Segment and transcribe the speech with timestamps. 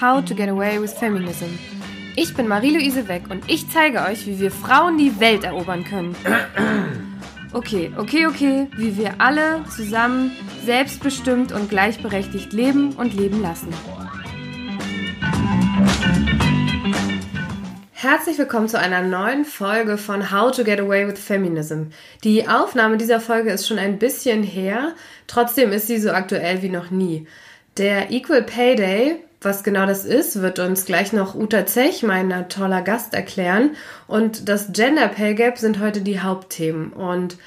[0.00, 1.58] How to Get Away with Feminism.
[2.14, 6.14] Ich bin Marie-Louise Weck und ich zeige euch, wie wir Frauen die Welt erobern können.
[7.52, 10.32] Okay, okay, okay, wie wir alle zusammen
[10.66, 13.72] selbstbestimmt und gleichberechtigt leben und leben lassen.
[17.98, 21.84] Herzlich willkommen zu einer neuen Folge von How to Get Away with Feminism.
[22.24, 24.92] Die Aufnahme dieser Folge ist schon ein bisschen her,
[25.26, 27.26] trotzdem ist sie so aktuell wie noch nie.
[27.78, 32.50] Der Equal Pay Day was genau das ist, wird uns gleich noch Uta Zech, mein
[32.50, 33.76] toller Gast, erklären.
[34.06, 36.92] Und das Gender Pay Gap sind heute die Hauptthemen.
[36.92, 37.38] Und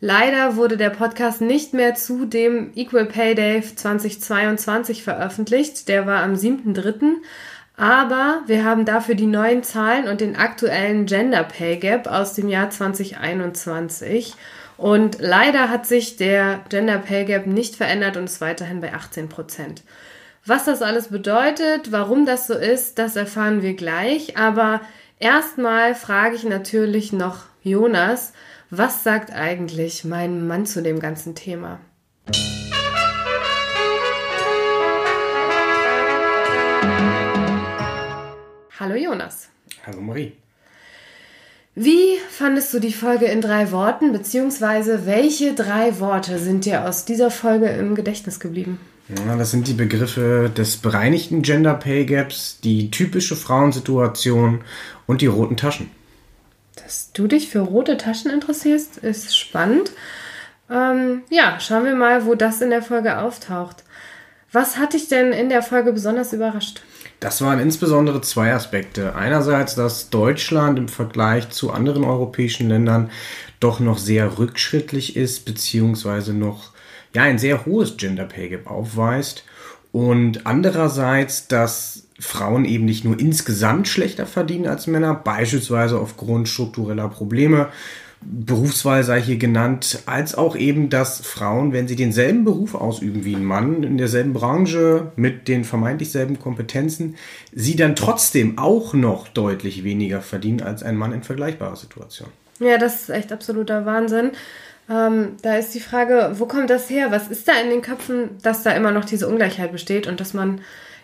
[0.00, 5.88] leider wurde der Podcast nicht mehr zu dem Equal Pay Day 2022 veröffentlicht.
[5.88, 7.16] Der war am 7.3.
[7.76, 12.48] Aber wir haben dafür die neuen Zahlen und den aktuellen Gender Pay Gap aus dem
[12.48, 14.34] Jahr 2021.
[14.78, 19.28] Und leider hat sich der Gender Pay Gap nicht verändert und ist weiterhin bei 18
[19.28, 19.82] Prozent.
[20.46, 24.38] Was das alles bedeutet, warum das so ist, das erfahren wir gleich.
[24.38, 24.80] Aber
[25.18, 28.32] erstmal frage ich natürlich noch Jonas,
[28.70, 31.78] was sagt eigentlich mein Mann zu dem ganzen Thema?
[38.86, 39.48] Hallo Jonas.
[39.84, 40.32] Hallo Marie.
[41.74, 47.04] Wie fandest du die Folge in drei Worten, beziehungsweise welche drei Worte sind dir aus
[47.04, 48.78] dieser Folge im Gedächtnis geblieben?
[49.08, 54.60] Ja, das sind die Begriffe des bereinigten Gender Pay Gaps, die typische Frauensituation
[55.08, 55.90] und die roten Taschen.
[56.76, 59.90] Dass du dich für rote Taschen interessierst, ist spannend.
[60.70, 63.82] Ähm, ja, schauen wir mal, wo das in der Folge auftaucht.
[64.52, 66.82] Was hat dich denn in der Folge besonders überrascht?
[67.20, 69.14] Das waren insbesondere zwei Aspekte.
[69.14, 73.10] Einerseits, dass Deutschland im Vergleich zu anderen europäischen Ländern
[73.58, 76.72] doch noch sehr rückschrittlich ist, beziehungsweise noch
[77.14, 79.44] ja ein sehr hohes Gender Pay Gap aufweist
[79.92, 87.08] und andererseits, dass Frauen eben nicht nur insgesamt schlechter verdienen als Männer, beispielsweise aufgrund struktureller
[87.08, 87.68] Probleme,
[88.22, 93.36] Berufswahl sei hier genannt, als auch eben, dass Frauen, wenn sie denselben Beruf ausüben wie
[93.36, 97.16] ein Mann, in derselben Branche, mit den vermeintlich selben Kompetenzen,
[97.52, 102.28] sie dann trotzdem auch noch deutlich weniger verdienen als ein Mann in vergleichbarer Situation.
[102.58, 104.32] Ja, das ist echt absoluter Wahnsinn.
[104.88, 107.10] Ähm, da ist die Frage, wo kommt das her?
[107.10, 110.32] Was ist da in den Köpfen, dass da immer noch diese Ungleichheit besteht und dass
[110.32, 110.60] man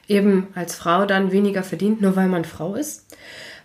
[0.09, 3.07] eben als Frau dann weniger verdient, nur weil man Frau ist?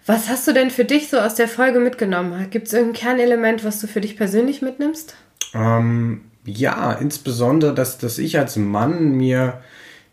[0.08, 2.50] Was hast du denn für dich so aus der Folge mitgenommen?
[2.50, 5.16] Gibt es irgendein Kernelement, was du für dich persönlich mitnimmst?
[5.54, 9.62] Ähm, ja, insbesondere, dass, dass ich als Mann mir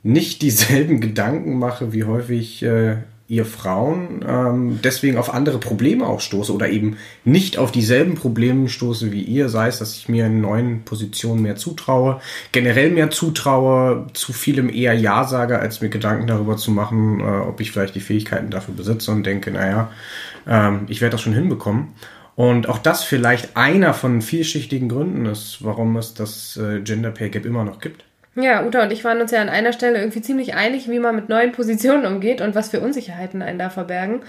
[0.03, 2.97] nicht dieselben Gedanken mache, wie häufig äh,
[3.27, 8.69] ihr Frauen ähm, deswegen auf andere Probleme auch stoße oder eben nicht auf dieselben Probleme
[8.69, 12.21] stoße wie ihr, sei es, dass ich mir in neuen Positionen mehr zutraue,
[12.53, 17.23] generell mehr zutraue, zu vielem eher Ja sage, als mir Gedanken darüber zu machen, äh,
[17.23, 19.91] ob ich vielleicht die Fähigkeiten dafür besitze und denke, naja,
[20.47, 21.95] ähm, ich werde das schon hinbekommen.
[22.37, 27.31] Und auch das vielleicht einer von vielschichtigen Gründen ist, warum es das äh, Gender Pay
[27.31, 28.05] Gap immer noch gibt.
[28.37, 31.15] Ja, Uta und ich waren uns ja an einer Stelle irgendwie ziemlich einig, wie man
[31.15, 34.23] mit neuen Positionen umgeht und was für Unsicherheiten einen da verbergen.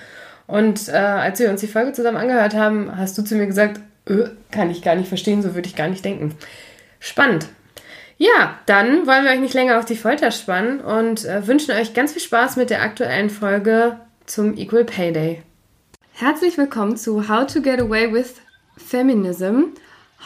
[0.48, 3.80] Und äh, als wir uns die Folge zusammen angehört haben, hast du zu mir gesagt,
[4.08, 6.36] öh, kann ich gar nicht verstehen, so würde ich gar nicht denken.
[7.00, 7.48] Spannend.
[8.18, 11.94] Ja, dann wollen wir euch nicht länger auf die Folter spannen und äh, wünschen euch
[11.94, 15.44] ganz viel Spaß mit der aktuellen Folge zum Equal Pay Day.
[16.14, 18.36] Herzlich willkommen zu How to Get Away with
[18.78, 19.74] Feminism.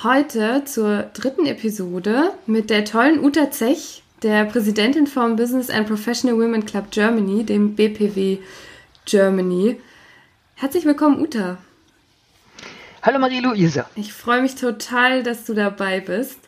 [0.02, 6.40] Heute zur dritten Episode mit der tollen Uta Zech, der Präsidentin vom Business and Professional
[6.40, 8.38] Women Club Germany, dem BPW
[9.04, 9.78] Germany.
[10.56, 11.58] Herzlich willkommen, Uta.
[13.02, 13.84] Hallo Marie-Louise.
[13.96, 16.40] Ich freue mich total, dass du dabei bist.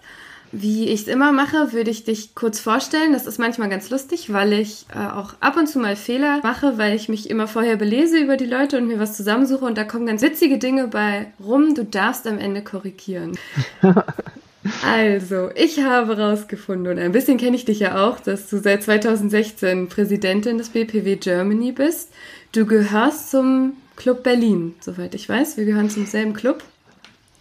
[0.53, 3.13] Wie ich es immer mache, würde ich dich kurz vorstellen.
[3.13, 6.77] Das ist manchmal ganz lustig, weil ich äh, auch ab und zu mal Fehler mache,
[6.77, 9.85] weil ich mich immer vorher belese über die Leute und mir was zusammensuche und da
[9.85, 11.73] kommen ganz witzige Dinge bei rum.
[11.73, 13.37] Du darfst am Ende korrigieren.
[14.85, 18.83] also, ich habe rausgefunden, und ein bisschen kenne ich dich ja auch, dass du seit
[18.83, 22.09] 2016 Präsidentin des BPW Germany bist.
[22.51, 25.55] Du gehörst zum Club Berlin, soweit ich weiß.
[25.55, 26.61] Wir gehören zum selben Club.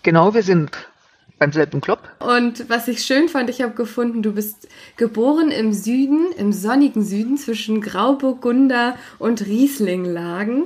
[0.04, 0.70] Genau, wir sind
[1.40, 2.00] beim selben Club.
[2.20, 7.02] Und was ich schön fand, ich habe gefunden, du bist geboren im Süden, im sonnigen
[7.02, 10.64] Süden zwischen Grauburgunder und Rieslinglagen,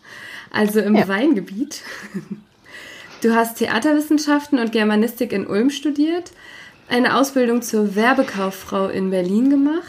[0.50, 1.06] also im ja.
[1.06, 1.82] Weingebiet.
[3.20, 6.32] Du hast Theaterwissenschaften und Germanistik in Ulm studiert,
[6.88, 9.84] eine Ausbildung zur Werbekauffrau in Berlin gemacht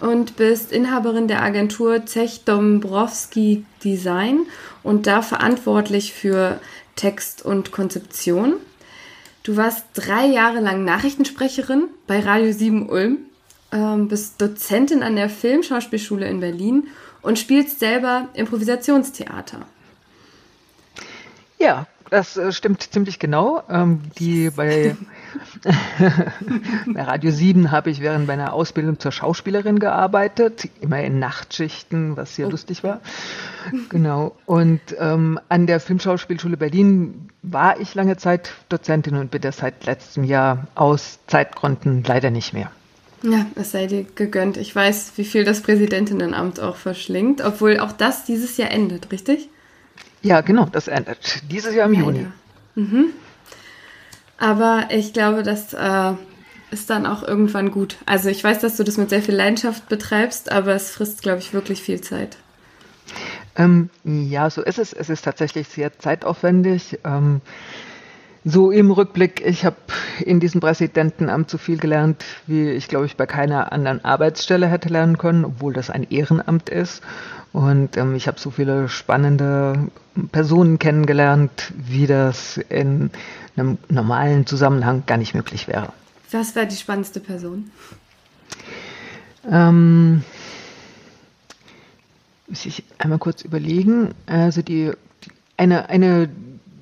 [0.00, 4.40] und bist Inhaberin der Agentur Zech Dombrowski Design
[4.82, 6.60] und da verantwortlich für
[6.96, 8.54] Text und Konzeption.
[9.48, 13.16] Du warst drei Jahre lang Nachrichtensprecherin bei Radio 7 Ulm,
[13.72, 16.88] ähm, bist Dozentin an der Filmschauspielschule in Berlin
[17.22, 19.60] und spielst selber Improvisationstheater.
[21.58, 23.62] Ja, das äh, stimmt ziemlich genau.
[23.70, 24.94] Ähm, die bei,
[26.86, 32.34] bei Radio 7 habe ich während meiner Ausbildung zur Schauspielerin gearbeitet, immer in Nachtschichten, was
[32.34, 32.50] sehr oh.
[32.50, 33.00] lustig war.
[33.88, 34.36] Genau.
[34.46, 39.84] Und ähm, an der Filmschauspielschule Berlin war ich lange Zeit Dozentin und bin das seit
[39.86, 42.70] letztem Jahr aus Zeitgründen leider nicht mehr.
[43.22, 44.56] Ja, es sei dir gegönnt.
[44.56, 49.48] Ich weiß, wie viel das Präsidentinnenamt auch verschlingt, obwohl auch das dieses Jahr endet, richtig?
[50.22, 52.20] Ja, genau, das endet dieses Jahr im ja, Juni.
[52.20, 52.32] Ja.
[52.76, 53.06] Mhm.
[54.38, 56.12] Aber ich glaube, das äh,
[56.70, 57.96] ist dann auch irgendwann gut.
[58.06, 61.40] Also ich weiß, dass du das mit sehr viel Leidenschaft betreibst, aber es frisst, glaube
[61.40, 62.36] ich, wirklich viel Zeit.
[63.56, 64.92] Ähm, ja, so ist es.
[64.92, 67.00] Es ist tatsächlich sehr zeitaufwendig.
[67.04, 67.40] Ähm,
[68.44, 69.76] so im Rückblick, ich habe
[70.20, 74.88] in diesem Präsidentenamt so viel gelernt, wie ich, glaube ich, bei keiner anderen Arbeitsstelle hätte
[74.88, 77.02] lernen können, obwohl das ein Ehrenamt ist.
[77.52, 79.88] Und ähm, ich habe so viele spannende
[80.30, 83.10] Personen kennengelernt, wie das in
[83.58, 85.92] einem normalen Zusammenhang gar nicht möglich wäre.
[86.30, 87.70] Was war die spannendste Person?
[89.50, 90.22] Ähm,
[92.46, 94.14] muss ich einmal kurz überlegen.
[94.26, 94.92] Also die,
[95.24, 96.28] die eine, eine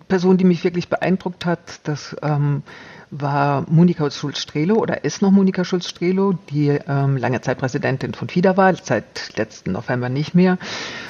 [0.08, 2.62] Person, die mich wirklich beeindruckt hat, das ähm,
[3.11, 8.56] war Monika Schulz-Strelo oder ist noch Monika Schulz-Strelo, die ähm, lange Zeit Präsidentin von FIDA
[8.56, 10.58] war, seit letzten November nicht mehr.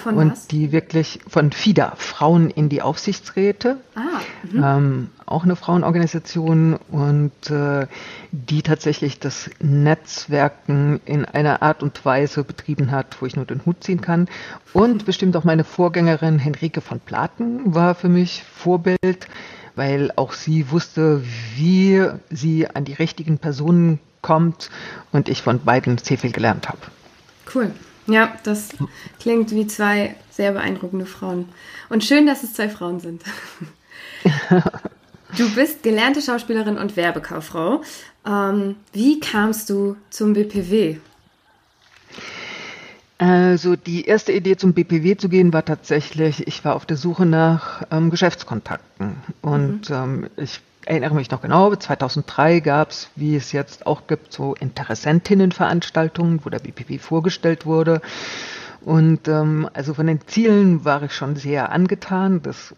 [0.02, 0.46] Von und was?
[0.46, 4.00] die wirklich von FIDA, Frauen in die Aufsichtsräte, ah,
[4.50, 4.64] mhm.
[4.64, 7.87] ähm, auch eine Frauenorganisation und äh,
[8.31, 13.64] die tatsächlich das Netzwerken in einer Art und Weise betrieben hat, wo ich nur den
[13.66, 14.28] Hut ziehen kann.
[14.72, 19.26] Und bestimmt auch meine Vorgängerin Henrike von Platen war für mich Vorbild
[19.76, 21.23] weil auch sie wusste,
[21.55, 24.70] wie sie an die richtigen Personen kommt
[25.12, 26.78] und ich von beiden sehr viel gelernt habe.
[27.55, 27.70] Cool.
[28.08, 28.70] Ja, das
[29.20, 31.49] klingt wie zwei sehr beeindruckende Frauen.
[31.88, 33.23] Und schön, dass es zwei Frauen sind.
[35.38, 37.82] du bist gelernte Schauspielerin und Werbekauffrau.
[38.26, 40.99] Ähm, wie kamst du zum BPW?
[43.18, 47.24] Also die erste Idee zum BPW zu gehen war tatsächlich, ich war auf der Suche
[47.24, 49.96] nach ähm, Geschäftskontakten und mhm.
[49.96, 54.54] ähm, ich erinnere mich noch genau, 2003 gab es, wie es jetzt auch gibt, so
[54.54, 58.00] Interessentinnenveranstaltungen, wo der BPW vorgestellt wurde.
[58.82, 62.40] Und ähm, also von den Zielen war ich schon sehr angetan.
[62.42, 62.72] Das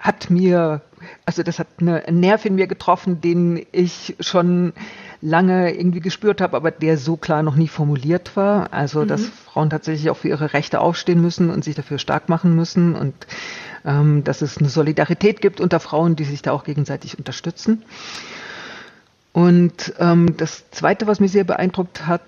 [0.00, 0.80] hat mir,
[1.24, 4.72] also das hat eine, einen Nerv in mir getroffen, den ich schon
[5.22, 8.72] lange irgendwie gespürt habe, aber der so klar noch nie formuliert war.
[8.72, 9.08] Also, mhm.
[9.08, 12.94] dass Frauen tatsächlich auch für ihre Rechte aufstehen müssen und sich dafür stark machen müssen
[12.94, 13.14] und
[13.84, 17.82] ähm, dass es eine Solidarität gibt unter Frauen, die sich da auch gegenseitig unterstützen.
[19.32, 22.22] Und ähm, das Zweite, was mich sehr beeindruckt hat,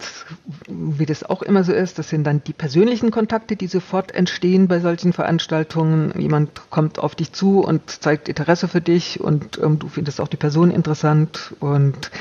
[0.69, 4.69] wie das auch immer so ist, das sind dann die persönlichen Kontakte, die sofort entstehen
[4.69, 6.12] bei solchen Veranstaltungen.
[6.16, 10.28] Jemand kommt auf dich zu und zeigt Interesse für dich und ähm, du findest auch
[10.28, 11.54] die Person interessant.
[11.58, 12.12] Und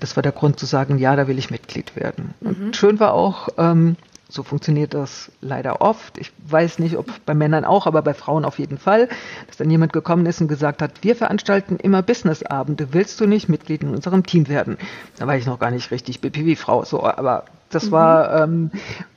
[0.00, 2.34] das war der Grund zu sagen, ja, da will ich Mitglied werden.
[2.40, 2.48] Mhm.
[2.48, 3.96] Und schön war auch, ähm,
[4.34, 6.18] so funktioniert das leider oft.
[6.18, 9.08] Ich weiß nicht, ob bei Männern auch, aber bei Frauen auf jeden Fall,
[9.46, 12.88] dass dann jemand gekommen ist und gesagt hat, wir veranstalten immer Businessabende.
[12.92, 14.76] Willst du nicht Mitglied in unserem Team werden?
[15.18, 17.90] Da war ich noch gar nicht richtig BPW-Frau, so, aber das mhm.
[17.92, 18.70] war, ähm,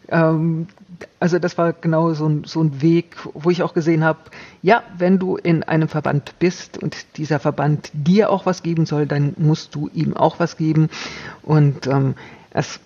[0.09, 0.67] ähm,
[1.19, 4.19] also das war genau so ein, so ein Weg, wo ich auch gesehen habe,
[4.62, 9.07] ja, wenn du in einem Verband bist und dieser Verband dir auch was geben soll,
[9.07, 10.89] dann musst du ihm auch was geben.
[11.41, 12.13] Und ähm,
[12.51, 12.79] es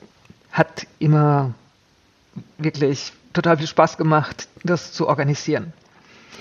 [0.54, 1.54] hat immer
[2.58, 5.74] wirklich total viel Spaß gemacht, das zu organisieren.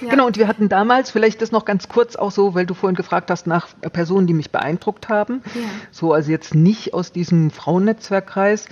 [0.00, 0.11] Ja.
[0.11, 2.97] Genau, und wir hatten damals, vielleicht das noch ganz kurz auch so, weil du vorhin
[2.97, 5.42] gefragt hast nach Personen, die mich beeindruckt haben.
[5.54, 5.61] Ja.
[5.90, 8.66] So, also jetzt nicht aus diesem Frauennetzwerkkreis.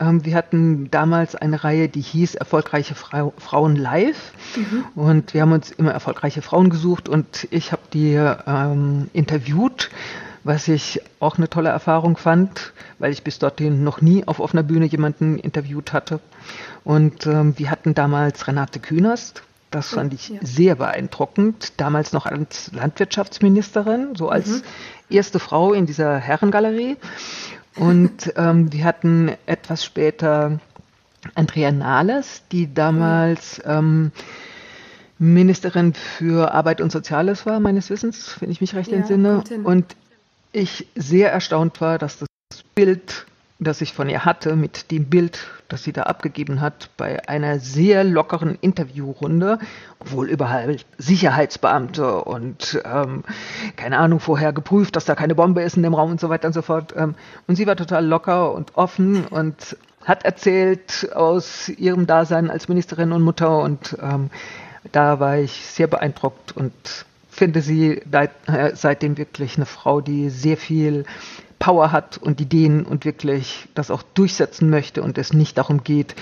[0.00, 4.32] Ähm, wir hatten damals eine Reihe, die hieß Erfolgreiche Frau, Frauen live.
[4.56, 4.84] Mhm.
[4.94, 9.90] Und wir haben uns immer erfolgreiche Frauen gesucht und ich habe die ähm, interviewt
[10.44, 14.62] was ich auch eine tolle Erfahrung fand, weil ich bis dorthin noch nie auf offener
[14.62, 16.20] Bühne jemanden interviewt hatte.
[16.84, 19.42] Und ähm, wir hatten damals Renate Künast.
[19.70, 20.40] Das fand ich ja.
[20.42, 21.74] sehr beeindruckend.
[21.76, 24.62] Damals noch als Landwirtschaftsministerin, so als mhm.
[25.10, 26.96] erste Frau in dieser Herrengalerie.
[27.76, 30.58] Und ähm, wir hatten etwas später
[31.34, 34.10] Andrea Nahles, die damals ähm,
[35.18, 39.44] Ministerin für Arbeit und Soziales war, meines Wissens, wenn ich mich recht ja, entsinne.
[39.64, 39.94] Und
[40.52, 42.28] ich sehr erstaunt war, dass das
[42.74, 43.26] Bild
[43.60, 47.60] das ich von ihr hatte, mit dem Bild, das sie da abgegeben hat, bei einer
[47.60, 49.58] sehr lockeren Interviewrunde,
[49.98, 53.22] obwohl überall Sicherheitsbeamte und ähm,
[53.76, 56.48] keine Ahnung vorher geprüft, dass da keine Bombe ist in dem Raum und so weiter
[56.48, 56.94] und so fort.
[56.96, 57.14] Ähm,
[57.46, 59.76] und sie war total locker und offen und
[60.06, 64.30] hat erzählt aus ihrem Dasein als Ministerin und Mutter und ähm,
[64.92, 68.28] da war ich sehr beeindruckt und finde sie äh,
[68.74, 71.04] seitdem wirklich eine Frau, die sehr viel
[71.58, 76.14] Power hat und Ideen und wirklich das auch durchsetzen möchte und es nicht darum geht,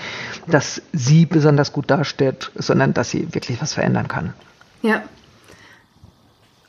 [0.47, 4.33] dass sie besonders gut dasteht, sondern dass sie wirklich was verändern kann.
[4.81, 5.03] Ja.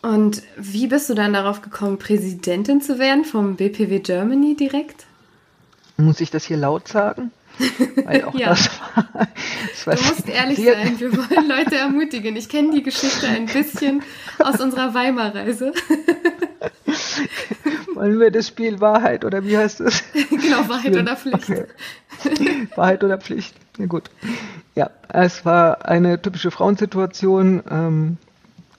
[0.02, 5.04] Und wie bist du dann darauf gekommen, Präsidentin zu werden vom BPW Germany direkt?
[5.97, 7.32] Muss ich das hier laut sagen?
[8.05, 8.50] Weil auch ja.
[8.50, 9.09] das war,
[9.71, 12.37] das war du musst ehrlich sein, wir wollen Leute ermutigen.
[12.37, 14.02] Ich kenne die Geschichte ein bisschen
[14.38, 15.73] aus unserer Weimar-Reise.
[17.95, 20.02] Wollen wir das Spiel Wahrheit oder wie heißt es?
[20.31, 21.50] genau, Wahrheit oder Pflicht.
[21.50, 21.67] Okay.
[22.75, 23.55] Wahrheit oder Pflicht.
[23.79, 24.11] Ja, gut.
[24.75, 27.62] Ja, es war eine typische Frauensituation.
[27.71, 28.17] Ähm,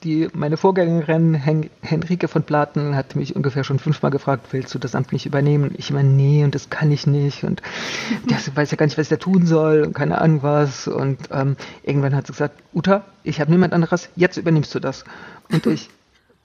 [0.04, 4.78] die, meine Vorgängerin Hen Henrike von Platen hat mich ungefähr schon fünfmal gefragt, willst du
[4.78, 5.74] das Amt nicht übernehmen?
[5.76, 7.44] Ich meine, nee, und das kann ich nicht.
[7.44, 7.62] Und
[8.30, 10.88] der weiß ja gar nicht, was ich da tun soll und keine Ahnung was.
[10.88, 15.04] Und ähm, irgendwann hat sie gesagt, Uta, ich habe niemand anderes, jetzt übernimmst du das.
[15.50, 15.88] Und ich,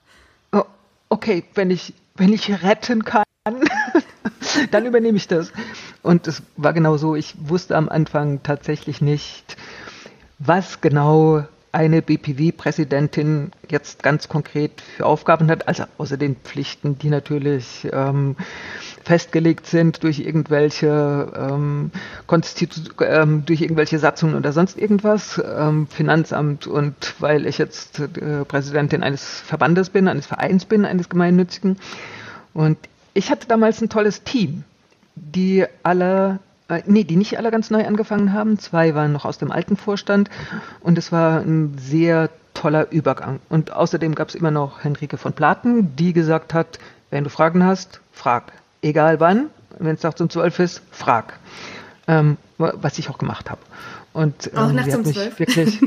[0.52, 0.64] oh,
[1.08, 3.24] okay, wenn ich, wenn ich retten kann,
[4.70, 5.52] dann übernehme ich das.
[6.02, 9.56] Und es war genau so, ich wusste am Anfang tatsächlich nicht,
[10.38, 17.10] was genau eine BPW-Präsidentin jetzt ganz konkret für Aufgaben hat, also außer den Pflichten, die
[17.10, 18.36] natürlich ähm,
[19.04, 21.90] festgelegt sind durch irgendwelche ähm,
[22.26, 28.44] Konstitu ähm, durch irgendwelche Satzungen oder sonst irgendwas, ähm, Finanzamt und weil ich jetzt äh,
[28.44, 31.78] Präsidentin eines Verbandes bin, eines Vereins bin, eines gemeinnützigen.
[32.54, 32.78] Und
[33.14, 34.64] ich hatte damals ein tolles Team,
[35.16, 38.58] die alle äh, nee, die nicht alle ganz neu angefangen haben.
[38.58, 40.30] Zwei waren noch aus dem alten Vorstand
[40.80, 43.40] und es war ein sehr toller Übergang.
[43.48, 46.78] Und außerdem gab es immer noch Henrike von Platen, die gesagt hat,
[47.10, 48.52] wenn du Fragen hast, frag.
[48.82, 49.46] Egal wann,
[49.78, 51.38] wenn es nachts um zwölf ist, frag.
[52.06, 53.60] Ähm, was ich auch gemacht habe.
[54.12, 55.38] Und ähm, auch nachts um zwölf?
[55.38, 55.80] Wirklich,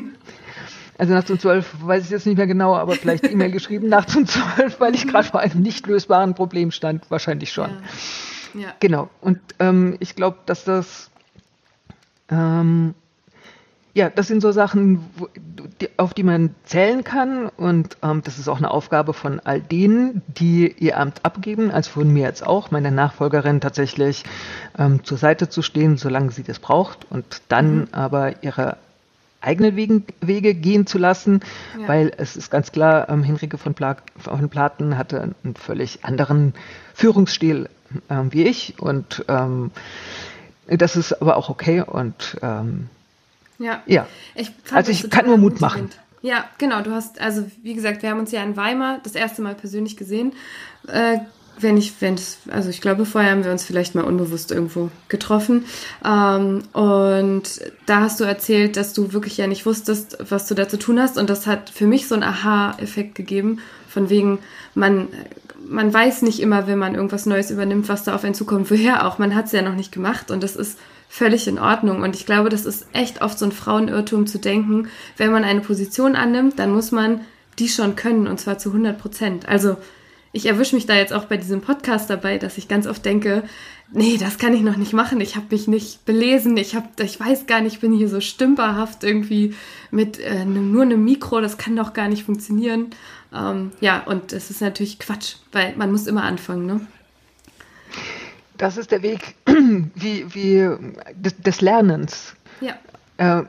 [0.97, 4.15] also nachts um zwölf weiß ich jetzt nicht mehr genau, aber vielleicht E-Mail geschrieben nachts
[4.15, 7.09] um zwölf, weil ich gerade vor einem nicht lösbaren Problem stand.
[7.09, 7.69] Wahrscheinlich schon.
[7.69, 7.77] Ja.
[8.53, 8.73] Ja.
[8.79, 9.09] Genau.
[9.21, 11.09] Und ähm, ich glaube, dass das,
[12.29, 12.93] ähm,
[13.93, 15.05] ja, das sind so Sachen,
[15.97, 17.47] auf die man zählen kann.
[17.49, 21.91] Und ähm, das ist auch eine Aufgabe von all denen, die ihr Amt abgeben, also
[21.91, 24.23] von mir jetzt auch, meine Nachfolgerin tatsächlich
[24.77, 27.87] ähm, zur Seite zu stehen, solange sie das braucht und dann mhm.
[27.91, 28.77] aber ihre
[29.41, 31.41] eigenen Wegen, Wege gehen zu lassen,
[31.79, 31.87] ja.
[31.87, 36.53] weil es ist ganz klar, ähm, Henrike von, Pla von Platen hatte einen völlig anderen
[36.93, 37.67] Führungsstil
[38.09, 39.71] ähm, wie ich und ähm,
[40.67, 42.89] das ist aber auch okay und ähm,
[43.59, 43.81] ja.
[43.85, 44.07] ja.
[44.35, 45.89] Ich also ich kann nur Mut machen.
[46.21, 46.81] Ja, genau.
[46.81, 49.97] Du hast, also wie gesagt, wir haben uns ja in Weimar das erste Mal persönlich
[49.97, 50.33] gesehen.
[50.87, 51.19] Äh,
[51.59, 54.89] wenn ich, wenn es, also ich glaube, vorher haben wir uns vielleicht mal unbewusst irgendwo
[55.09, 55.65] getroffen.
[56.03, 57.43] Ähm, und
[57.85, 60.99] da hast du erzählt, dass du wirklich ja nicht wusstest, was du da zu tun
[60.99, 61.17] hast.
[61.17, 64.39] Und das hat für mich so einen Aha-Effekt gegeben, von wegen,
[64.73, 65.07] man,
[65.71, 68.69] man weiß nicht immer, wenn man irgendwas Neues übernimmt, was da auf einen zukommt.
[68.69, 69.17] Woher auch?
[69.17, 70.77] Man hat es ja noch nicht gemacht und das ist
[71.09, 72.03] völlig in Ordnung.
[72.03, 75.61] Und ich glaube, das ist echt oft so ein Frauenirrtum zu denken, wenn man eine
[75.61, 77.21] Position annimmt, dann muss man
[77.59, 79.47] die schon können und zwar zu 100 Prozent.
[79.47, 79.77] Also
[80.33, 83.43] ich erwische mich da jetzt auch bei diesem Podcast dabei, dass ich ganz oft denke,
[83.91, 85.19] nee, das kann ich noch nicht machen.
[85.19, 86.55] Ich habe mich nicht belesen.
[86.55, 89.53] Ich habe, ich weiß gar nicht, ich bin hier so stümperhaft irgendwie
[89.89, 91.41] mit äh, ne, nur einem Mikro.
[91.41, 92.87] Das kann doch gar nicht funktionieren.
[93.33, 96.81] Ähm, ja, und das ist natürlich Quatsch, weil man muss immer anfangen, ne?
[98.57, 100.69] Das ist der Weg wie, wie
[101.15, 102.35] des, des Lernens.
[102.59, 102.75] Ja.
[103.17, 103.43] Äh,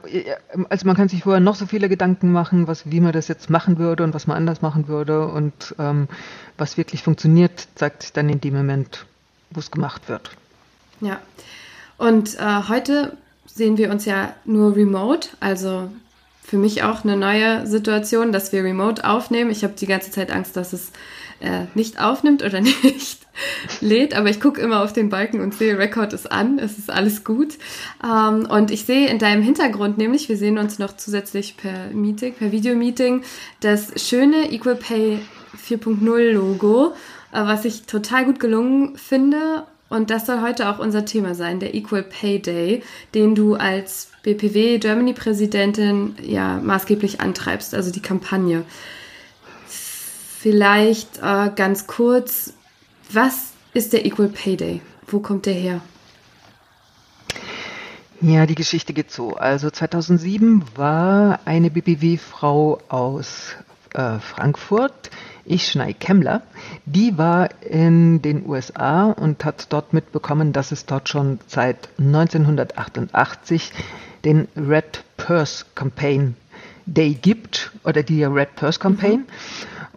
[0.68, 3.50] also man kann sich vorher noch so viele Gedanken machen, was, wie man das jetzt
[3.50, 6.08] machen würde und was man anders machen würde und ähm,
[6.58, 9.06] was wirklich funktioniert, zeigt sich dann in dem Moment,
[9.50, 10.30] wo es gemacht wird.
[11.00, 11.20] Ja.
[11.98, 15.90] Und äh, heute sehen wir uns ja nur remote, also
[16.42, 19.50] für mich auch eine neue Situation, dass wir remote aufnehmen.
[19.50, 20.90] Ich habe die ganze Zeit Angst, dass es
[21.40, 23.20] äh, nicht aufnimmt oder nicht
[23.80, 26.90] lädt, aber ich gucke immer auf den Balken und sehe, Record ist an, es ist
[26.90, 27.54] alles gut.
[28.04, 32.34] Ähm, und ich sehe in deinem Hintergrund nämlich, wir sehen uns noch zusätzlich per Meeting,
[32.34, 33.22] per Videomeeting,
[33.60, 35.20] das schöne Equal Pay
[35.66, 36.92] 4.0 Logo,
[37.32, 39.64] äh, was ich total gut gelungen finde.
[39.92, 42.82] Und das soll heute auch unser Thema sein, der Equal Pay Day,
[43.14, 48.64] den du als BPW Germany Präsidentin ja maßgeblich antreibst, also die Kampagne.
[49.66, 52.54] Vielleicht äh, ganz kurz,
[53.12, 54.80] was ist der Equal Pay Day?
[55.08, 55.82] Wo kommt der her?
[58.22, 59.34] Ja, die Geschichte geht so.
[59.34, 63.56] Also 2007 war eine BBW-Frau aus
[63.92, 65.10] äh, Frankfurt,
[65.44, 66.42] Ischnei Kemmler,
[66.84, 73.72] die war in den USA und hat dort mitbekommen, dass es dort schon seit 1988
[74.24, 76.36] den Red Purse Campaign
[76.86, 79.20] Day gibt oder die Red Purse Campaign.
[79.20, 79.26] Mhm.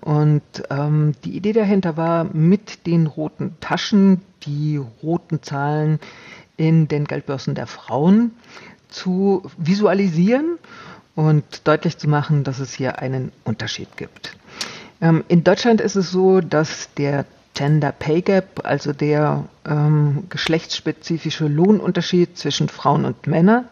[0.02, 6.00] Und ähm, die Idee dahinter war, mit den roten Taschen die roten Zahlen
[6.58, 8.32] in den Geldbörsen der Frauen
[8.90, 10.60] zu visualisieren
[11.16, 14.38] und deutlich zu machen, dass es hier einen Unterschied gibt.
[15.06, 21.48] Ähm, in Deutschland ist es so, dass der Gender Pay Gap, also der ähm, geschlechtsspezifische
[21.48, 23.66] Lohnunterschied zwischen Frauen und Männern,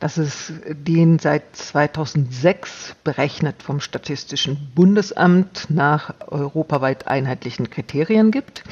[0.00, 8.64] dass es den seit 2006 berechnet vom Statistischen Bundesamt nach europaweit einheitlichen Kriterien gibt.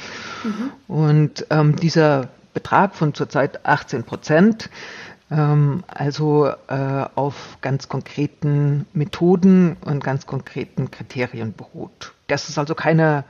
[0.43, 0.71] Mhm.
[0.93, 4.69] Und ähm, dieser Betrag von zurzeit 18 Prozent,
[5.31, 12.13] ähm, also äh, auf ganz konkreten Methoden und ganz konkreten Kriterien beruht.
[12.27, 13.23] Das ist also keine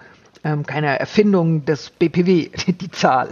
[0.44, 3.30] ähm, keine Erfindung des BPW, die Zahl.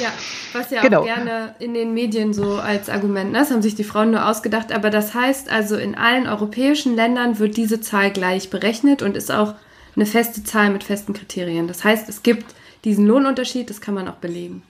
[0.00, 0.08] Ja,
[0.52, 1.02] was ja genau.
[1.02, 3.38] auch gerne in den Medien so als Argument, ne?
[3.38, 7.38] das haben sich die Frauen nur ausgedacht, aber das heißt also, in allen europäischen Ländern
[7.38, 9.54] wird diese Zahl gleich berechnet und ist auch
[9.94, 11.68] eine feste Zahl mit festen Kriterien.
[11.68, 14.62] Das heißt, es gibt diesen Lohnunterschied, das kann man auch belegen.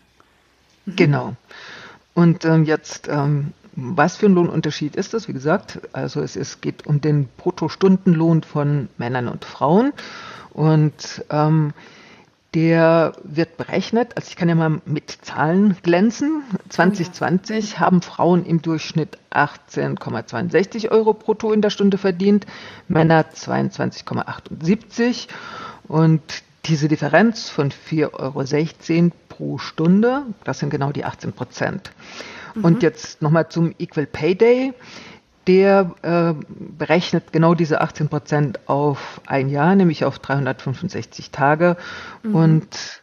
[0.85, 0.97] Mhm.
[0.97, 1.37] Genau.
[2.19, 5.29] Und ähm, jetzt, ähm, was für ein Lohnunterschied ist das?
[5.29, 9.93] Wie gesagt, also es, es geht um den Bruttostundenlohn von Männern und Frauen.
[10.51, 11.75] Und ähm,
[12.55, 16.43] der wird berechnet, also ich kann ja mal mit Zahlen glänzen.
[16.71, 22.47] 2020 haben Frauen im Durchschnitt 18,62 Euro brutto in der Stunde verdient,
[22.89, 25.29] Männer 22,78
[25.87, 26.21] und
[26.65, 31.93] diese Differenz von 4,16 Euro pro Stunde, das sind genau die 18 Prozent.
[32.55, 32.65] Mhm.
[32.65, 34.75] Und jetzt nochmal zum Equal Pay Day
[35.47, 41.79] der äh, berechnet genau diese 18 Prozent auf ein Jahr, nämlich auf 365 Tage.
[42.23, 42.35] Mhm.
[42.35, 43.03] Und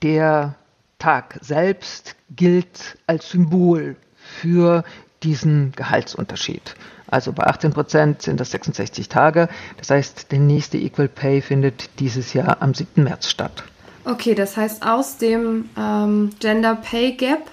[0.00, 0.54] der
[0.98, 4.84] Tag selbst gilt als Symbol für
[5.22, 6.76] diesen Gehaltsunterschied.
[7.08, 9.50] Also bei 18 Prozent sind das 66 Tage.
[9.76, 13.04] Das heißt, der nächste Equal Pay findet dieses Jahr am 7.
[13.04, 13.64] März statt.
[14.04, 17.50] Okay, das heißt, aus dem ähm, Gender Pay Gap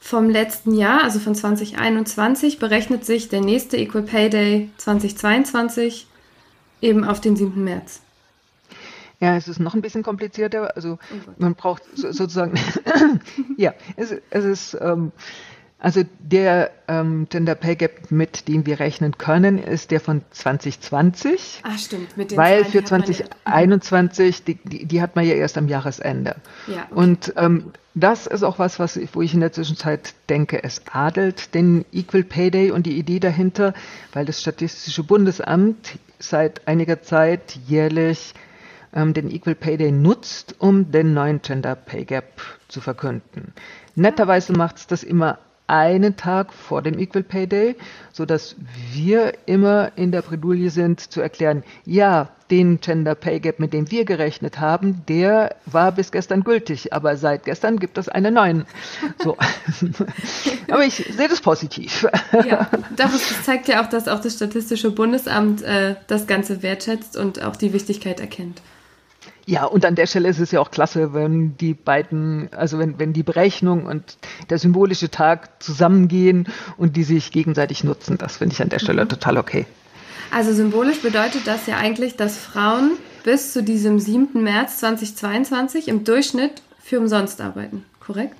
[0.00, 6.06] vom letzten Jahr, also von 2021, berechnet sich der nächste Equal Pay Day 2022
[6.80, 7.62] eben auf den 7.
[7.62, 8.00] März.
[9.20, 10.76] Ja, es ist noch ein bisschen komplizierter.
[10.76, 12.58] Also oh man braucht sozusagen,
[13.56, 15.12] ja, es, es ist ähm,
[15.84, 21.60] also der ähm, Gender Pay Gap, mit dem wir rechnen können, ist der von 2020.
[21.62, 22.16] Ah, stimmt.
[22.16, 26.36] Mit den weil für 2021, die, die, die, hat man ja erst am Jahresende.
[26.68, 26.94] Ja, okay.
[26.94, 31.54] Und ähm, das ist auch was, was wo ich in der Zwischenzeit denke, es adelt
[31.54, 33.74] den Equal Pay Day und die Idee dahinter,
[34.14, 38.32] weil das Statistische Bundesamt seit einiger Zeit jährlich
[38.94, 43.52] ähm, den Equal Pay Day nutzt, um den neuen Gender Pay Gap zu verkünden.
[43.96, 47.76] Netterweise macht es das immer einen Tag vor dem Equal Pay Day,
[48.12, 48.56] so dass
[48.92, 53.90] wir immer in der Bredouille sind zu erklären, ja, den Gender Pay Gap, mit dem
[53.90, 58.66] wir gerechnet haben, der war bis gestern gültig, aber seit gestern gibt es einen neuen.
[59.22, 59.36] So.
[60.70, 62.06] aber ich sehe das positiv.
[62.46, 67.42] ja, das zeigt ja auch, dass auch das Statistische Bundesamt äh, das Ganze wertschätzt und
[67.42, 68.60] auch die Wichtigkeit erkennt.
[69.46, 72.98] Ja, und an der Stelle ist es ja auch klasse, wenn die beiden, also wenn,
[72.98, 74.16] wenn die Berechnung und
[74.48, 78.16] der symbolische Tag zusammengehen und die sich gegenseitig nutzen.
[78.16, 79.10] Das finde ich an der Stelle mhm.
[79.10, 79.66] total okay.
[80.30, 84.42] Also symbolisch bedeutet das ja eigentlich, dass Frauen bis zu diesem 7.
[84.42, 88.34] März 2022 im Durchschnitt für umsonst arbeiten, korrekt?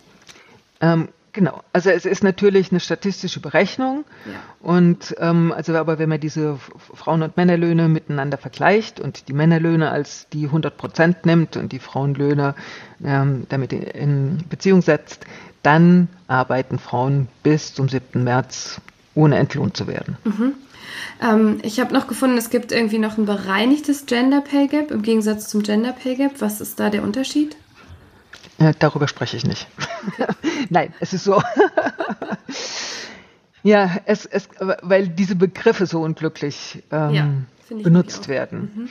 [0.81, 4.35] Ähm, Genau, also es ist natürlich eine statistische Berechnung ja.
[4.61, 6.61] und ähm, also aber wenn man diese
[6.95, 11.81] Frauen- und Männerlöhne miteinander vergleicht und die Männerlöhne als die 100 Prozent nimmt und die
[11.81, 12.55] Frauenlöhne
[13.05, 15.27] ähm, damit in Beziehung setzt,
[15.65, 18.23] dann arbeiten Frauen bis zum 7.
[18.23, 18.81] März
[19.17, 20.17] ohne entlohnt zu werden.
[20.23, 20.53] Mhm.
[21.21, 25.03] Ähm, ich habe noch gefunden, es gibt irgendwie noch ein bereinigtes Gender Pay Gap im
[25.03, 26.35] Gegensatz zum Gender Pay Gap.
[26.39, 27.57] Was ist da der Unterschied?
[28.59, 29.67] Äh, darüber spreche ich nicht.
[30.71, 31.43] Nein, es ist so.
[33.63, 37.29] ja, es, es, weil diese Begriffe so unglücklich ähm, ja,
[37.69, 38.71] benutzt werden.
[38.75, 38.89] Mhm.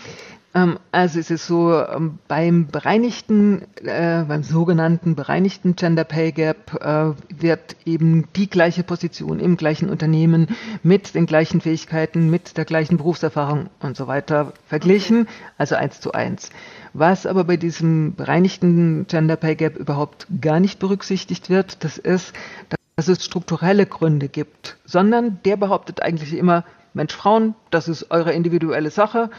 [0.55, 6.73] Ähm, also es ist so, ähm, beim bereinigten, äh, beim sogenannten bereinigten Gender Pay Gap
[6.81, 10.47] äh, wird eben die gleiche Position im gleichen Unternehmen
[10.83, 15.31] mit den gleichen Fähigkeiten, mit der gleichen Berufserfahrung und so weiter verglichen, okay.
[15.57, 16.49] also eins zu eins.
[16.93, 22.33] Was aber bei diesem bereinigten Gender Pay Gap überhaupt gar nicht berücksichtigt wird, das ist,
[22.69, 26.63] dass dass es strukturelle Gründe gibt, sondern der behauptet eigentlich immer,
[26.93, 29.31] Mensch, Frauen, das ist eure individuelle Sache.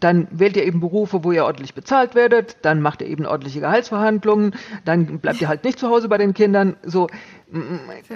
[0.00, 3.60] Dann wählt ihr eben Berufe, wo ihr ordentlich bezahlt werdet, dann macht ihr eben ordentliche
[3.60, 6.76] Gehaltsverhandlungen, dann bleibt ihr halt nicht zu Hause bei den Kindern.
[6.82, 7.08] So,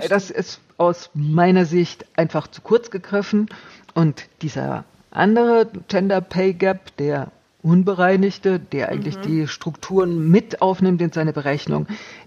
[0.08, 3.48] das ist aus meiner Sicht einfach zu kurz gegriffen.
[3.94, 7.30] Und dieser andere Gender Pay Gap, der
[7.62, 9.22] unbereinigte, der eigentlich mhm.
[9.22, 11.86] die Strukturen mit aufnimmt in seine Berechnung,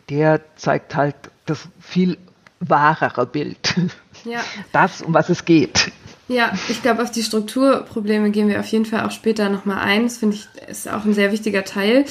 [0.10, 2.18] der zeigt halt das viel
[2.60, 3.76] wahrere Bild.
[4.24, 4.42] Ja.
[4.72, 5.92] Das, um was es geht.
[6.32, 10.04] Ja, ich glaube, auf die Strukturprobleme gehen wir auf jeden Fall auch später nochmal ein.
[10.04, 12.06] Das finde ich ist auch ein sehr wichtiger Teil.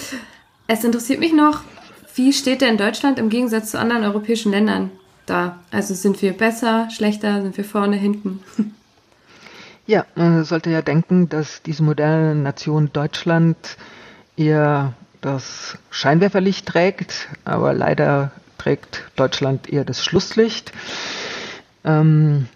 [0.66, 1.62] Es interessiert mich noch,
[2.16, 4.90] wie steht denn Deutschland im Gegensatz zu anderen europäischen Ländern
[5.24, 5.60] da?
[5.70, 8.42] Also sind wir besser, schlechter, sind wir vorne, hinten?
[9.86, 13.56] Ja, man sollte ja denken, dass diese moderne Nation Deutschland
[14.36, 20.72] eher das Scheinwerferlicht trägt, aber leider trägt Deutschland eher das Schlusslicht.
[21.84, 22.46] Ähm,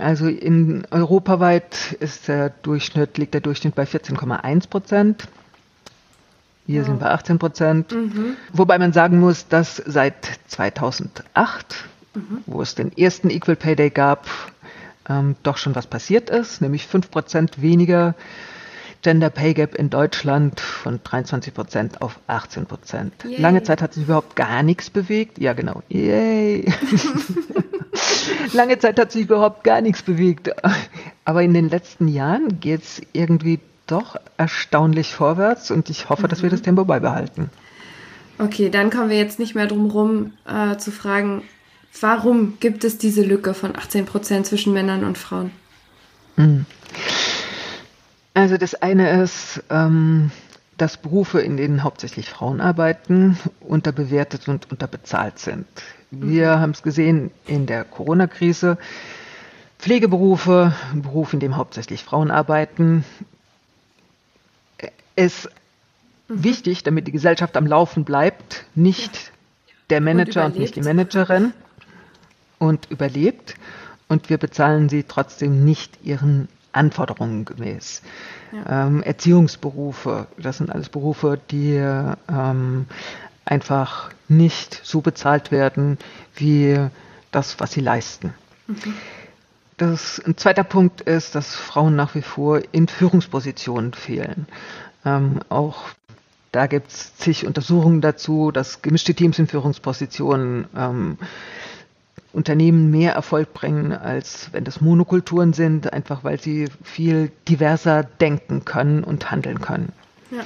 [0.00, 5.28] also in europaweit ist der Durchschnitt, liegt der Durchschnitt bei 14,1 Prozent.
[6.66, 6.84] Wir ja.
[6.84, 7.92] sind bei 18 Prozent.
[7.92, 8.36] Mhm.
[8.52, 10.14] Wobei man sagen muss, dass seit
[10.48, 11.84] 2008,
[12.14, 12.22] mhm.
[12.46, 14.26] wo es den ersten Equal Pay Day gab,
[15.08, 18.14] ähm, doch schon was passiert ist, nämlich 5 Prozent weniger
[19.02, 23.14] Gender Pay Gap in Deutschland von 23 Prozent auf 18 Prozent.
[23.24, 25.38] Lange Zeit hat sich überhaupt gar nichts bewegt.
[25.38, 25.82] Ja, genau.
[25.88, 26.66] Yay.
[28.52, 30.50] Lange Zeit hat sich überhaupt gar nichts bewegt.
[31.24, 36.28] Aber in den letzten Jahren geht es irgendwie doch erstaunlich vorwärts und ich hoffe, mhm.
[36.28, 36.64] dass wir das mhm.
[36.64, 37.50] Tempo beibehalten.
[38.38, 41.42] Okay, dann kommen wir jetzt nicht mehr drum rum äh, zu fragen,
[42.00, 45.50] warum gibt es diese Lücke von 18 Prozent zwischen Männern und Frauen?
[46.36, 46.64] Mhm.
[48.32, 50.30] Also das eine ist, ähm,
[50.78, 55.66] dass Berufe, in denen hauptsächlich Frauen arbeiten, unterbewertet und unterbezahlt sind.
[56.10, 56.60] Wir mhm.
[56.60, 58.78] haben es gesehen in der Corona-Krise.
[59.78, 63.04] Pflegeberufe, ein Beruf, in dem hauptsächlich Frauen arbeiten,
[65.16, 65.48] ist
[66.28, 66.44] mhm.
[66.44, 69.74] wichtig, damit die Gesellschaft am Laufen bleibt, nicht ja.
[69.90, 71.52] der Manager und, und nicht die Managerin
[72.58, 73.54] und überlebt.
[74.08, 78.02] Und wir bezahlen sie trotzdem nicht ihren Anforderungen gemäß.
[78.52, 78.86] Ja.
[78.86, 82.86] Ähm, Erziehungsberufe, das sind alles Berufe, die ähm,
[83.50, 85.98] einfach nicht so bezahlt werden
[86.34, 86.78] wie
[87.32, 88.32] das, was sie leisten.
[88.66, 88.94] Mhm.
[89.76, 94.46] Das, ein zweiter Punkt ist, dass Frauen nach wie vor in Führungspositionen fehlen.
[95.04, 95.88] Ähm, auch
[96.52, 101.18] da gibt es zig Untersuchungen dazu, dass gemischte Teams in Führungspositionen ähm,
[102.32, 108.64] Unternehmen mehr Erfolg bringen, als wenn das Monokulturen sind, einfach weil sie viel diverser denken
[108.64, 109.92] können und handeln können.
[110.30, 110.44] Ja.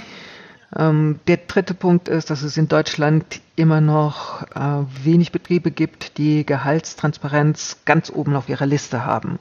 [0.76, 6.18] Ähm, der dritte Punkt ist, dass es in Deutschland immer noch äh, wenig Betriebe gibt,
[6.18, 9.38] die Gehaltstransparenz ganz oben auf ihrer Liste haben.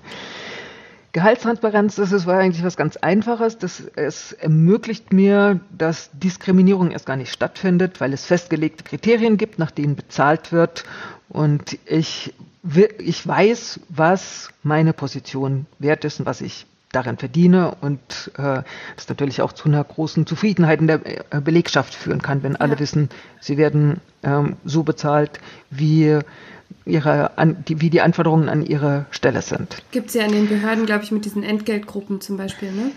[1.14, 3.60] Gehaltstransparenz, das ist, eigentlich was ganz Einfaches.
[3.60, 9.60] Das, es ermöglicht mir, dass Diskriminierung erst gar nicht stattfindet, weil es festgelegte Kriterien gibt,
[9.60, 10.86] nach denen bezahlt wird.
[11.30, 12.34] Und ich,
[12.98, 18.64] ich weiß, was meine Position wert ist und was ich darin verdiene und äh,
[18.96, 21.02] das natürlich auch zu einer großen Zufriedenheit in der
[21.34, 22.80] äh, Belegschaft führen kann, wenn alle ja.
[22.80, 23.10] wissen,
[23.42, 26.20] sie werden ähm, so bezahlt, wie
[26.86, 29.84] ihre, an, die, wie die Anforderungen an ihre Stelle sind.
[29.92, 32.92] Gibt es ja in den Behörden, glaube ich, mit diesen Entgeltgruppen zum Beispiel, ne?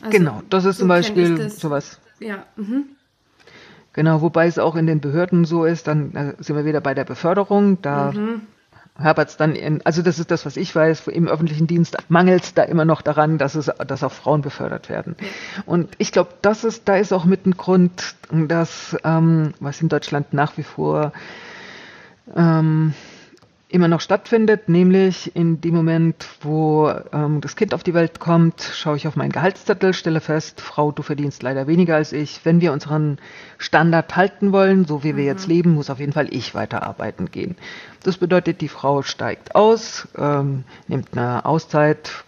[0.00, 1.98] Also, genau, das ist so zum Beispiel sowas.
[2.20, 2.44] Ja.
[2.56, 2.84] Mhm.
[3.94, 6.94] Genau, wobei es auch in den Behörden so ist, dann äh, sind wir wieder bei
[6.94, 7.82] der Beförderung.
[7.82, 8.42] Da mhm.
[8.98, 12.42] Hapert es dann in, also das ist das, was ich weiß, im öffentlichen Dienst mangelt
[12.44, 15.16] es da immer noch daran, dass es, dass auch Frauen befördert werden.
[15.66, 19.88] Und ich glaube, das ist, da ist auch mit ein Grund, dass, ähm, was in
[19.88, 21.12] Deutschland nach wie vor
[22.36, 22.94] ähm,
[23.70, 28.62] immer noch stattfindet, nämlich in dem Moment, wo ähm, das Kind auf die Welt kommt,
[28.62, 32.40] schaue ich auf meinen Gehaltszettel, stelle fest, Frau, du verdienst leider weniger als ich.
[32.44, 33.18] Wenn wir unseren
[33.58, 35.28] Standard halten wollen, so wie wir mhm.
[35.28, 37.56] jetzt leben, muss auf jeden Fall ich weiterarbeiten gehen.
[38.02, 42.24] Das bedeutet, die Frau steigt aus, ähm, nimmt eine Auszeit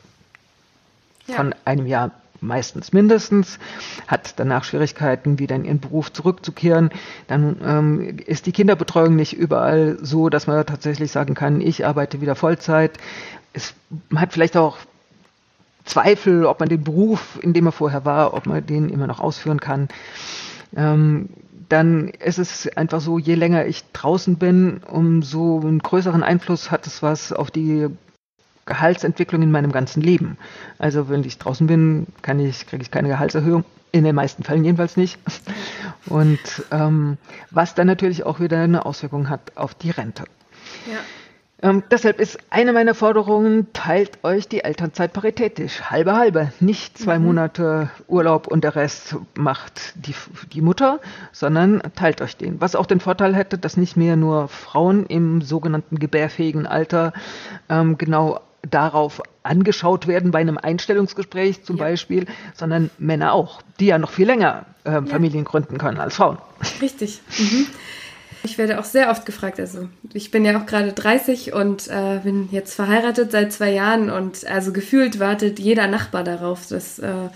[1.26, 1.36] ja.
[1.36, 3.58] von einem Jahr meistens mindestens,
[4.06, 6.90] hat danach Schwierigkeiten, wieder in ihren Beruf zurückzukehren.
[7.26, 12.20] Dann ähm, ist die Kinderbetreuung nicht überall so, dass man tatsächlich sagen kann, ich arbeite
[12.20, 12.98] wieder Vollzeit.
[13.52, 13.74] Es,
[14.14, 14.78] hat vielleicht auch
[15.84, 19.20] Zweifel, ob man den Beruf, in dem er vorher war, ob man den immer noch
[19.20, 19.88] ausführen kann.
[20.76, 21.30] Ähm,
[21.68, 26.86] dann ist es einfach so, je länger ich draußen bin, umso einen größeren Einfluss hat
[26.86, 27.88] es was auf die
[28.66, 30.38] Gehaltsentwicklung in meinem ganzen Leben.
[30.78, 33.64] Also wenn ich draußen bin, kann ich, kriege ich keine Gehaltserhöhung.
[33.92, 35.18] In den meisten Fällen jedenfalls nicht.
[36.06, 36.38] Und
[36.70, 37.18] ähm,
[37.50, 40.24] was dann natürlich auch wieder eine Auswirkung hat auf die Rente.
[40.86, 40.98] Ja.
[41.62, 45.90] Ähm, deshalb ist eine meiner Forderungen, teilt euch die Elternzeit paritätisch.
[45.90, 46.52] Halbe, halbe.
[46.60, 47.26] Nicht zwei mhm.
[47.26, 50.14] Monate Urlaub und der Rest macht die,
[50.52, 51.00] die Mutter,
[51.32, 52.60] sondern teilt euch den.
[52.60, 57.12] Was auch den Vorteil hätte, dass nicht mehr nur Frauen im sogenannten gebärfähigen Alter
[57.68, 61.84] ähm, genau darauf angeschaut werden bei einem Einstellungsgespräch zum ja.
[61.84, 65.02] Beispiel, sondern Männer auch, die ja noch viel länger äh, ja.
[65.02, 66.38] Familien gründen können als Frauen.
[66.80, 67.20] Richtig.
[67.38, 67.66] Mhm.
[68.42, 69.60] Ich werde auch sehr oft gefragt.
[69.60, 74.10] Also ich bin ja auch gerade 30 und äh, bin jetzt verheiratet seit zwei Jahren
[74.10, 77.28] und also gefühlt wartet jeder Nachbar darauf, dass äh,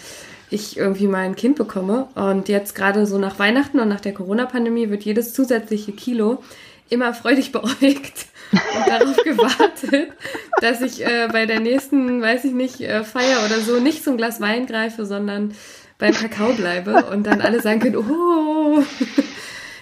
[0.50, 2.08] ich irgendwie mal ein Kind bekomme.
[2.14, 6.42] Und jetzt gerade so nach Weihnachten und nach der Corona-Pandemie wird jedes zusätzliche Kilo
[6.88, 10.12] immer freudig beäugt und darauf gewartet,
[10.60, 14.16] dass ich äh, bei der nächsten, weiß ich nicht, äh, Feier oder so nicht zum
[14.16, 15.54] Glas Wein greife, sondern
[15.98, 18.82] beim Kakao bleibe und dann alle sagen können, oh,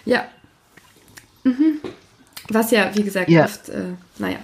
[0.05, 0.25] ja,
[1.45, 1.81] Mhm.
[2.49, 3.45] Was ja, wie gesagt, ja.
[3.45, 4.37] oft, äh, naja,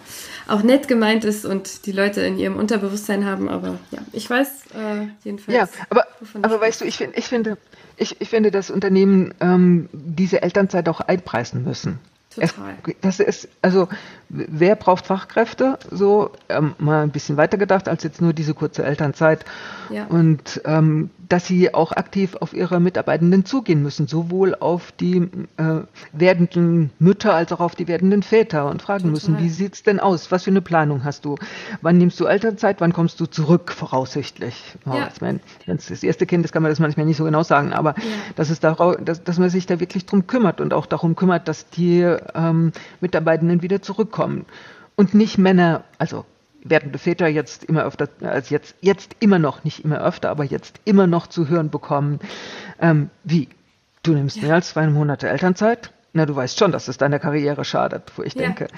[0.47, 4.49] auch nett gemeint ist und die Leute in ihrem Unterbewusstsein haben, aber ja, ich weiß
[4.75, 5.57] äh, jedenfalls.
[5.57, 6.07] Ja, aber,
[6.43, 7.59] aber weißt du, ich, find, ich, finde,
[7.97, 11.99] ich, ich finde, dass Unternehmen ähm, diese Elternzeit auch einpreisen müssen.
[12.35, 12.77] Total.
[12.87, 13.89] Es, das ist, also,
[14.29, 15.79] wer braucht Fachkräfte?
[15.91, 19.45] So, ähm, mal ein bisschen weiter gedacht als jetzt nur diese kurze Elternzeit.
[19.91, 20.07] Ja.
[20.07, 25.81] Und ähm, dass sie auch aktiv auf ihre Mitarbeitenden zugehen müssen, sowohl auf die äh,
[26.13, 29.13] werdenden Mütter als auch auf die werdenden Väter und fragen Total.
[29.13, 30.31] müssen, wie sieht's denn aus?
[30.31, 31.37] Was für eine Planung hast du?
[31.83, 32.81] Wann nimmst du Elternzeit?
[32.81, 34.63] Wann kommst du zurück, voraussichtlich?
[34.87, 35.09] Oh, ja.
[35.13, 37.43] ich meine, wenn es das erste Kind ist, kann man das manchmal nicht so genau
[37.43, 38.05] sagen, aber ja.
[38.37, 41.47] dass, es darauf, dass, dass man sich da wirklich drum kümmert und auch darum kümmert,
[41.47, 42.01] dass die
[42.35, 44.18] ähm, Mitarbeitenden wieder zurückkommen.
[44.97, 46.25] Und nicht Männer, also
[46.65, 50.81] werdende Väter jetzt immer öfter, also jetzt, jetzt immer noch, nicht immer öfter, aber jetzt
[50.85, 52.21] immer noch zu hören bekommen,
[52.81, 53.49] ähm, wie,
[54.03, 54.45] du nimmst ja.
[54.45, 55.93] mehr als zwei Monate Elternzeit?
[56.13, 58.43] Na, du weißt schon, dass es deiner Karriere schadet, wo ich ja.
[58.43, 58.69] denke,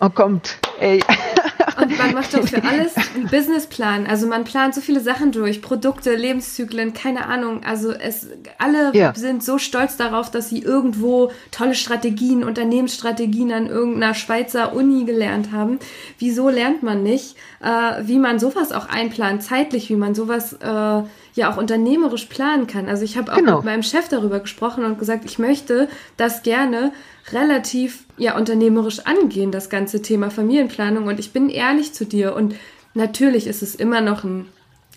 [0.00, 1.02] oh kommt, ey.
[1.80, 4.06] Und man macht doch für alles einen Businessplan.
[4.06, 7.62] Also man plant so viele Sachen durch, Produkte, Lebenszyklen, keine Ahnung.
[7.64, 9.14] Also es, alle ja.
[9.14, 15.52] sind so stolz darauf, dass sie irgendwo tolle Strategien, Unternehmensstrategien an irgendeiner Schweizer Uni gelernt
[15.52, 15.78] haben.
[16.18, 21.02] Wieso lernt man nicht, äh, wie man sowas auch einplant, zeitlich, wie man sowas äh,
[21.38, 22.88] ja auch unternehmerisch planen kann.
[22.88, 23.56] Also ich habe auch genau.
[23.56, 26.92] mit meinem Chef darüber gesprochen und gesagt, ich möchte das gerne
[27.32, 31.06] relativ ja unternehmerisch angehen, das ganze Thema Familienplanung.
[31.06, 32.34] Und ich bin ehrlich zu dir.
[32.34, 32.54] Und
[32.94, 34.46] natürlich ist es immer noch ein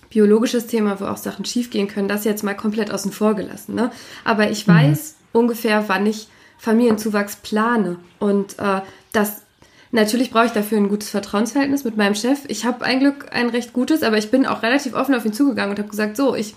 [0.09, 2.07] biologisches Thema, wo auch Sachen schiefgehen können.
[2.07, 3.75] Das jetzt mal komplett außen vor gelassen.
[3.75, 3.91] Ne?
[4.25, 4.73] Aber ich mhm.
[4.73, 6.27] weiß ungefähr, wann ich
[6.57, 7.97] Familienzuwachs plane.
[8.19, 8.81] Und äh,
[9.13, 9.40] das
[9.91, 12.39] Natürlich brauche ich dafür ein gutes Vertrauensverhältnis mit meinem Chef.
[12.47, 15.33] Ich habe ein Glück ein recht gutes, aber ich bin auch relativ offen auf ihn
[15.33, 16.55] zugegangen und habe gesagt, so, ich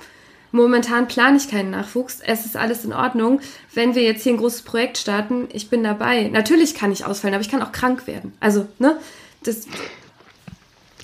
[0.54, 2.20] Momentan plane ich keinen Nachwuchs.
[2.24, 3.40] Es ist alles in Ordnung.
[3.72, 6.28] Wenn wir jetzt hier ein großes Projekt starten, ich bin dabei.
[6.28, 8.32] Natürlich kann ich ausfallen, aber ich kann auch krank werden.
[8.38, 8.96] Also, ne?
[9.42, 9.66] Das,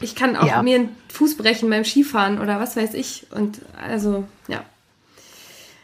[0.00, 0.62] ich kann auch ja.
[0.62, 3.26] mir einen Fuß brechen beim Skifahren oder was weiß ich.
[3.34, 4.62] Und also, ja.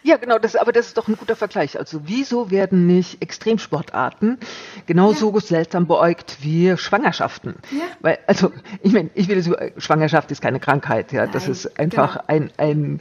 [0.07, 1.77] Ja, genau, das, aber das ist doch ein guter Vergleich.
[1.77, 4.39] Also wieso werden nicht Extremsportarten
[4.87, 5.41] genauso ja.
[5.41, 7.57] seltsam beäugt wie Schwangerschaften?
[7.73, 7.83] Ja.
[8.01, 11.25] Weil, also, ich meine, ich will so, Schwangerschaft ist keine Krankheit, ja.
[11.25, 12.29] Nein, das ist einfach genau.
[12.29, 13.01] ein, ein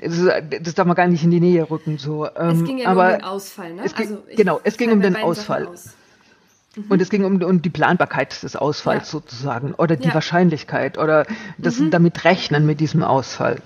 [0.00, 1.98] das, das, darf man gar nicht in die Nähe rücken.
[1.98, 2.26] So.
[2.26, 3.82] Ähm, es ging ja aber um den Ausfall, ne?
[3.84, 5.66] Es ging, also genau, es ging um den Ausfall.
[5.66, 5.94] Aus.
[6.74, 6.84] Mhm.
[6.88, 9.10] Und es ging um, um, die Planbarkeit des Ausfalls ja.
[9.10, 10.12] sozusagen oder die.
[10.14, 11.26] Wahrscheinlichkeit oder
[11.58, 11.90] das mhm.
[11.90, 13.60] damit rechnen mit diesem Ausfall.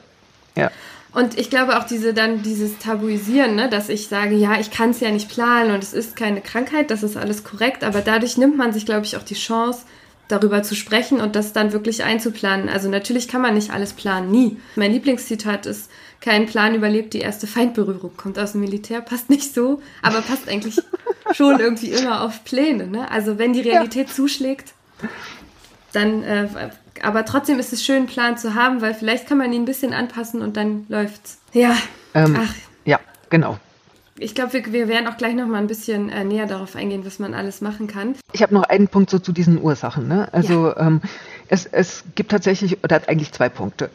[0.57, 0.73] Ja.
[1.19, 4.91] Und ich glaube auch diese dann dieses Tabuisieren, ne, dass ich sage, ja, ich kann
[4.91, 8.37] es ja nicht planen und es ist keine Krankheit, das ist alles korrekt, aber dadurch
[8.37, 9.81] nimmt man sich, glaube ich, auch die Chance,
[10.29, 12.69] darüber zu sprechen und das dann wirklich einzuplanen.
[12.69, 14.59] Also natürlich kann man nicht alles planen, nie.
[14.77, 18.17] Mein Lieblingszitat ist, kein Plan überlebt die erste Feindberührung.
[18.17, 20.77] Kommt aus dem Militär, passt nicht so, aber passt eigentlich
[21.33, 22.87] schon irgendwie immer auf Pläne.
[22.87, 23.11] Ne?
[23.11, 24.15] Also wenn die Realität ja.
[24.15, 24.73] zuschlägt,
[25.93, 26.49] dann äh,
[27.03, 29.67] aber trotzdem ist es schön, einen Plan zu haben, weil vielleicht kann man ihn ein
[29.67, 31.39] bisschen anpassen und dann läuft's.
[31.53, 31.77] Ja.
[32.15, 32.55] Ähm, Ach.
[32.85, 33.59] Ja, genau.
[34.21, 37.05] Ich glaube, wir, wir, werden auch gleich noch mal ein bisschen äh, näher darauf eingehen,
[37.05, 38.17] was man alles machen kann.
[38.33, 40.09] Ich habe noch einen Punkt so zu diesen Ursachen.
[40.09, 40.29] Ne?
[40.33, 40.87] Also ja.
[40.87, 41.01] ähm,
[41.49, 43.91] es, es gibt tatsächlich, oder eigentlich zwei Punkte.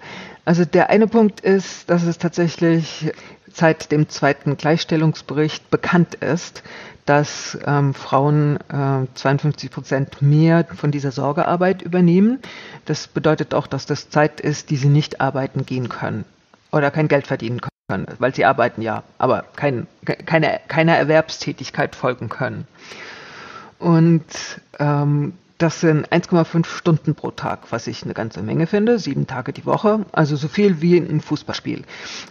[0.46, 3.12] Also der eine Punkt ist, dass es tatsächlich
[3.54, 6.64] seit dem zweiten Gleichstellungsbericht bekannt ist,
[7.06, 12.40] dass ähm, Frauen äh, 52 Prozent mehr von dieser Sorgearbeit übernehmen.
[12.86, 16.26] Das bedeutet auch, dass das Zeit ist, die sie nicht arbeiten gehen können
[16.72, 19.88] oder kein Geld verdienen können, weil sie arbeiten ja, aber kein,
[20.26, 22.68] keine, keiner Erwerbstätigkeit folgen können.
[23.80, 24.24] Und
[24.80, 29.54] ähm, das sind 1,5 Stunden pro Tag, was ich eine ganze Menge finde, sieben Tage
[29.54, 31.84] die Woche, also so viel wie ein Fußballspiel.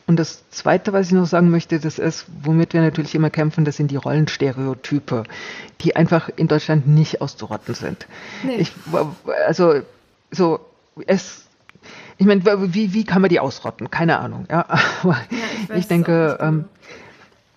[0.06, 3.64] Und das Zweite, was ich noch sagen möchte, das ist, womit wir natürlich immer kämpfen,
[3.64, 5.24] das sind die Rollenstereotype,
[5.80, 8.06] die einfach in Deutschland nicht auszurotten sind.
[8.42, 8.56] Nee.
[8.56, 8.72] Ich,
[9.46, 9.82] also
[10.30, 10.60] so
[11.06, 11.46] es
[12.18, 13.90] ich meine, wie, wie kann man die ausrotten?
[13.90, 14.46] Keine Ahnung.
[14.50, 14.66] Ja,
[15.02, 15.38] aber ja,
[15.70, 16.66] ich, ich denke, ähm,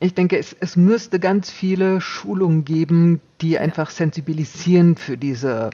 [0.05, 5.69] ich denke, es, es müsste ganz viele Schulungen geben, die einfach sensibilisieren für diese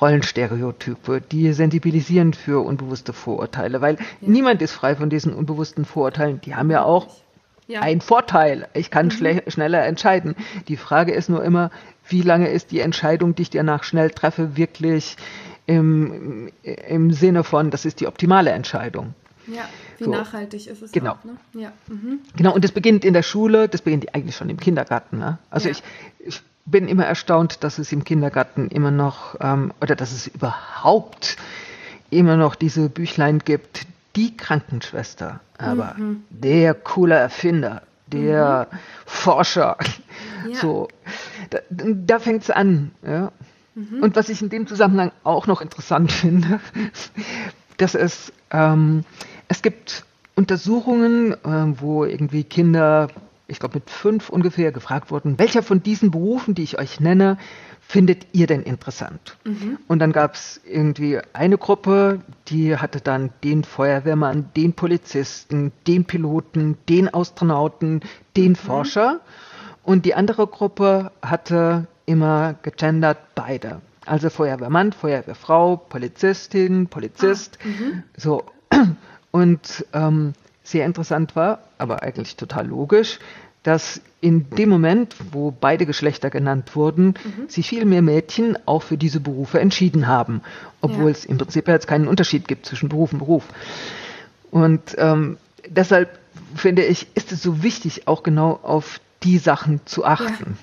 [0.00, 4.02] Rollenstereotype, die sensibilisieren für unbewusste Vorurteile, weil ja.
[4.20, 6.40] niemand ist frei von diesen unbewussten Vorurteilen.
[6.42, 7.08] Die haben ja auch
[7.66, 7.80] ja.
[7.80, 8.68] einen Vorteil.
[8.74, 9.40] Ich kann mhm.
[9.46, 10.36] schneller entscheiden.
[10.68, 11.70] Die Frage ist nur immer,
[12.08, 15.16] wie lange ist die Entscheidung, die ich danach schnell treffe, wirklich
[15.66, 19.14] im, im Sinne von, das ist die optimale Entscheidung.
[19.48, 20.10] Ja, wie so.
[20.10, 21.12] nachhaltig ist es genau.
[21.12, 21.36] Auch, ne?
[21.54, 21.72] ja.
[21.88, 22.20] Mhm.
[22.36, 25.18] Genau, und das beginnt in der Schule, das beginnt eigentlich schon im Kindergarten.
[25.18, 25.38] Ne?
[25.50, 25.72] Also ja.
[25.72, 25.82] ich,
[26.18, 31.36] ich bin immer erstaunt, dass es im Kindergarten immer noch, ähm, oder dass es überhaupt
[32.10, 36.24] immer noch diese Büchlein gibt, die Krankenschwester, aber mhm.
[36.30, 38.78] der coole Erfinder, der mhm.
[39.04, 39.76] Forscher.
[40.48, 40.60] Ja.
[40.60, 40.88] So,
[41.50, 42.92] da, da fängt es an.
[43.04, 43.32] Ja?
[43.74, 44.02] Mhm.
[44.02, 46.60] Und was ich in dem Zusammenhang auch noch interessant finde,
[47.76, 49.04] dass es, ähm,
[49.48, 50.04] es gibt
[50.34, 53.08] Untersuchungen, äh, wo irgendwie Kinder,
[53.48, 57.38] ich glaube mit fünf ungefähr, gefragt wurden, welcher von diesen Berufen, die ich euch nenne,
[57.80, 59.36] findet ihr denn interessant?
[59.44, 59.78] Mhm.
[59.86, 66.04] Und dann gab es irgendwie eine Gruppe, die hatte dann den Feuerwehrmann, den Polizisten, den
[66.04, 68.00] Piloten, den Astronauten,
[68.36, 68.56] den mhm.
[68.56, 69.20] Forscher.
[69.84, 73.80] Und die andere Gruppe hatte immer gegendert beide.
[74.04, 77.58] Also Feuerwehrmann, Feuerwehrfrau, Polizistin, Polizist.
[77.62, 78.02] Ah, mhm.
[78.16, 78.44] so.
[79.36, 83.18] Und ähm, sehr interessant war, aber eigentlich total logisch,
[83.64, 87.46] dass in dem Moment, wo beide Geschlechter genannt wurden, mhm.
[87.46, 90.40] sich viel mehr Mädchen auch für diese Berufe entschieden haben,
[90.80, 91.10] obwohl ja.
[91.10, 93.44] es im Prinzip jetzt keinen Unterschied gibt zwischen Beruf und Beruf.
[94.50, 95.36] Und ähm,
[95.68, 96.18] deshalb
[96.54, 100.56] finde ich, ist es so wichtig, auch genau auf die Sachen zu achten.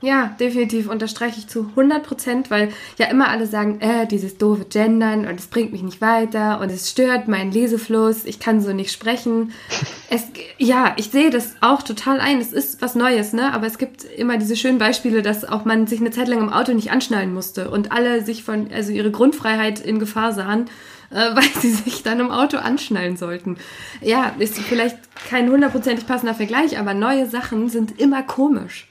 [0.00, 4.64] Ja, definitiv unterstreiche ich zu 100 Prozent, weil ja immer alle sagen, äh, dieses doofe
[4.64, 8.72] Gendern und es bringt mich nicht weiter und es stört meinen Lesefluss, ich kann so
[8.72, 9.52] nicht sprechen.
[10.10, 10.22] Es,
[10.56, 12.40] ja, ich sehe das auch total ein.
[12.40, 13.52] Es ist was Neues, ne?
[13.52, 16.50] Aber es gibt immer diese schönen Beispiele, dass auch man sich eine Zeit lang im
[16.50, 20.70] Auto nicht anschnallen musste und alle sich von, also ihre Grundfreiheit in Gefahr sahen
[21.10, 23.56] äh, weil sie sich dann im Auto anschnallen sollten.
[24.00, 24.96] Ja, ist vielleicht
[25.28, 28.87] kein hundertprozentig passender Vergleich, aber neue Sachen sind immer komisch.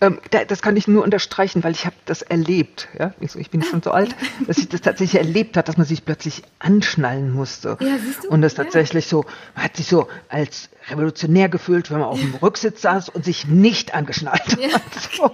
[0.00, 2.88] Ähm, das kann ich nur unterstreichen, weil ich habe das erlebt.
[2.98, 3.14] Ja?
[3.20, 4.14] Ich, bin schon so alt,
[4.46, 7.78] dass ich das tatsächlich erlebt habe, dass man sich plötzlich anschnallen musste.
[7.80, 7.96] Ja?
[8.28, 12.34] Und das tatsächlich so, man hat sich so als revolutionär gefühlt, wenn man auf dem
[12.34, 14.74] Rücksitz saß und sich nicht angeschnallt ja.
[14.74, 14.82] hat.
[15.16, 15.30] So.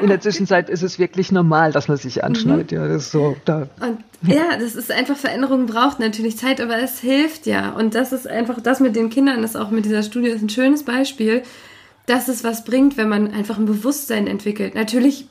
[0.00, 2.70] In der Zwischenzeit ist es wirklich normal, dass man sich anschnallt.
[2.70, 2.78] Mhm.
[2.78, 3.36] Ja, das ist so.
[3.44, 3.68] Da.
[3.80, 7.70] Und ja, das ist einfach Veränderung braucht natürlich Zeit, aber es hilft ja.
[7.70, 10.48] Und das ist einfach das mit den Kindern, ist auch mit dieser Studie ist ein
[10.48, 11.42] schönes Beispiel
[12.06, 14.74] dass es was bringt, wenn man einfach ein Bewusstsein entwickelt.
[14.74, 15.26] Natürlich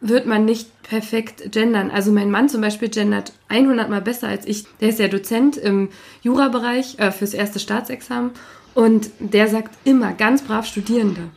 [0.00, 1.90] wird man nicht perfekt gendern.
[1.90, 4.64] Also mein Mann zum Beispiel gendert 100 mal besser als ich.
[4.80, 5.90] Der ist ja Dozent im
[6.22, 8.32] Jurabereich äh, fürs erste Staatsexamen
[8.74, 11.28] und der sagt immer ganz brav Studierende.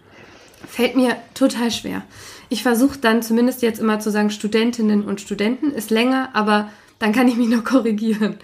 [0.67, 2.03] Fällt mir total schwer.
[2.49, 5.71] Ich versuche dann zumindest jetzt immer zu sagen Studentinnen und Studenten.
[5.71, 8.37] Ist länger, aber dann kann ich mich noch korrigieren.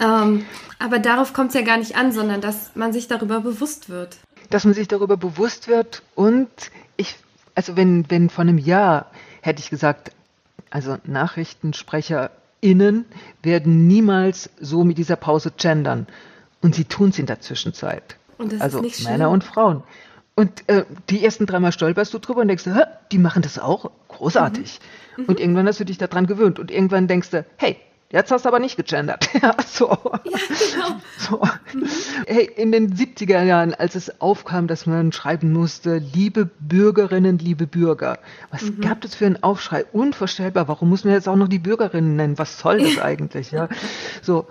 [0.00, 0.44] Ähm,
[0.80, 4.18] aber darauf kommt es ja gar nicht an, sondern dass man sich darüber bewusst wird
[4.54, 6.48] dass man sich darüber bewusst wird und
[6.96, 7.16] ich,
[7.56, 10.12] also wenn, wenn vor einem Jahr hätte ich gesagt,
[10.70, 13.04] also NachrichtensprecherInnen
[13.42, 16.06] werden niemals so mit dieser Pause gendern.
[16.62, 18.14] Und sie tun es in der Zwischenzeit.
[18.60, 19.82] also Männer und Frauen.
[20.36, 22.68] Und äh, die ersten dreimal stolperst du drüber und denkst,
[23.10, 23.90] die machen das auch?
[24.06, 24.78] Großartig.
[25.16, 25.24] Mhm.
[25.24, 26.60] Und irgendwann hast du dich daran gewöhnt.
[26.60, 27.76] Und irgendwann denkst du, hey,
[28.14, 29.28] Jetzt hast du aber nicht gegendert.
[29.42, 29.88] ja, so.
[29.88, 31.00] Ja, genau.
[31.18, 31.42] So.
[31.72, 31.88] Mhm.
[32.28, 37.66] Hey, in den 70er Jahren, als es aufkam, dass man schreiben musste, liebe Bürgerinnen, liebe
[37.66, 38.20] Bürger,
[38.52, 38.80] was mhm.
[38.80, 39.84] gab es für einen Aufschrei?
[39.92, 40.68] Unvorstellbar.
[40.68, 42.38] Warum muss man jetzt auch noch die Bürgerinnen nennen?
[42.38, 43.50] Was soll das eigentlich?
[43.50, 43.68] Ja,
[44.22, 44.46] so.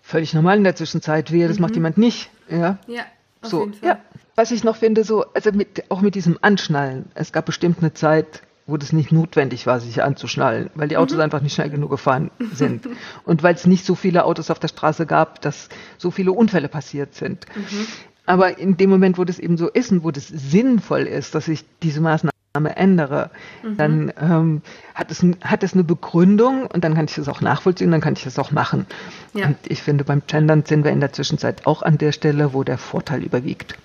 [0.00, 1.32] Völlig normal in der Zwischenzeit.
[1.32, 1.62] Wehe, das mhm.
[1.62, 2.30] macht jemand nicht.
[2.48, 2.78] Ja.
[2.86, 3.02] Ja.
[3.42, 3.88] Auf so, jeden Fall.
[3.90, 3.98] ja.
[4.36, 7.10] Was ich noch finde, so, also mit, auch mit diesem Anschnallen.
[7.12, 8.40] Es gab bestimmt eine Zeit,
[8.70, 11.24] wo das nicht notwendig war, sich anzuschnallen, weil die Autos mhm.
[11.24, 12.88] einfach nicht schnell genug gefahren sind.
[13.24, 15.68] Und weil es nicht so viele Autos auf der Straße gab, dass
[15.98, 17.46] so viele Unfälle passiert sind.
[17.54, 17.86] Mhm.
[18.26, 21.48] Aber in dem Moment, wo das eben so ist und wo das sinnvoll ist, dass
[21.48, 22.30] ich diese Maßnahme
[22.76, 23.30] ändere,
[23.62, 23.76] mhm.
[23.76, 24.62] dann ähm,
[24.94, 28.12] hat, es, hat es eine Begründung und dann kann ich das auch nachvollziehen, dann kann
[28.12, 28.86] ich das auch machen.
[29.34, 29.46] Ja.
[29.46, 32.62] Und ich finde, beim Gendern sind wir in der Zwischenzeit auch an der Stelle, wo
[32.62, 33.76] der Vorteil überwiegt.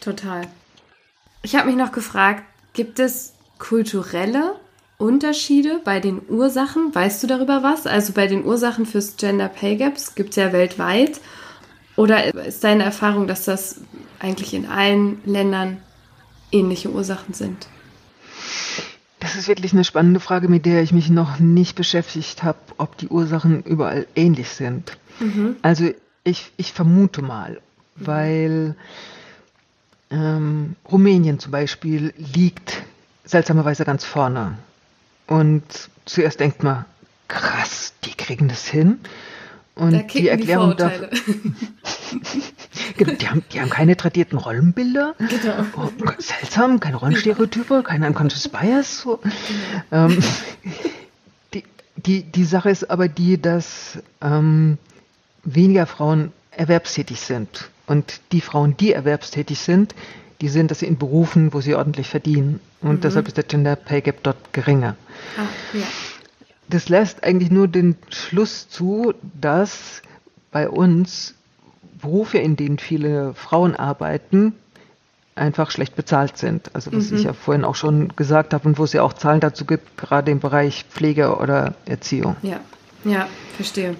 [0.00, 0.42] Total.
[1.42, 2.42] Ich habe mich noch gefragt,
[2.72, 4.56] gibt es kulturelle
[4.98, 6.94] Unterschiede bei den Ursachen?
[6.94, 7.86] Weißt du darüber was?
[7.86, 11.20] Also bei den Ursachen fürs Gender Pay Gaps gibt es ja weltweit.
[11.96, 13.80] Oder ist deine Erfahrung, dass das
[14.20, 15.78] eigentlich in allen Ländern
[16.52, 17.68] ähnliche Ursachen sind?
[19.20, 22.96] Das ist wirklich eine spannende Frage, mit der ich mich noch nicht beschäftigt habe, ob
[22.98, 24.96] die Ursachen überall ähnlich sind.
[25.18, 25.56] Mhm.
[25.62, 25.90] Also
[26.22, 27.60] ich, ich vermute mal,
[27.96, 28.76] weil
[30.10, 32.82] ähm, Rumänien zum Beispiel liegt
[33.28, 34.58] seltsamerweise ganz vorne.
[35.26, 35.62] Und
[36.04, 36.84] zuerst denkt man,
[37.28, 39.00] krass, die kriegen das hin.
[39.74, 41.10] Und die Erklärung die dafür.
[42.96, 45.14] genau, die, haben, die haben keine tradierten Rollenbilder.
[45.18, 45.64] Genau.
[45.76, 49.02] Oh, seltsam, keine Rollenstereotype, keine Unconscious Bias.
[49.02, 49.20] So.
[49.90, 50.08] Genau.
[50.08, 50.18] Ähm,
[51.54, 51.64] die,
[51.94, 54.78] die, die Sache ist aber die, dass ähm,
[55.44, 57.70] weniger Frauen erwerbstätig sind.
[57.86, 59.94] Und die Frauen, die erwerbstätig sind,
[60.40, 62.60] die sind das in Berufen, wo sie ordentlich verdienen.
[62.80, 63.00] Und mhm.
[63.00, 64.96] deshalb ist der Gender Pay Gap dort geringer.
[65.36, 65.42] Ah,
[65.76, 65.84] ja.
[66.68, 70.02] Das lässt eigentlich nur den Schluss zu, dass
[70.50, 71.34] bei uns
[72.00, 74.54] Berufe, in denen viele Frauen arbeiten,
[75.34, 76.74] einfach schlecht bezahlt sind.
[76.74, 77.16] Also was mhm.
[77.16, 79.96] ich ja vorhin auch schon gesagt habe und wo es ja auch Zahlen dazu gibt,
[79.96, 82.36] gerade im Bereich Pflege oder Erziehung.
[82.42, 82.60] Ja,
[83.04, 83.96] ja, verstehe.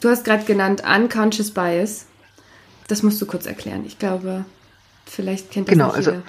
[0.00, 2.06] Du hast gerade genannt Unconscious Bias.
[2.88, 3.84] Das musst du kurz erklären.
[3.86, 4.44] Ich glaube,
[5.06, 6.12] vielleicht kennt das genau, also.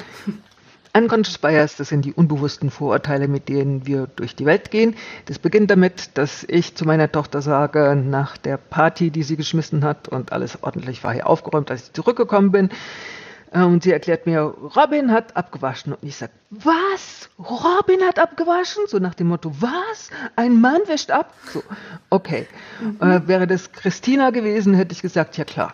[0.95, 4.95] Unconscious Bias, das sind die unbewussten Vorurteile, mit denen wir durch die Welt gehen.
[5.26, 9.84] Das beginnt damit, dass ich zu meiner Tochter sage, nach der Party, die sie geschmissen
[9.84, 12.69] hat und alles ordentlich war hier aufgeräumt, als ich zurückgekommen bin.
[13.51, 15.93] Äh, und sie erklärt mir, Robin hat abgewaschen.
[15.93, 17.30] Und ich sage, was?
[17.39, 18.84] Robin hat abgewaschen?
[18.88, 20.09] So nach dem Motto, was?
[20.38, 21.34] Ein Mann wäscht ab?
[21.51, 21.61] So,
[22.09, 22.47] okay.
[22.80, 23.01] Mhm.
[23.01, 25.73] Äh, wäre das Christina gewesen, hätte ich gesagt, ja klar,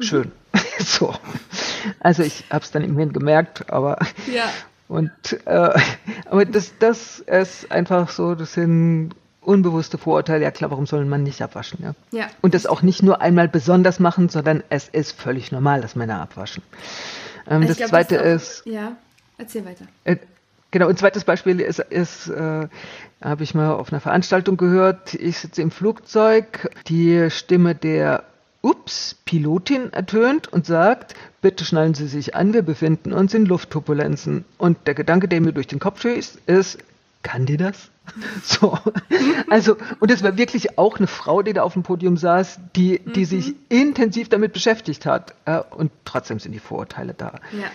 [0.00, 0.28] schön.
[0.28, 0.41] Mhm.
[0.78, 1.14] so.
[2.00, 3.98] Also ich habe es dann immerhin gemerkt, aber
[4.32, 4.44] ja.
[4.88, 5.10] und
[5.44, 5.70] äh,
[6.26, 10.44] aber das, das ist einfach so, das sind unbewusste Vorurteile.
[10.44, 11.80] Ja klar, warum soll man nicht abwaschen?
[11.82, 11.94] Ja?
[12.10, 12.26] ja.
[12.40, 16.20] Und das auch nicht nur einmal besonders machen, sondern es ist völlig normal, dass Männer
[16.20, 16.62] abwaschen.
[17.48, 18.74] Ähm, das glaub, zweite das ist, auch, ist.
[18.74, 18.92] Ja,
[19.38, 19.86] erzähl weiter.
[20.04, 20.16] Äh,
[20.72, 22.66] Genau, ein zweites Beispiel ist, ist äh,
[23.20, 28.24] habe ich mal auf einer Veranstaltung gehört, ich sitze im Flugzeug, die Stimme der
[28.62, 34.44] Ups, Pilotin ertönt und sagt, bitte schnallen Sie sich an, wir befinden uns in Luftturbulenzen.
[34.56, 36.78] Und der Gedanke, der mir durch den Kopf schießt, ist,
[37.22, 37.90] kann die das?
[38.42, 38.78] So.
[39.48, 42.98] Also, und es war wirklich auch eine Frau, die da auf dem Podium saß, die,
[42.98, 43.24] die mhm.
[43.24, 45.34] sich intensiv damit beschäftigt hat.
[45.70, 47.34] Und trotzdem sind die Vorurteile da.
[47.52, 47.70] Ja.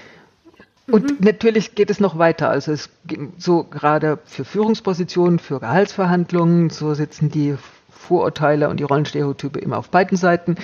[0.94, 1.18] Und mhm.
[1.20, 2.50] natürlich geht es noch weiter.
[2.50, 2.90] Also es
[3.38, 7.56] so gerade für Führungspositionen, für Gehaltsverhandlungen, so sitzen die
[7.90, 10.56] Vorurteile und die Rollenstereotype immer auf beiden Seiten.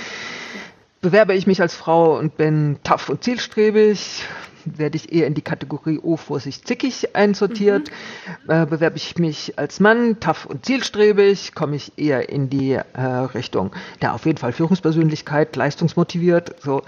[1.01, 4.23] Bewerbe ich mich als Frau und bin tough und zielstrebig,
[4.65, 7.91] werde ich eher in die Kategorie Oh, Vorsicht, zickig einsortiert.
[8.47, 8.51] Mhm.
[8.51, 13.01] Äh, bewerbe ich mich als Mann, tough und zielstrebig, komme ich eher in die äh,
[13.01, 13.71] Richtung
[14.01, 16.55] der auf jeden Fall Führungspersönlichkeit, leistungsmotiviert.
[16.61, 16.83] So.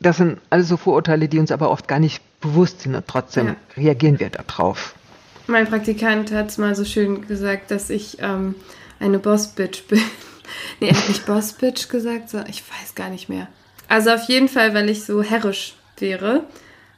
[0.00, 3.48] Das sind alles so Vorurteile, die uns aber oft gar nicht bewusst sind und trotzdem
[3.48, 3.56] ja.
[3.76, 4.94] reagieren wir darauf.
[5.46, 8.54] Mein Praktikant hat es mal so schön gesagt, dass ich ähm,
[9.02, 10.00] eine Boss-Bitch bin.
[10.80, 13.48] nee, er hat nicht Boss-Bitch gesagt, so, ich weiß gar nicht mehr.
[13.88, 16.44] Also auf jeden Fall, weil ich so herrisch wäre.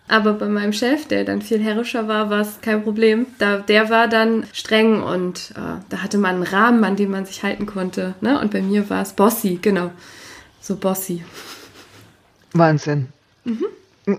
[0.06, 3.26] Aber bei meinem Chef, der dann viel herrischer war, war es kein Problem.
[3.38, 7.24] Da, der war dann streng und äh, da hatte man einen Rahmen, an dem man
[7.24, 8.14] sich halten konnte.
[8.20, 8.38] Ne?
[8.38, 9.90] Und bei mir war es bossy, genau.
[10.60, 11.24] So bossy.
[12.52, 13.08] Wahnsinn.
[13.44, 13.66] Mhm.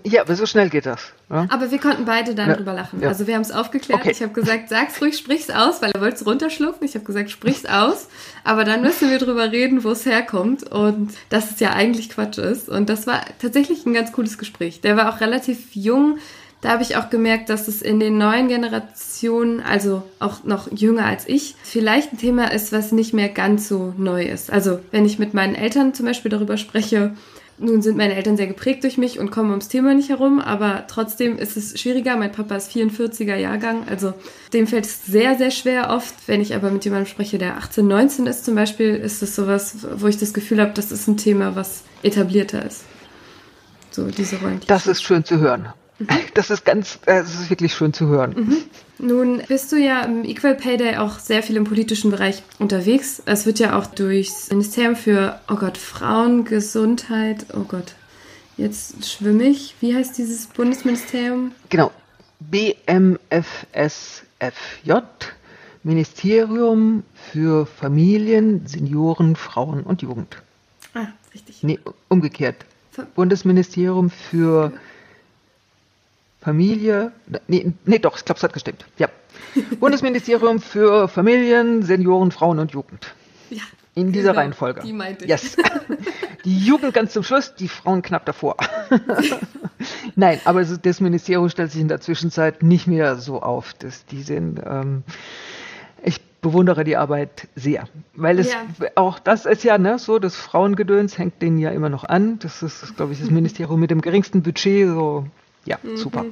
[0.03, 1.13] Ja, aber so schnell geht das.
[1.29, 1.47] Ja?
[1.49, 2.55] Aber wir konnten beide dann ja.
[2.55, 3.01] drüber lachen.
[3.01, 3.09] Ja.
[3.09, 4.01] Also wir haben es aufgeklärt.
[4.01, 4.11] Okay.
[4.11, 6.88] Ich habe gesagt, sag's ruhig, sprich's aus, weil er wollte es runterschlucken.
[6.88, 8.07] Ich habe gesagt, sprich's aus.
[8.43, 12.39] Aber dann müssen wir drüber reden, wo es herkommt und dass es ja eigentlich Quatsch
[12.39, 12.67] ist.
[12.67, 14.81] Und das war tatsächlich ein ganz cooles Gespräch.
[14.81, 16.17] Der war auch relativ jung.
[16.61, 21.05] Da habe ich auch gemerkt, dass es in den neuen Generationen, also auch noch jünger
[21.05, 24.51] als ich, vielleicht ein Thema ist, was nicht mehr ganz so neu ist.
[24.51, 27.13] Also wenn ich mit meinen Eltern zum Beispiel darüber spreche,
[27.57, 30.85] nun sind meine Eltern sehr geprägt durch mich und kommen ums Thema nicht herum, aber
[30.87, 32.17] trotzdem ist es schwieriger.
[32.17, 34.13] Mein Papa ist 44er Jahrgang, also
[34.51, 36.13] dem fällt es sehr, sehr schwer oft.
[36.27, 39.87] Wenn ich aber mit jemandem spreche, der 18, 19 ist zum Beispiel, ist es sowas,
[39.95, 42.83] wo ich das Gefühl habe, das ist ein Thema, was etablierter ist.
[43.91, 44.59] So, diese Rollen.
[44.67, 45.69] Das ist schön zu hören.
[45.99, 46.07] Mhm.
[46.33, 48.33] Das ist ganz, äh, das ist wirklich schön zu hören.
[48.35, 48.57] Mhm.
[48.97, 53.21] Nun bist du ja im Equal Pay Day auch sehr viel im politischen Bereich unterwegs.
[53.25, 57.93] Es wird ja auch durchs Ministerium für, oh Gott, Frauengesundheit, oh Gott,
[58.57, 59.75] jetzt schwimme ich.
[59.81, 61.51] Wie heißt dieses Bundesministerium?
[61.69, 61.91] Genau,
[62.39, 63.41] BMFSFJ,
[65.83, 70.37] Ministerium für Familien, Senioren, Frauen und Jugend.
[70.93, 71.63] Ah, richtig.
[71.63, 72.65] Nee, umgekehrt.
[73.13, 74.71] Bundesministerium für
[76.45, 77.11] Familie,
[77.47, 78.85] nee, nee doch, ich glaube, es hat gestimmt.
[78.99, 79.09] Ja.
[79.79, 83.15] Bundesministerium für Familien, Senioren, Frauen und Jugend.
[83.49, 83.63] Ja.
[83.95, 84.81] In dieser genau, Reihenfolge.
[84.81, 85.31] Die meinte ich.
[85.31, 85.57] Yes.
[86.45, 88.57] Die Jugend ganz zum Schluss, die Frauen knapp davor.
[90.15, 93.73] Nein, aber das Ministerium stellt sich in der Zwischenzeit nicht mehr so auf.
[93.73, 95.01] Dass die sind, ähm,
[96.03, 97.87] ich bewundere die Arbeit sehr.
[98.13, 98.89] Weil es ja.
[98.93, 102.37] auch das ist ja ne, so, das Frauengedöns hängt denen ja immer noch an.
[102.37, 104.87] Das ist, glaube ich, das Ministerium mit dem geringsten Budget.
[104.87, 105.25] So,
[105.66, 105.97] ja, mhm.
[105.97, 106.26] super.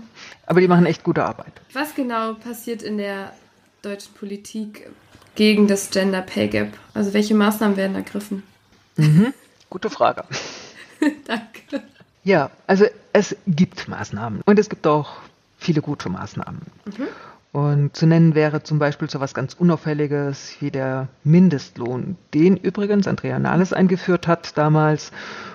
[0.45, 1.53] Aber die machen echt gute Arbeit.
[1.73, 3.33] Was genau passiert in der
[3.81, 4.89] deutschen Politik
[5.35, 6.73] gegen das Gender Pay Gap?
[6.93, 8.43] Also welche Maßnahmen werden ergriffen?
[8.95, 9.33] Mhm.
[9.69, 10.23] Gute Frage.
[11.25, 11.83] Danke.
[12.23, 15.17] Ja, also es gibt Maßnahmen und es gibt auch
[15.57, 16.61] viele gute Maßnahmen.
[16.85, 17.07] Mhm.
[17.51, 23.07] Und zu nennen wäre zum Beispiel so was ganz Unauffälliges wie der Mindestlohn, den übrigens
[23.07, 25.11] Andrea Nahles eingeführt hat damals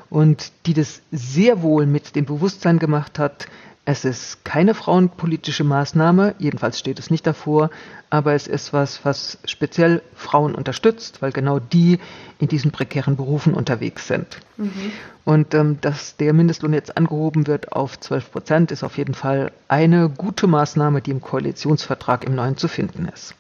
[0.08, 3.46] und die das sehr wohl mit dem Bewusstsein gemacht hat,
[3.88, 7.70] es ist keine frauenpolitische Maßnahme, jedenfalls steht es nicht davor,
[8.10, 11.98] aber es ist was, was speziell Frauen unterstützt, weil genau die
[12.38, 14.26] in diesen prekären Berufen unterwegs sind.
[14.58, 14.92] Mhm.
[15.24, 19.52] Und ähm, dass der Mindestlohn jetzt angehoben wird auf 12 Prozent, ist auf jeden Fall
[19.68, 23.34] eine gute Maßnahme, die im Koalitionsvertrag im Neuen zu finden ist.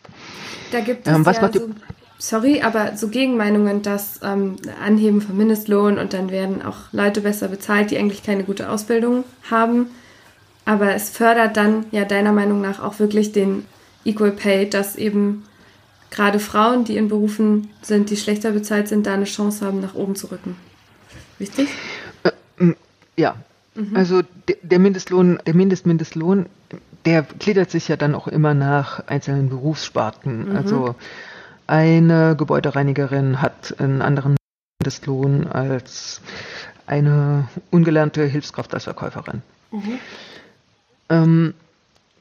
[0.72, 1.68] Da gibt es ähm, was ja so,
[2.16, 7.48] sorry, aber so Gegenmeinungen, dass ähm, Anheben vom Mindestlohn und dann werden auch Leute besser
[7.48, 9.88] bezahlt, die eigentlich keine gute Ausbildung haben
[10.68, 13.64] aber es fördert dann ja deiner Meinung nach auch wirklich den
[14.04, 15.44] Equal Pay, dass eben
[16.10, 19.94] gerade Frauen, die in Berufen sind, die schlechter bezahlt sind, da eine Chance haben, nach
[19.94, 20.56] oben zu rücken.
[21.40, 21.70] Richtig?
[22.22, 22.74] Äh,
[23.16, 23.36] ja.
[23.74, 23.96] Mhm.
[23.96, 24.20] Also
[24.62, 26.44] der Mindestlohn, der Mindestmindestlohn,
[27.06, 30.50] der gliedert sich ja dann auch immer nach einzelnen Berufssparten.
[30.50, 30.56] Mhm.
[30.56, 30.96] Also
[31.66, 34.36] eine Gebäudereinigerin hat einen anderen
[34.82, 36.20] Mindestlohn als
[36.86, 39.40] eine ungelernte Hilfskraft als Verkäuferin.
[39.70, 39.98] Mhm.
[41.08, 41.54] Ähm,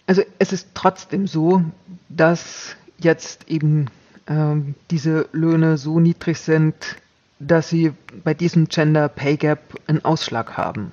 [0.06, 1.62] also es ist trotzdem so,
[2.10, 3.88] dass jetzt eben
[4.28, 6.76] ähm, diese Löhne so niedrig sind,
[7.40, 10.92] dass sie bei diesem Gender Pay Gap einen Ausschlag haben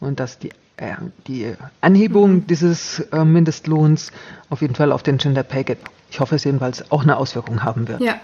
[0.00, 2.46] und dass die, äh, die Anhebung mhm.
[2.46, 4.12] dieses äh, Mindestlohns
[4.50, 5.78] auf jeden Fall auf den Gender Pay Gap,
[6.10, 8.00] ich hoffe es jedenfalls, auch eine Auswirkung haben wird.
[8.00, 8.20] Ja.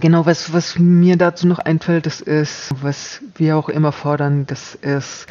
[0.00, 4.74] Genau, was, was mir dazu noch einfällt, das ist, was wir auch immer fordern, das
[4.74, 5.26] ist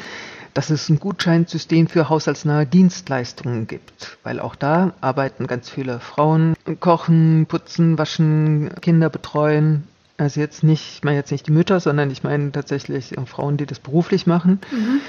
[0.56, 6.56] dass es ein Gutscheinsystem für haushaltsnahe Dienstleistungen gibt, weil auch da arbeiten ganz viele Frauen,
[6.80, 9.84] kochen, putzen, waschen, Kinder betreuen.
[10.18, 13.66] Also jetzt nicht, ich meine jetzt nicht die Mütter, sondern ich meine tatsächlich Frauen, die
[13.66, 14.62] das beruflich machen.
[14.72, 15.02] Mhm.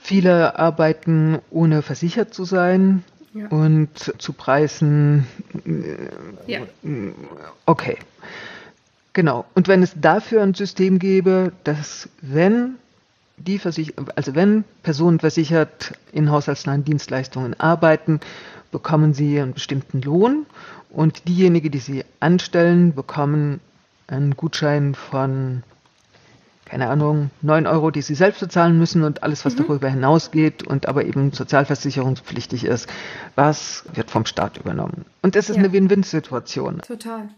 [0.00, 3.48] Viele arbeiten ohne versichert zu sein ja.
[3.48, 5.26] und zu Preisen.
[6.46, 6.60] Ja.
[7.66, 7.98] Okay.
[9.12, 9.44] Genau.
[9.54, 12.76] Und wenn es dafür ein System gäbe, dass wenn
[13.36, 18.20] die Versich also wenn Personen versichert in haushaltsnahen Dienstleistungen arbeiten,
[18.70, 20.46] bekommen sie einen bestimmten Lohn
[20.90, 23.60] und diejenigen, die sie anstellen, bekommen
[24.06, 25.62] einen Gutschein von,
[26.64, 29.62] keine Ahnung, 9 Euro, die sie selbst bezahlen müssen und alles, was mhm.
[29.62, 32.88] darüber hinausgeht und aber eben sozialversicherungspflichtig ist,
[33.34, 35.04] was wird vom Staat übernommen.
[35.22, 35.62] Und das ist ja.
[35.62, 36.80] eine Win-Win-Situation.
[36.86, 37.28] Total.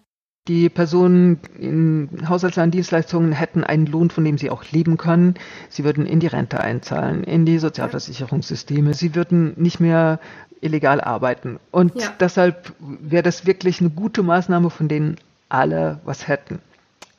[0.48, 5.34] Die Personen in haushaltsnahen Dienstleistungen hätten einen Lohn, von dem sie auch leben können.
[5.68, 8.94] Sie würden in die Rente einzahlen, in die Sozialversicherungssysteme.
[8.94, 10.20] Sie würden nicht mehr
[10.60, 11.58] illegal arbeiten.
[11.72, 12.12] Und ja.
[12.20, 15.16] deshalb wäre das wirklich eine gute Maßnahme, von denen
[15.48, 16.60] alle was hätten.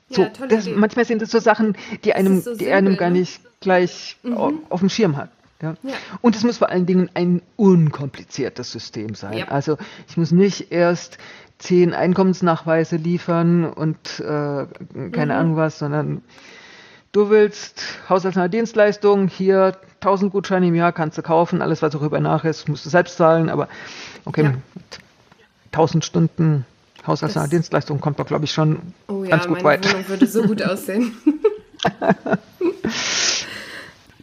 [0.10, 1.76] So, ja, das, manchmal sind es so Sachen,
[2.06, 3.20] die einem, so die einem gar ne?
[3.20, 4.38] nicht gleich mhm.
[4.38, 5.30] auf, auf dem Schirm hat.
[5.62, 5.76] Ja.
[5.84, 5.94] ja.
[6.22, 9.40] Und es muss vor allen Dingen ein unkompliziertes System sein.
[9.40, 9.48] Ja.
[9.48, 11.18] Also ich muss nicht erst
[11.60, 14.66] zehn Einkommensnachweise liefern und äh,
[15.12, 15.40] keine mhm.
[15.40, 16.22] Ahnung was, sondern
[17.12, 22.20] du willst haushaltsnahe Dienstleistung, hier 1000 Gutscheine im Jahr kannst du kaufen, alles was darüber
[22.20, 23.68] nach ist, musst du selbst zahlen, aber
[24.26, 24.54] okay, ja.
[25.72, 26.66] 1000 Stunden
[27.06, 29.92] haushaltsnahe Dienstleistung kommt doch, glaube ich, schon oh ja, ganz gut meine weit.
[29.92, 31.18] Wohnung würde so gut aussehen.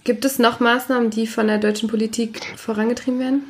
[0.04, 3.42] Gibt es noch Maßnahmen, die von der deutschen Politik vorangetrieben werden?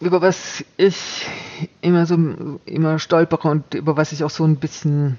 [0.00, 1.26] Über was ich
[1.82, 2.18] immer so
[2.64, 5.18] immer stolpere und über was ich auch so ein bisschen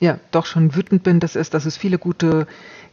[0.00, 2.46] ja doch schon wütend bin, das ist, dass es viele gute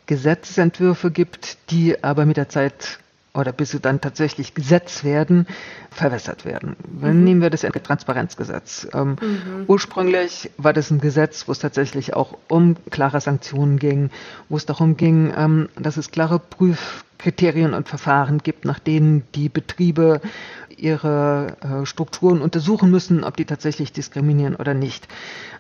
[0.05, 2.99] Gesetzentwürfe gibt, die aber mit der Zeit
[3.35, 5.47] oder bis sie dann tatsächlich Gesetz werden,
[5.91, 6.75] verwässert werden.
[6.99, 7.23] Mhm.
[7.23, 8.87] Nehmen wir das Transparenzgesetz.
[8.93, 9.65] Ähm, mhm.
[9.67, 14.09] Ursprünglich war das ein Gesetz, wo es tatsächlich auch um klare Sanktionen ging,
[14.49, 19.49] wo es darum ging, ähm, dass es klare Prüfkriterien und Verfahren gibt, nach denen die
[19.49, 20.21] Betriebe
[20.77, 25.07] ihre äh, Strukturen untersuchen müssen, ob die tatsächlich diskriminieren oder nicht.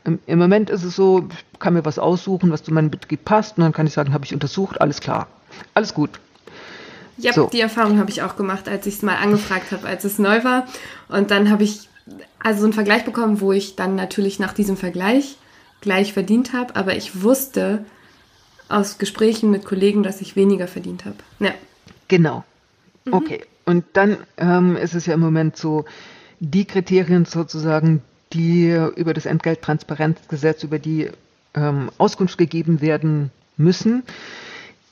[0.03, 3.23] Im, Im, Moment ist es so, ich kann mir was aussuchen, was zu meinem Betrieb
[3.25, 5.27] passt, und dann kann ich sagen, habe ich untersucht, alles klar,
[5.73, 6.19] alles gut.
[7.17, 7.47] Ja, so.
[7.47, 10.43] die Erfahrung habe ich auch gemacht, als ich es mal angefragt habe, als es neu
[10.43, 10.67] war.
[11.07, 11.87] Und dann habe ich
[12.39, 15.37] also einen Vergleich bekommen, wo ich dann natürlich nach diesem Vergleich
[15.81, 17.85] gleich verdient habe, aber ich wusste
[18.69, 21.17] aus Gesprächen mit Kollegen, dass ich weniger verdient habe.
[21.39, 21.53] Ja.
[22.07, 22.43] Genau.
[23.05, 23.13] Mhm.
[23.13, 23.41] Okay.
[23.65, 25.85] Und dann ähm, ist es ja im Moment so,
[26.39, 28.01] die Kriterien sozusagen,
[28.33, 31.09] die über das Entgelttransparenzgesetz, über die
[31.53, 34.03] ähm, Auskunft gegeben werden müssen,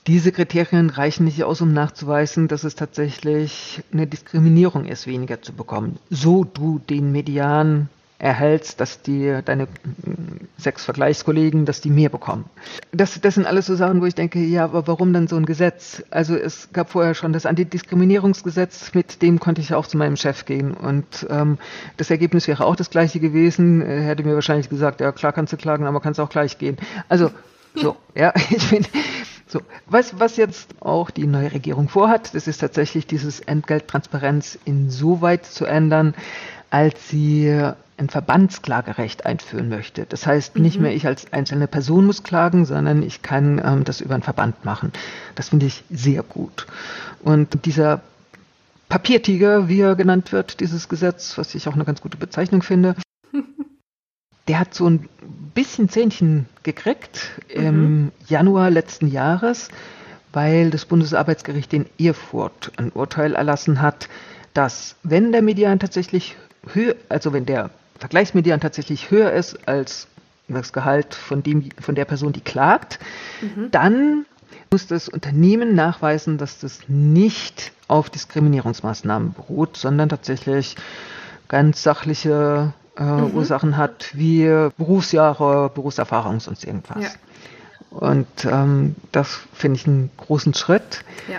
[0.06, 5.52] diese Kriterien reichen nicht aus, um nachzuweisen, dass es tatsächlich eine Diskriminierung ist, weniger zu
[5.52, 5.98] bekommen.
[6.10, 7.88] So du den Median
[8.18, 9.66] erhältst, dass die deine
[10.56, 12.44] sechs Vergleichskollegen, dass die mehr bekommen.
[12.92, 15.46] Das, das sind alles so Sachen, wo ich denke, ja, aber warum dann so ein
[15.46, 16.02] Gesetz?
[16.10, 20.44] Also es gab vorher schon das Antidiskriminierungsgesetz, mit dem konnte ich auch zu meinem Chef
[20.44, 21.58] gehen und ähm,
[21.96, 23.82] das Ergebnis wäre auch das gleiche gewesen.
[23.82, 26.78] Er hätte mir wahrscheinlich gesagt, ja klar kannst du klagen, aber kannst auch gleich gehen.
[27.08, 27.30] Also
[27.74, 28.86] so, ja, ich bin
[29.54, 35.46] so, was, was jetzt auch die neue Regierung vorhat, das ist tatsächlich dieses Entgelttransparenz insoweit
[35.46, 36.14] zu ändern,
[36.70, 40.06] als sie ein Verbandsklagerecht einführen möchte.
[40.06, 40.82] Das heißt, nicht mhm.
[40.82, 44.64] mehr ich als einzelne Person muss klagen, sondern ich kann ähm, das über einen Verband
[44.64, 44.92] machen.
[45.36, 46.66] Das finde ich sehr gut.
[47.22, 48.00] Und dieser
[48.88, 52.96] Papiertiger, wie er genannt wird, dieses Gesetz, was ich auch eine ganz gute Bezeichnung finde,
[54.48, 55.08] der hat so ein
[55.54, 57.62] bisschen Zähnchen gekriegt mhm.
[57.62, 59.68] im Januar letzten Jahres,
[60.32, 64.08] weil das Bundesarbeitsgericht in Erfurt ein Urteil erlassen hat,
[64.52, 66.36] dass wenn der Median tatsächlich
[66.72, 70.08] höher, also wenn der Vergleichsmedian tatsächlich höher ist als
[70.48, 72.98] das Gehalt von, dem, von der Person, die klagt,
[73.40, 73.70] mhm.
[73.70, 74.26] dann
[74.70, 80.76] muss das Unternehmen nachweisen, dass das nicht auf Diskriminierungsmaßnahmen beruht, sondern tatsächlich
[81.48, 83.34] ganz sachliche äh, mhm.
[83.34, 84.44] Ursachen hat, wie
[84.76, 87.02] Berufsjahre, Berufserfahrung, sonst irgendwas.
[87.02, 87.10] Ja.
[87.90, 91.04] Und ähm, das finde ich einen großen Schritt.
[91.30, 91.38] Ja.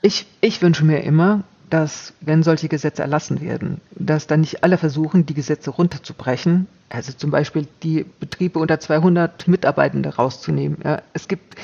[0.00, 4.78] Ich, ich wünsche mir immer, dass, wenn solche Gesetze erlassen werden, dass dann nicht alle
[4.78, 10.78] versuchen, die Gesetze runterzubrechen, also zum Beispiel die Betriebe unter 200 Mitarbeitende rauszunehmen.
[10.84, 11.56] Ja, es gibt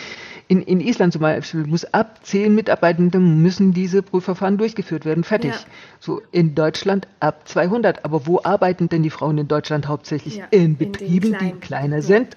[0.49, 5.23] in, in Island zum Beispiel muss ab zehn Mitarbeitenden müssen diese Prüfverfahren durchgeführt werden.
[5.23, 5.53] Fertig.
[5.53, 5.61] Ja.
[6.01, 8.05] So in Deutschland ab 200.
[8.05, 10.37] Aber wo arbeiten denn die Frauen in Deutschland hauptsächlich?
[10.37, 12.37] Ja, in Betrieben, in die kleiner sind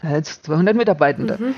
[0.00, 1.36] als 200 Mitarbeitende.
[1.38, 1.54] Mhm.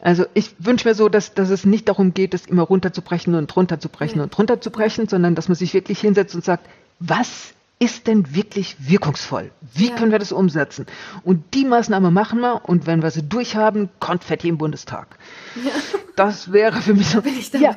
[0.00, 3.54] Also ich wünsche mir so, dass, dass es nicht darum geht, es immer runterzubrechen und
[3.54, 4.24] runterzubrechen ja.
[4.24, 6.68] und runterzubrechen, sondern dass man sich wirklich hinsetzt und sagt,
[6.98, 9.50] was ist denn wirklich wirkungsvoll?
[9.74, 9.96] Wie ja.
[9.96, 10.86] können wir das umsetzen?
[11.24, 15.18] Und die Maßnahme machen wir und wenn wir sie durchhaben, Konfetti im Bundestag.
[15.64, 15.72] Ja.
[16.14, 17.22] Das wäre für mich so.
[17.22, 17.64] Bin ich dabei.
[17.64, 17.76] Ja.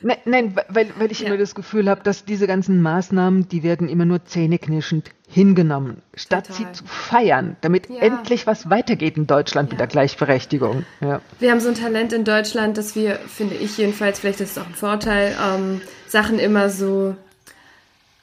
[0.00, 3.88] Nein, nein, weil, weil ich immer das Gefühl habe, dass diese ganzen Maßnahmen, die werden
[3.88, 6.66] immer nur zähneknirschend hingenommen, statt Total.
[6.66, 10.86] sie zu feiern, damit endlich was weitergeht in Deutschland mit der Gleichberechtigung.
[11.38, 14.58] Wir haben so ein Talent in Deutschland, dass wir, finde ich jedenfalls, vielleicht ist es
[14.58, 17.14] auch ein Vorteil, ähm, Sachen immer so.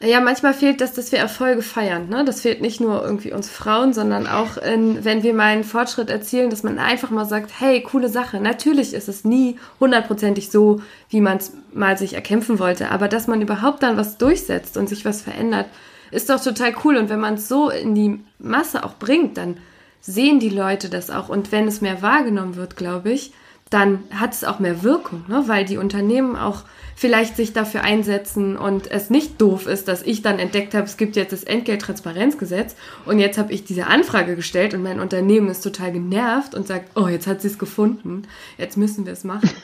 [0.02, 2.10] Ja, manchmal fehlt das, dass wir Erfolge feiern.
[2.10, 2.26] Ne?
[2.26, 6.10] Das fehlt nicht nur irgendwie uns Frauen, sondern auch, in, wenn wir mal einen Fortschritt
[6.10, 8.42] erzielen, dass man einfach mal sagt, hey, coole Sache.
[8.42, 13.28] Natürlich ist es nie hundertprozentig so, wie man es mal sich erkämpfen wollte, aber dass
[13.28, 15.68] man überhaupt dann was durchsetzt und sich was verändert,
[16.12, 16.98] ist doch total cool.
[16.98, 19.58] Und wenn man es so in die Masse auch bringt, dann
[20.02, 21.30] sehen die Leute das auch.
[21.30, 23.32] Und wenn es mehr wahrgenommen wird, glaube ich,
[23.70, 25.44] dann hat es auch mehr Wirkung, ne?
[25.48, 26.64] weil die Unternehmen auch
[26.96, 30.96] vielleicht sich dafür einsetzen und es nicht doof ist, dass ich dann entdeckt habe, es
[30.98, 32.76] gibt jetzt das Entgelttransparenzgesetz
[33.06, 36.92] und jetzt habe ich diese Anfrage gestellt und mein Unternehmen ist total genervt und sagt,
[36.96, 38.24] oh, jetzt hat sie es gefunden,
[38.58, 39.50] jetzt müssen wir es machen.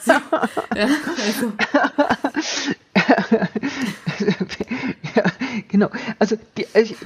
[0.00, 0.12] So,
[0.76, 0.88] ja,
[1.26, 1.52] also.
[5.14, 5.24] ja,
[5.68, 5.90] genau.
[6.18, 6.96] Also die, ich,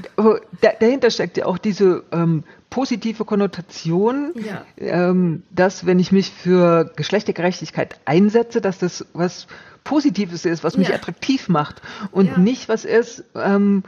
[0.80, 2.44] dahinter steckt ja auch diese ähm,
[2.74, 4.64] positive Konnotation, ja.
[4.78, 9.46] ähm, dass wenn ich mich für Geschlechtergerechtigkeit einsetze, dass das was
[9.84, 10.96] Positives ist, was mich ja.
[10.96, 12.36] attraktiv macht und ja.
[12.36, 13.84] nicht was ist, ähm,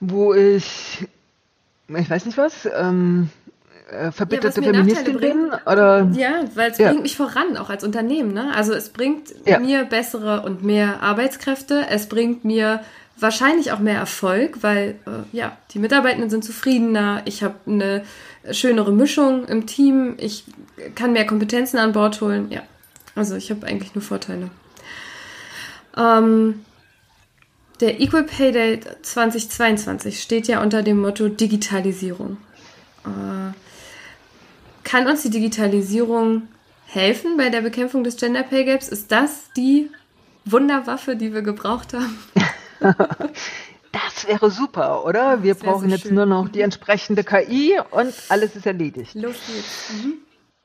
[0.00, 1.06] wo ich,
[1.86, 3.28] ich weiß nicht was, ähm,
[3.90, 5.50] äh, verbitterte ja, Feministin bin?
[5.66, 6.10] Oder?
[6.14, 6.88] Ja, weil es ja.
[6.88, 8.32] bringt mich voran, auch als Unternehmen.
[8.32, 8.54] Ne?
[8.54, 9.58] Also es bringt ja.
[9.58, 11.84] mir bessere und mehr Arbeitskräfte.
[11.90, 12.80] Es bringt mir
[13.18, 17.22] wahrscheinlich auch mehr Erfolg, weil äh, ja, die Mitarbeitenden sind zufriedener.
[17.24, 18.04] Ich habe eine
[18.50, 20.14] schönere Mischung im Team.
[20.18, 20.44] Ich
[20.94, 22.50] kann mehr Kompetenzen an Bord holen.
[22.50, 22.62] Ja,
[23.14, 24.50] also ich habe eigentlich nur Vorteile.
[25.96, 26.64] Ähm,
[27.80, 32.36] der Equal Pay Day 2022 steht ja unter dem Motto Digitalisierung.
[33.04, 33.52] Äh,
[34.84, 36.42] kann uns die Digitalisierung
[36.86, 38.88] helfen bei der Bekämpfung des Gender Pay Gaps?
[38.88, 39.90] Ist das die
[40.44, 42.18] Wunderwaffe, die wir gebraucht haben?
[43.94, 45.44] Das wäre super, oder?
[45.44, 46.16] Wir brauchen so jetzt schön.
[46.16, 49.14] nur noch die entsprechende KI und alles ist erledigt.
[49.14, 49.92] Los geht's.
[49.92, 50.14] Mhm.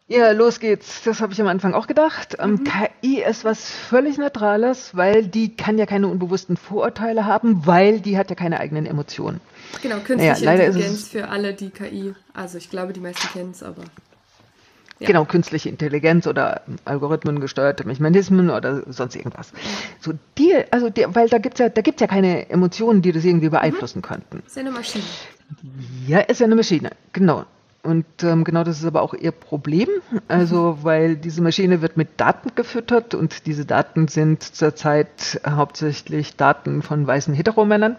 [0.07, 1.03] Ja, los geht's.
[1.03, 2.38] Das habe ich am Anfang auch gedacht.
[2.39, 2.64] Ähm, mhm.
[2.64, 8.18] KI ist was völlig Neutrales, weil die kann ja keine unbewussten Vorurteile haben, weil die
[8.18, 9.39] hat ja keine eigenen Emotionen.
[9.84, 12.16] Genau, künstliche naja, Intelligenz für alle, die KI.
[12.34, 13.84] Also ich glaube, die meisten kennen es, aber.
[15.00, 15.08] Ja.
[15.08, 19.54] Genau, künstliche Intelligenz oder Algorithmen gesteuerte Mechanismen oder sonst irgendwas.
[20.02, 23.24] So die, also die, weil da gibt's ja, da gibt's ja keine Emotionen, die das
[23.24, 24.04] irgendwie beeinflussen mhm.
[24.04, 24.43] könnten.
[24.45, 25.06] Ist ja eine Maschine.
[26.06, 27.45] Ja, ist ja eine Maschine, genau.
[27.82, 29.88] Und ähm, genau das ist aber auch ihr Problem.
[30.28, 30.84] Also, mhm.
[30.84, 37.08] weil diese Maschine wird mit Daten gefüttert und diese Daten sind zurzeit hauptsächlich Daten von
[37.08, 37.95] weißen Heteromännern.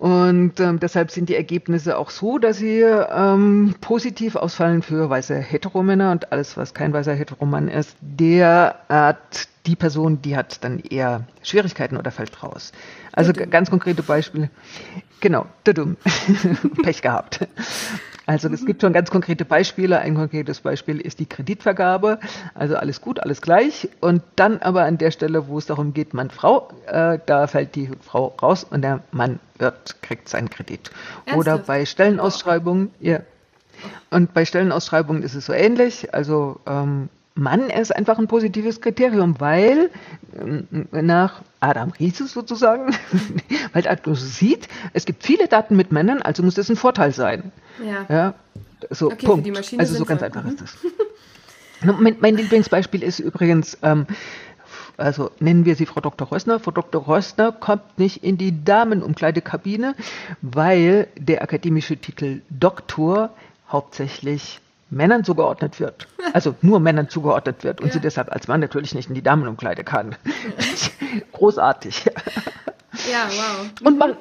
[0.00, 5.36] Und ähm, deshalb sind die Ergebnisse auch so, dass sie ähm, positiv ausfallen für weiße
[5.36, 10.78] Heteromänner und alles, was kein weißer Heteromann ist, der hat die Person, die hat dann
[10.78, 12.72] eher Schwierigkeiten oder fällt raus.
[13.12, 14.48] Also ganz konkrete Beispiele.
[15.20, 15.98] Genau, dumm.
[16.82, 17.46] Pech gehabt.
[18.30, 19.98] Also es gibt schon ganz konkrete Beispiele.
[19.98, 22.20] Ein konkretes Beispiel ist die Kreditvergabe.
[22.54, 23.88] Also alles gut, alles gleich.
[24.00, 27.74] Und dann aber an der Stelle, wo es darum geht, Mann, Frau, äh, da fällt
[27.74, 30.92] die Frau raus und der Mann wird, kriegt seinen Kredit.
[31.26, 31.38] Ernsthaft?
[31.38, 33.18] Oder bei Stellenausschreibungen, ja.
[34.10, 36.14] Und bei Stellenausschreibungen ist es so ähnlich.
[36.14, 39.90] Also ähm, Mann ist einfach ein positives Kriterium, weil
[40.38, 42.94] ähm, nach Adam Rieses sozusagen,
[43.72, 47.52] weil er sieht, es gibt viele Daten mit Männern, also muss das ein Vorteil sein.
[47.84, 48.06] Ja.
[48.08, 48.34] ja
[48.90, 49.78] so, okay, Punkt.
[49.78, 50.76] also so ganz einfach ist das.
[52.00, 54.06] mein, mein, Lieblingsbeispiel ist übrigens, ähm,
[54.96, 56.30] also nennen wir sie Frau Dr.
[56.30, 56.60] Rössner.
[56.60, 57.06] Frau Dr.
[57.06, 59.94] Rössner kommt nicht in die Damenumkleidekabine,
[60.42, 63.30] weil der akademische Titel Doktor
[63.68, 64.60] hauptsächlich
[64.90, 67.92] Männern zugeordnet wird, also nur Männern zugeordnet wird und ja.
[67.94, 70.16] sie deshalb als Mann natürlich nicht in die Damenumkleide kann.
[71.32, 72.04] Großartig.
[73.10, 73.70] Ja, wow.
[73.82, 74.16] Und, man,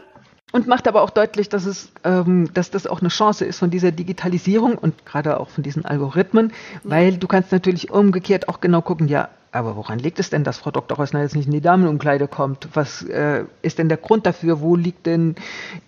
[0.52, 3.70] und macht aber auch deutlich, dass, es, ähm, dass das auch eine Chance ist von
[3.70, 6.54] dieser Digitalisierung und gerade auch von diesen Algorithmen,
[6.84, 10.60] weil du kannst natürlich umgekehrt auch genau gucken, ja, aber woran liegt es denn, dass
[10.60, 11.00] Frau Dr.
[11.00, 12.70] Rössner jetzt nicht in die Damenumkleide kommt?
[12.74, 14.62] Was äh, ist denn der Grund dafür?
[14.62, 15.36] Wo liegt denn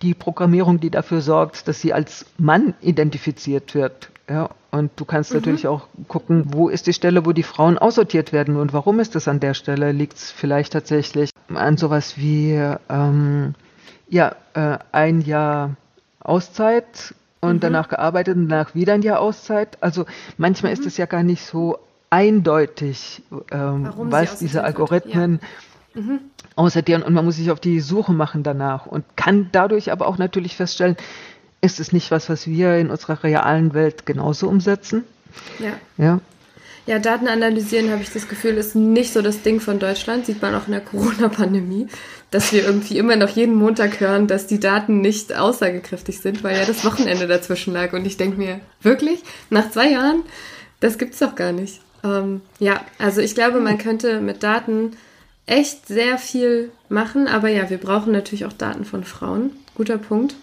[0.02, 4.10] die Programmierung, die dafür sorgt, dass sie als Mann identifiziert wird?
[4.28, 5.36] Ja, und du kannst mhm.
[5.38, 9.14] natürlich auch gucken, wo ist die Stelle, wo die Frauen aussortiert werden und warum ist
[9.14, 9.92] das an der Stelle?
[9.92, 12.58] Liegt es vielleicht tatsächlich an sowas wie
[12.88, 13.54] ähm,
[14.08, 15.76] ja, äh, ein Jahr
[16.20, 17.60] Auszeit und mhm.
[17.60, 19.76] danach gearbeitet und danach wieder ein Jahr Auszeit?
[19.82, 20.06] Also
[20.38, 20.80] manchmal mhm.
[20.80, 25.40] ist es ja gar nicht so eindeutig, ähm, was diese Algorithmen
[25.94, 26.00] ja.
[26.00, 26.20] mhm.
[26.56, 30.16] aussortieren und man muss sich auf die Suche machen danach und kann dadurch aber auch
[30.16, 30.96] natürlich feststellen,
[31.62, 35.04] ist es nicht was, was wir in unserer realen Welt genauso umsetzen?
[35.60, 35.72] Ja.
[35.96, 36.20] Ja,
[36.86, 40.26] ja Daten analysieren, habe ich das Gefühl, ist nicht so das Ding von Deutschland.
[40.26, 41.86] Sieht man auch in der Corona-Pandemie,
[42.30, 46.58] dass wir irgendwie immer noch jeden Montag hören, dass die Daten nicht aussagekräftig sind, weil
[46.58, 47.92] ja das Wochenende dazwischen lag.
[47.92, 49.22] Und ich denke mir, wirklich?
[49.48, 50.24] Nach zwei Jahren?
[50.80, 51.80] Das gibt's doch gar nicht.
[52.02, 54.96] Ähm, ja, also ich glaube, man könnte mit Daten
[55.46, 59.52] echt sehr viel machen, aber ja, wir brauchen natürlich auch Daten von Frauen.
[59.76, 60.34] Guter Punkt.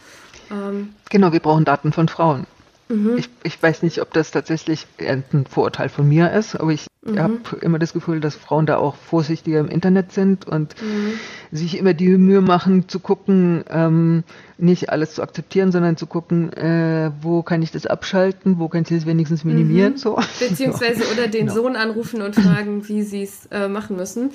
[0.52, 2.46] Ähm, genau, wir brauchen Daten von Frauen.
[2.90, 3.18] Mhm.
[3.18, 7.20] Ich, ich weiß nicht, ob das tatsächlich ein Vorurteil von mir ist, aber ich mhm.
[7.20, 11.14] habe immer das Gefühl, dass Frauen da auch vorsichtiger im Internet sind und mhm.
[11.52, 14.24] sich immer die Mühe machen zu gucken, ähm,
[14.58, 18.82] nicht alles zu akzeptieren, sondern zu gucken, äh, wo kann ich das abschalten, wo kann
[18.82, 19.94] ich das wenigstens minimieren.
[19.94, 19.98] Mhm.
[19.98, 20.20] So.
[20.40, 21.54] Beziehungsweise oder den genau.
[21.54, 24.32] Sohn anrufen und fragen, wie sie es äh, machen müssen.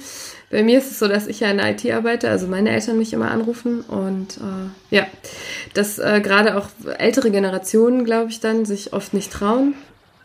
[0.50, 2.96] Bei mir ist es so, dass ich ja in der IT arbeite, also meine Eltern
[2.96, 5.06] mich immer anrufen und äh, ja,
[5.74, 9.74] dass äh, gerade auch ältere Generationen, glaube ich, dann sich oft nicht trauen,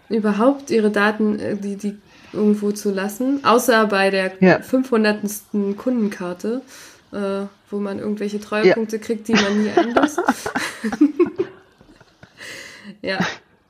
[0.08, 1.98] überhaupt ihre Daten, äh, die, die
[2.34, 4.62] irgendwo zu lassen, außer bei der ja.
[4.62, 5.20] 500.
[5.78, 6.62] Kundenkarte
[7.12, 9.02] äh, wo man irgendwelche Treuepunkte ja.
[9.02, 10.22] kriegt, die man nie einlöst.
[13.02, 13.20] ja.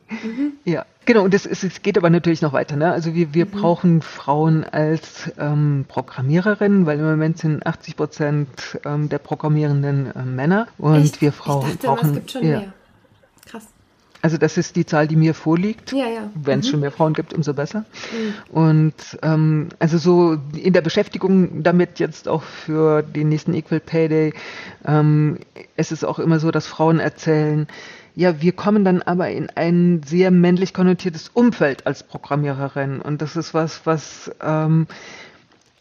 [0.10, 0.53] Mhm.
[0.66, 1.24] Ja, genau.
[1.24, 2.76] Und es, es geht aber natürlich noch weiter.
[2.76, 2.91] Ne?
[2.91, 3.51] Also wir, wir mhm.
[3.51, 10.24] brauchen Frauen als ähm, Programmiererinnen, weil im Moment sind 80 Prozent ähm, der Programmierenden äh,
[10.24, 11.22] Männer und Echt?
[11.22, 12.10] wir Frauen ich dachte, brauchen.
[12.10, 12.60] Es gibt schon ja.
[12.60, 12.74] mehr.
[14.22, 15.91] Also das ist die Zahl, die mir vorliegt.
[15.93, 16.30] Ja, ja.
[16.36, 16.72] Wenn es mhm.
[16.72, 17.86] schon mehr Frauen gibt, umso besser.
[18.11, 18.53] Mhm.
[18.53, 24.09] Und ähm, also so in der Beschäftigung damit jetzt auch für den nächsten Equal Pay
[24.09, 24.34] Day,
[24.86, 25.39] ähm,
[25.76, 27.67] es ist auch immer so, dass Frauen erzählen,
[28.15, 32.99] ja, wir kommen dann aber in ein sehr männlich konnotiertes Umfeld als Programmiererin.
[32.99, 34.88] Und das ist was, was ähm,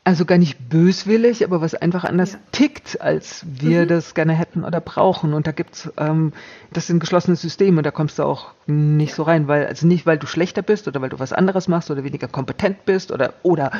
[0.09, 2.39] also gar nicht böswillig, aber was einfach anders ja.
[2.51, 3.89] tickt, als wir mhm.
[3.89, 5.35] das gerne hätten oder brauchen.
[5.35, 6.33] Und da gibt's, ähm,
[6.73, 10.17] das sind geschlossene Systeme, da kommst du auch nicht so rein, weil, also nicht, weil
[10.17, 13.71] du schlechter bist oder weil du was anderes machst oder weniger kompetent bist oder, oder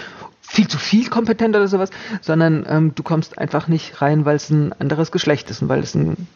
[0.43, 1.89] viel zu viel kompetent oder sowas,
[2.21, 5.81] sondern ähm, du kommst einfach nicht rein, weil es ein anderes Geschlecht ist und weil
[5.81, 6.29] es ein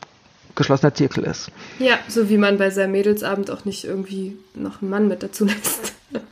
[0.54, 1.50] geschlossener Zirkel ist.
[1.78, 5.44] Ja, so wie man bei seinem Mädelsabend auch nicht irgendwie noch einen Mann mit dazu
[5.44, 5.94] lässt.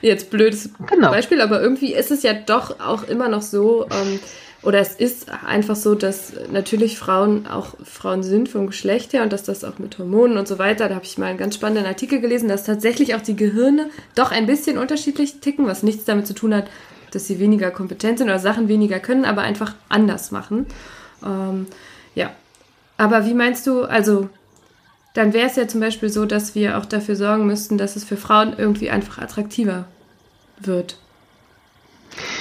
[0.00, 1.10] Jetzt blödes genau.
[1.10, 4.18] Beispiel, aber irgendwie ist es ja doch auch immer noch so, ähm,
[4.62, 9.32] oder es ist einfach so, dass natürlich Frauen auch Frauen sind vom Geschlecht her und
[9.32, 11.86] dass das auch mit Hormonen und so weiter, da habe ich mal einen ganz spannenden
[11.86, 16.26] Artikel gelesen, dass tatsächlich auch die Gehirne doch ein bisschen unterschiedlich ticken, was nichts damit
[16.26, 16.66] zu tun hat,
[17.10, 20.66] dass sie weniger kompetent sind oder Sachen weniger können, aber einfach anders machen.
[21.24, 21.66] Ähm,
[22.14, 22.30] ja.
[23.00, 24.28] Aber wie meinst du, also
[25.14, 28.04] dann wäre es ja zum Beispiel so, dass wir auch dafür sorgen müssten, dass es
[28.04, 29.86] für Frauen irgendwie einfach attraktiver
[30.58, 30.98] wird.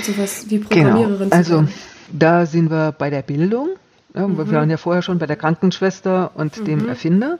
[0.04, 0.68] Sowas wie genau.
[0.68, 1.30] Programmiererin.
[1.30, 1.34] Genau.
[1.34, 1.64] Also
[2.12, 3.70] da sind wir bei der Bildung.
[4.14, 4.38] Ja, mhm.
[4.38, 6.66] Wir waren ja vorher schon bei der Krankenschwester und mhm.
[6.66, 7.40] dem Erfinder.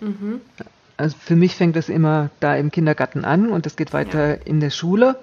[0.00, 0.40] Mhm.
[0.96, 4.42] Also für mich fängt es immer da im Kindergarten an und es geht weiter ja.
[4.44, 5.16] in der Schule.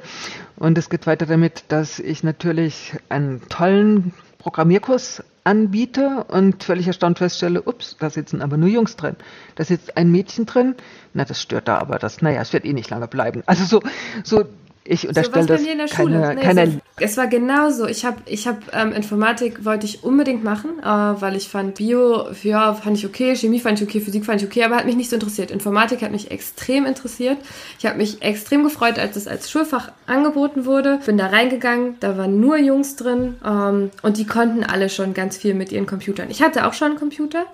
[0.58, 7.18] Und es geht weiter damit, dass ich natürlich einen tollen Programmierkurs anbiete und völlig erstaunt
[7.18, 9.16] feststelle, ups, da sitzen aber nur Jungs drin.
[9.56, 10.76] Da sitzt ein Mädchen drin.
[11.16, 13.42] Na, das stört da aber das, naja, es wird eh nicht lange bleiben.
[13.48, 13.82] Also so,
[14.24, 14.46] so
[14.92, 17.86] ich unterstelle so das keine, nee, keine so, Es war genauso.
[17.86, 22.26] Ich habe ich hab, ähm, Informatik wollte ich unbedingt machen, äh, weil ich fand Bio,
[22.42, 24.96] ja, fand ich okay, Chemie fand ich okay, Physik fand ich okay, aber hat mich
[24.96, 25.52] nicht so interessiert.
[25.52, 27.38] Informatik hat mich extrem interessiert.
[27.78, 31.00] Ich habe mich extrem gefreut, als es als Schulfach angeboten wurde.
[31.06, 35.38] Bin da reingegangen, da waren nur Jungs drin ähm, und die konnten alle schon ganz
[35.38, 36.32] viel mit ihren Computern.
[36.32, 37.46] Ich hatte auch schon einen Computer.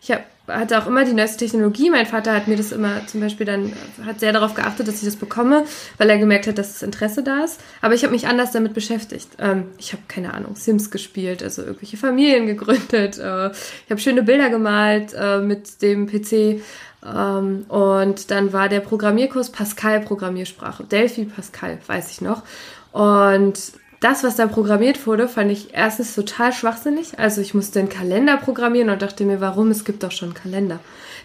[0.00, 1.90] Ich habe hatte auch immer die neueste Technologie.
[1.90, 3.72] Mein Vater hat mir das immer zum Beispiel dann,
[4.04, 5.64] hat sehr darauf geachtet, dass ich das bekomme,
[5.96, 7.60] weil er gemerkt hat, dass das Interesse da ist.
[7.80, 9.28] Aber ich habe mich anders damit beschäftigt.
[9.38, 13.18] Ähm, ich habe keine Ahnung, Sims gespielt, also irgendwelche Familien gegründet.
[13.18, 16.60] Äh, ich habe schöne Bilder gemalt äh, mit dem PC.
[17.04, 20.84] Ähm, und dann war der Programmierkurs Pascal Programmiersprache.
[20.84, 22.42] Delphi Pascal, weiß ich noch.
[22.92, 23.72] Und
[24.04, 27.18] das, was da programmiert wurde, fand ich erstens total schwachsinnig.
[27.18, 29.70] Also ich musste einen Kalender programmieren und dachte mir, warum?
[29.70, 30.78] Es gibt doch schon einen Kalender.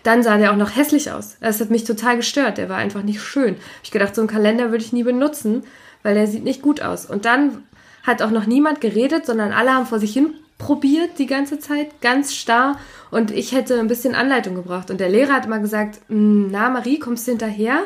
[0.04, 1.36] Dann sah der auch noch hässlich aus.
[1.42, 2.58] Das hat mich total gestört.
[2.58, 3.58] Der war einfach nicht schön.
[3.84, 5.64] Ich gedacht, so einen Kalender würde ich nie benutzen,
[6.04, 7.06] weil der sieht nicht gut aus.
[7.06, 7.66] Und dann
[8.04, 12.00] hat auch noch niemand geredet, sondern alle haben vor sich hin probiert die ganze Zeit,
[12.00, 12.80] ganz starr.
[13.12, 14.90] Und ich hätte ein bisschen Anleitung gebraucht.
[14.90, 17.84] Und der Lehrer hat immer gesagt, hm, na Marie, kommst du hinterher?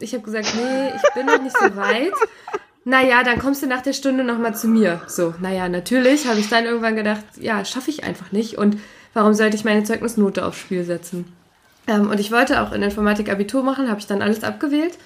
[0.00, 2.12] Ich habe gesagt, nee, ich bin noch nicht so weit
[2.88, 5.02] naja, dann kommst du nach der Stunde nochmal zu mir.
[5.08, 8.56] So, naja, natürlich habe ich dann irgendwann gedacht, ja, schaffe ich einfach nicht.
[8.56, 8.78] Und
[9.12, 11.30] warum sollte ich meine Zeugnisnote aufs Spiel setzen?
[11.86, 14.96] Ähm, und ich wollte auch in Informatik Abitur machen, habe ich dann alles abgewählt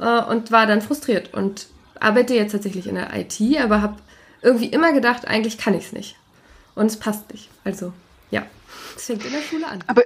[0.00, 1.68] äh, und war dann frustriert und
[1.98, 3.96] arbeite jetzt tatsächlich in der IT, aber habe
[4.42, 6.16] irgendwie immer gedacht, eigentlich kann ich es nicht.
[6.74, 7.48] Und es passt nicht.
[7.64, 7.94] Also,
[8.30, 8.42] ja,
[8.96, 9.82] es fängt in der Schule an.
[9.86, 10.02] Aber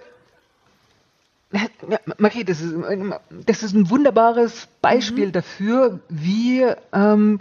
[2.19, 2.75] Marie, das ist,
[3.47, 5.33] das ist ein wunderbares Beispiel mhm.
[5.33, 7.39] dafür, wie, ähm,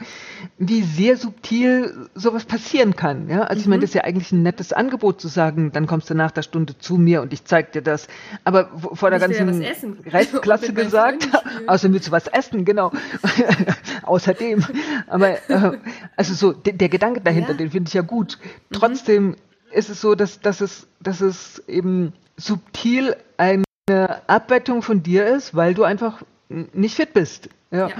[0.57, 3.29] wie sehr subtil sowas passieren kann.
[3.29, 3.41] Ja?
[3.41, 3.61] Also mhm.
[3.61, 3.81] ich meine, mhm.
[3.81, 6.77] das ist ja eigentlich ein nettes Angebot zu sagen, dann kommst du nach der Stunde
[6.77, 8.07] zu mir und ich zeig dir das.
[8.43, 9.63] Aber vor der ganzen
[10.05, 11.27] Reisklasse gesagt,
[11.67, 12.91] außerdem willst du was essen, genau.
[14.03, 14.63] Außerdem.
[15.07, 15.77] Aber äh,
[16.15, 17.57] also so, der, der Gedanke dahinter, ja.
[17.57, 18.37] den finde ich ja gut.
[18.41, 18.73] Mhm.
[18.73, 19.35] Trotzdem
[19.71, 25.25] ist es so, dass, dass, es, dass es eben subtil ein eine Abwertung von dir
[25.25, 27.49] ist, weil du einfach nicht fit bist.
[27.71, 27.89] Ja.
[27.89, 27.95] ja.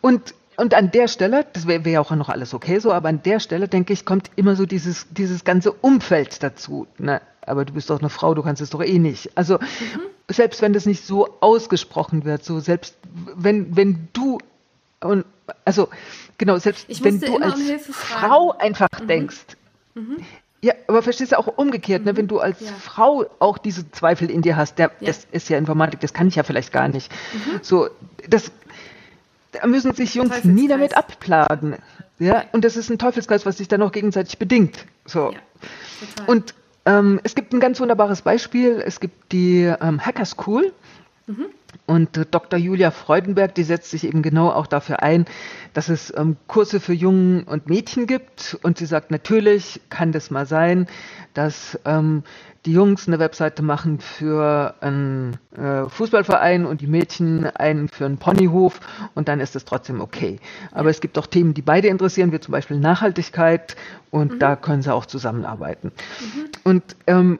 [0.00, 3.22] Und, und an der Stelle, das wäre wär auch noch alles okay so, aber an
[3.22, 6.86] der Stelle, denke ich, kommt immer so dieses, dieses ganze Umfeld dazu.
[6.98, 9.36] Na, aber du bist doch eine Frau, du kannst es doch eh nicht.
[9.36, 10.00] Also, mhm.
[10.28, 12.96] selbst wenn das nicht so ausgesprochen wird, so selbst
[13.34, 14.38] wenn, wenn du,
[15.00, 15.24] und,
[15.64, 15.88] also,
[16.36, 19.06] genau, selbst wenn du als um Frau einfach mhm.
[19.08, 19.46] denkst,
[19.94, 20.18] mhm.
[20.64, 22.16] Ja, aber verstehst du auch umgekehrt, ne?
[22.16, 22.70] wenn du als ja.
[22.72, 25.08] Frau auch diese Zweifel in dir hast, der, ja.
[25.08, 27.10] das ist ja Informatik, das kann ich ja vielleicht gar nicht.
[27.32, 27.58] Mhm.
[27.62, 27.88] So,
[28.28, 28.52] das,
[29.50, 31.76] da müssen sich Jungs nie damit abplagen.
[32.20, 34.86] Ja, und das ist ein Teufelskreis, was sich dann auch gegenseitig bedingt.
[35.04, 35.32] So.
[35.32, 35.38] Ja,
[36.26, 36.54] und
[36.86, 38.80] ähm, es gibt ein ganz wunderbares Beispiel.
[38.84, 40.72] Es gibt die ähm, Hacker School.
[41.26, 41.46] Mhm.
[41.86, 42.58] Und äh, Dr.
[42.58, 45.26] Julia Freudenberg, die setzt sich eben genau auch dafür ein,
[45.72, 48.58] dass es ähm, Kurse für Jungen und Mädchen gibt.
[48.62, 50.86] Und sie sagt, natürlich kann das mal sein,
[51.34, 52.22] dass ähm,
[52.64, 58.18] die Jungs eine Webseite machen für einen äh, Fußballverein und die Mädchen einen für einen
[58.18, 58.78] Ponyhof
[59.14, 60.38] und dann ist das trotzdem okay.
[60.70, 63.76] Aber es gibt auch Themen, die beide interessieren, wie zum Beispiel Nachhaltigkeit
[64.10, 64.38] und mhm.
[64.38, 65.90] da können sie auch zusammenarbeiten.
[66.20, 66.44] Mhm.
[66.62, 67.38] Und ähm,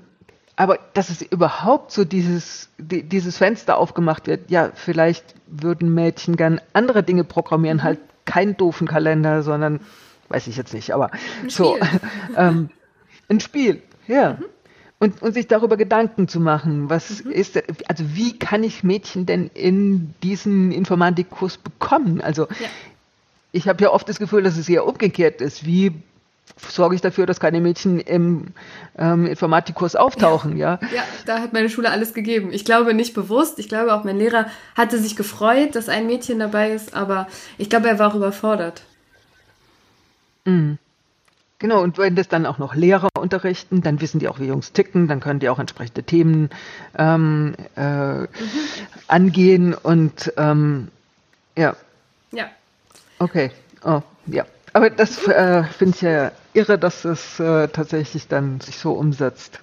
[0.56, 6.36] aber dass es überhaupt so dieses, die, dieses Fenster aufgemacht wird, ja, vielleicht würden Mädchen
[6.36, 7.82] gern andere Dinge programmieren, mhm.
[7.82, 9.80] halt keinen doofen Kalender, sondern,
[10.28, 11.10] weiß ich jetzt nicht, aber
[11.42, 11.78] ein so,
[12.36, 12.70] ähm,
[13.28, 14.34] ein Spiel, ja.
[14.34, 14.44] Mhm.
[14.98, 17.32] Und, und sich darüber Gedanken zu machen, was mhm.
[17.32, 22.20] ist, also wie kann ich Mädchen denn in diesen Informatikkurs bekommen?
[22.20, 22.68] Also ja.
[23.50, 25.66] ich habe ja oft das Gefühl, dass es eher umgekehrt ist.
[25.66, 25.92] Wie
[26.56, 28.48] sorge ich dafür, dass keine Mädchen im
[28.98, 30.78] ähm, Informatikkurs auftauchen, ja.
[30.94, 32.52] Ja, da hat meine Schule alles gegeben.
[32.52, 33.58] Ich glaube nicht bewusst.
[33.58, 34.46] Ich glaube auch mein Lehrer
[34.76, 37.26] hatte sich gefreut, dass ein Mädchen dabei ist, aber
[37.58, 38.82] ich glaube, er war auch überfordert.
[40.44, 40.78] Mhm.
[41.58, 44.72] Genau, und wenn das dann auch noch Lehrer unterrichten, dann wissen die auch, wie Jungs
[44.72, 46.50] ticken, dann können die auch entsprechende Themen
[46.98, 48.26] ähm, äh, mhm.
[49.06, 50.88] angehen und ähm,
[51.56, 51.76] ja.
[52.32, 52.46] Ja.
[53.20, 53.52] Okay.
[53.84, 54.44] Oh, ja.
[54.72, 59.60] Aber das äh, finde ich ja irre, dass es äh, tatsächlich dann sich so umsetzt.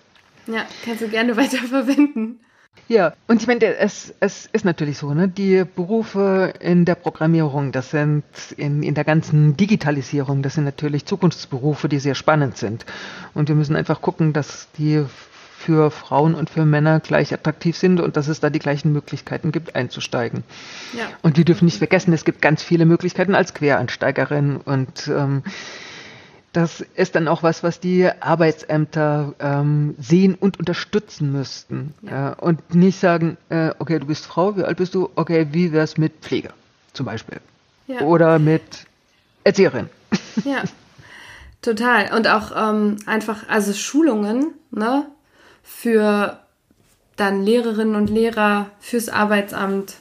[0.48, 2.40] Ja, kannst du gerne weiterverwenden.
[2.88, 5.28] Ja, und ich meine, es, es ist natürlich so, ne?
[5.28, 8.24] Die Berufe in der Programmierung, das sind
[8.58, 12.86] in, in der ganzen Digitalisierung, das sind natürlich Zukunftsberufe, die sehr spannend sind.
[13.36, 15.06] Und wir müssen einfach gucken, dass die
[15.60, 19.52] für Frauen und für Männer gleich attraktiv sind und dass es da die gleichen Möglichkeiten
[19.52, 20.44] gibt, einzusteigen.
[20.98, 21.06] Ja.
[21.22, 25.44] Und wir dürfen nicht vergessen, es gibt ganz viele Möglichkeiten als Quereinsteigerin und ähm,
[26.54, 31.94] das ist dann auch was, was die Arbeitsämter ähm, sehen und unterstützen müssten.
[32.04, 32.32] Ja.
[32.32, 35.10] Äh, und nicht sagen, äh, okay, du bist Frau, wie alt bist du?
[35.16, 36.52] Okay, wie wär's mit Pflege
[36.94, 37.40] zum Beispiel?
[37.88, 38.02] Ja.
[38.02, 38.64] Oder mit
[39.44, 39.90] Erzieherin.
[40.46, 40.64] Ja,
[41.62, 42.14] total.
[42.16, 45.06] Und auch ähm, einfach, also Schulungen, ne,
[45.64, 46.40] für
[47.16, 49.96] dann Lehrerinnen und Lehrer fürs Arbeitsamt,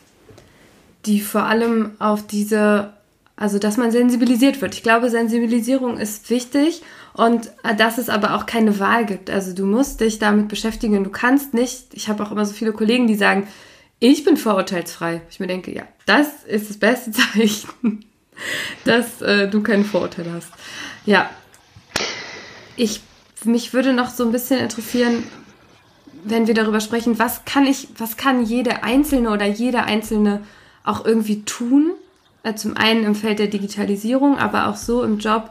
[1.06, 2.92] die vor allem auf diese
[3.40, 4.74] also, dass man sensibilisiert wird.
[4.74, 6.82] Ich glaube, Sensibilisierung ist wichtig
[7.12, 9.30] und äh, dass es aber auch keine Wahl gibt.
[9.30, 11.04] Also, du musst dich damit beschäftigen.
[11.04, 13.46] Du kannst nicht, ich habe auch immer so viele Kollegen, die sagen,
[14.00, 15.22] ich bin vorurteilsfrei.
[15.30, 18.04] Ich mir denke, ja, das ist das beste Zeichen,
[18.84, 20.50] dass äh, du kein Vorurteil hast.
[21.06, 21.30] Ja.
[22.74, 23.02] Ich,
[23.44, 25.22] mich würde noch so ein bisschen interessieren,
[26.24, 30.42] wenn wir darüber sprechen, was kann ich, was kann jede Einzelne oder jeder Einzelne
[30.84, 31.92] auch irgendwie tun,
[32.42, 35.50] äh, zum einen im Feld der Digitalisierung, aber auch so im Job,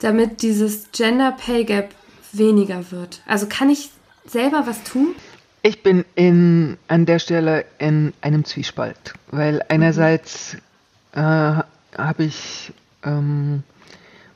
[0.00, 1.94] damit dieses Gender Pay Gap
[2.32, 3.20] weniger wird?
[3.26, 3.90] Also kann ich
[4.26, 5.14] selber was tun?
[5.62, 10.56] Ich bin in, an der Stelle in einem Zwiespalt, weil einerseits
[11.12, 11.62] äh,
[12.18, 12.72] ich,
[13.04, 13.62] ähm,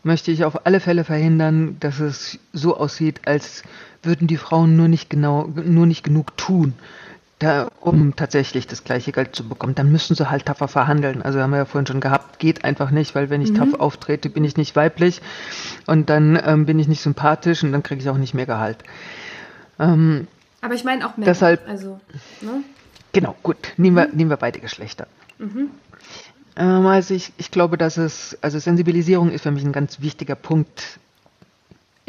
[0.03, 3.63] möchte ich auf alle Fälle verhindern, dass es so aussieht, als
[4.03, 6.75] würden die Frauen nur nicht genau, nur nicht genug tun
[7.41, 11.23] da, um tatsächlich das gleiche Geld zu bekommen, dann müssen sie halt tougher verhandeln.
[11.23, 13.57] Also haben wir ja vorhin schon gehabt, geht einfach nicht, weil wenn ich mhm.
[13.57, 15.23] tough auftrete, bin ich nicht weiblich
[15.87, 18.77] und dann ähm, bin ich nicht sympathisch und dann kriege ich auch nicht mehr Gehalt.
[19.79, 20.29] Ähm,
[20.61, 21.25] Aber ich meine auch mehr.
[21.25, 21.99] Deshalb, also,
[22.43, 22.63] ne?
[23.13, 23.57] Genau, gut.
[23.79, 24.17] Nehmen wir, mhm.
[24.17, 25.07] nehmen wir beide Geschlechter.
[25.39, 25.71] Mhm.
[26.57, 30.35] Ähm, also ich, ich glaube, dass es, also Sensibilisierung ist für mich ein ganz wichtiger
[30.35, 31.01] Punkt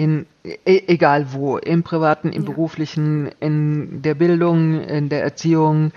[0.01, 2.49] in e egal wo, im privaten, im ja.
[2.49, 5.91] beruflichen, in der Bildung, in der Erziehung,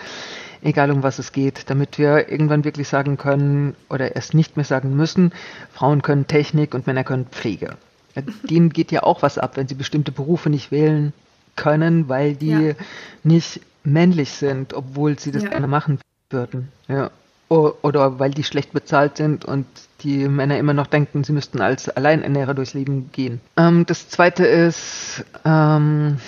[0.62, 4.66] egal um was es geht, damit wir irgendwann wirklich sagen können oder erst nicht mehr
[4.66, 5.32] sagen müssen,
[5.72, 7.76] Frauen können Technik und Männer können Pflege.
[8.50, 11.14] Denen geht ja auch was ab, wenn sie bestimmte Berufe nicht wählen
[11.56, 12.74] können, weil die ja.
[13.22, 15.48] nicht männlich sind, obwohl sie das ja.
[15.48, 15.98] gerne machen
[16.28, 16.68] würden.
[16.88, 17.10] Ja.
[17.48, 19.66] Oder weil die schlecht bezahlt sind und
[20.04, 23.40] die Männer immer noch denken, sie müssten als Alleinernährer durchs Leben gehen.
[23.56, 26.18] Ähm, das zweite ist, ähm,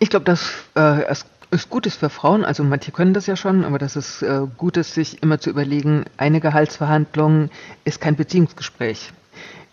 [0.00, 3.36] ich glaube, dass äh, es ist gut ist für Frauen, also manche können das ja
[3.36, 7.50] schon, aber dass es äh, gut ist, sich immer zu überlegen, eine Gehaltsverhandlung
[7.84, 9.12] ist kein Beziehungsgespräch.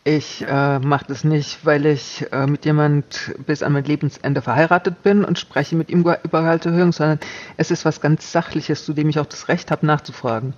[0.07, 5.01] Ich äh, mache das nicht, weil ich äh, mit jemand bis an mein Lebensende verheiratet
[5.01, 7.19] bin und spreche mit ihm über Gehaltserhöhung, sondern
[7.57, 10.53] es ist was ganz Sachliches, zu dem ich auch das Recht habe, nachzufragen.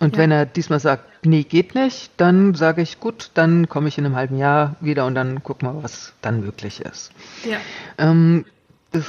[0.00, 0.22] Und ja.
[0.22, 4.04] wenn er diesmal sagt, nee, geht nicht, dann sage ich, gut, dann komme ich in
[4.04, 7.10] einem halben Jahr wieder und dann gucken wir, was dann möglich ist.
[7.50, 7.56] Ja.
[7.96, 8.44] Ähm,
[8.92, 9.06] das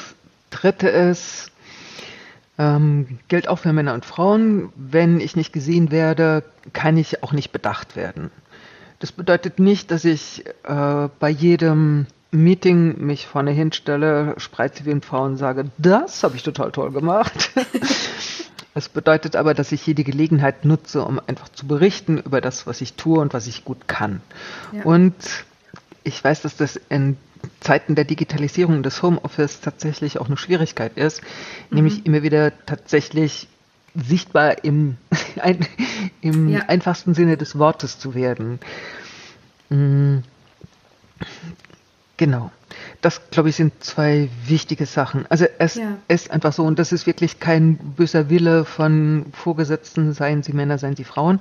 [0.52, 1.52] Dritte ist,
[2.58, 7.34] ähm, gilt auch für Männer und Frauen, wenn ich nicht gesehen werde, kann ich auch
[7.34, 8.32] nicht bedacht werden.
[9.02, 15.02] Das bedeutet nicht, dass ich äh, bei jedem Meeting mich vorne hinstelle, spreize wie ein
[15.02, 17.52] Frau und sage, das habe ich total toll gemacht.
[18.74, 22.80] Es bedeutet aber, dass ich die Gelegenheit nutze, um einfach zu berichten über das, was
[22.80, 24.22] ich tue und was ich gut kann.
[24.72, 24.84] Ja.
[24.84, 25.14] Und
[26.06, 27.18] ich weiß, dass das in
[27.60, 31.76] Zeiten der Digitalisierung des Homeoffice tatsächlich auch eine Schwierigkeit ist, mhm.
[31.76, 33.50] nämlich immer wieder tatsächlich
[33.96, 34.98] sichtbar im,
[35.42, 35.66] ein,
[36.22, 36.62] im ja.
[36.68, 38.60] einfachsten Sinne des Wortes zu werden.
[39.70, 40.24] Mhm.
[42.18, 42.52] Genau.
[43.02, 45.26] Das, glaube ich, sind zwei wichtige Sachen.
[45.30, 45.98] Also es ja.
[46.08, 50.78] ist einfach so, und das ist wirklich kein böser Wille von Vorgesetzten, seien sie Männer,
[50.78, 51.40] seien sie Frauen.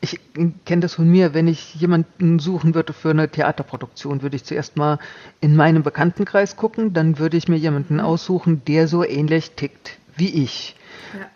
[0.00, 0.20] Ich
[0.64, 4.76] kenne das von mir, wenn ich jemanden suchen würde für eine Theaterproduktion, würde ich zuerst
[4.76, 5.00] mal
[5.40, 8.00] in meinem Bekanntenkreis gucken, dann würde ich mir jemanden mhm.
[8.00, 10.76] aussuchen, der so ähnlich tickt wie ich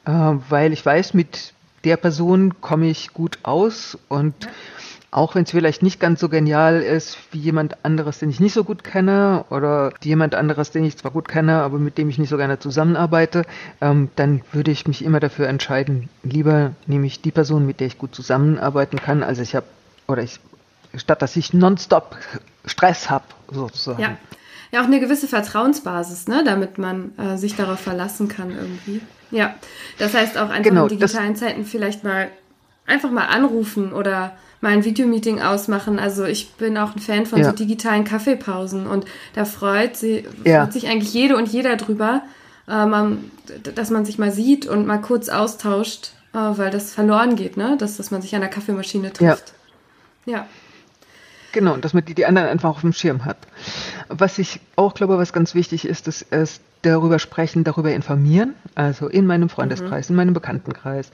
[0.06, 0.32] ja.
[0.32, 1.52] äh, weil ich weiß, mit
[1.84, 4.50] der Person komme ich gut aus und ja.
[5.10, 8.54] auch wenn es vielleicht nicht ganz so genial ist wie jemand anderes, den ich nicht
[8.54, 12.18] so gut kenne oder jemand anderes, den ich zwar gut kenne, aber mit dem ich
[12.18, 13.44] nicht so gerne zusammenarbeite,
[13.80, 17.86] ähm, dann würde ich mich immer dafür entscheiden, lieber nehme ich die Person, mit der
[17.86, 19.22] ich gut zusammenarbeiten kann.
[19.22, 19.66] Also ich habe,
[20.08, 20.40] oder ich,
[20.96, 22.16] statt dass ich nonstop
[22.64, 24.00] Stress habe, sozusagen.
[24.00, 24.16] Ja.
[24.74, 29.00] Ja, auch eine gewisse Vertrauensbasis, ne, damit man äh, sich darauf verlassen kann irgendwie.
[29.30, 29.54] Ja,
[29.98, 32.28] das heißt auch einfach genau, in digitalen Zeiten vielleicht mal
[32.84, 36.00] einfach mal anrufen oder mal ein Videomeeting ausmachen.
[36.00, 37.44] Also ich bin auch ein Fan von ja.
[37.44, 39.04] so digitalen Kaffeepausen und
[39.34, 40.64] da freut, sie, ja.
[40.64, 42.22] freut sich eigentlich jede und jeder drüber,
[42.66, 43.30] äh, man,
[43.76, 47.76] dass man sich mal sieht und mal kurz austauscht, äh, weil das verloren geht, ne?
[47.78, 49.52] Dass, dass man sich an der Kaffeemaschine trifft.
[50.26, 50.32] Ja.
[50.32, 50.46] ja.
[51.52, 53.38] Genau, dass man die, die anderen einfach auf dem Schirm hat.
[54.08, 58.54] Was ich auch glaube, was ganz wichtig ist, ist, ist darüber sprechen, darüber informieren.
[58.74, 60.14] Also in meinem Freundeskreis, mhm.
[60.14, 61.10] in meinem Bekanntenkreis,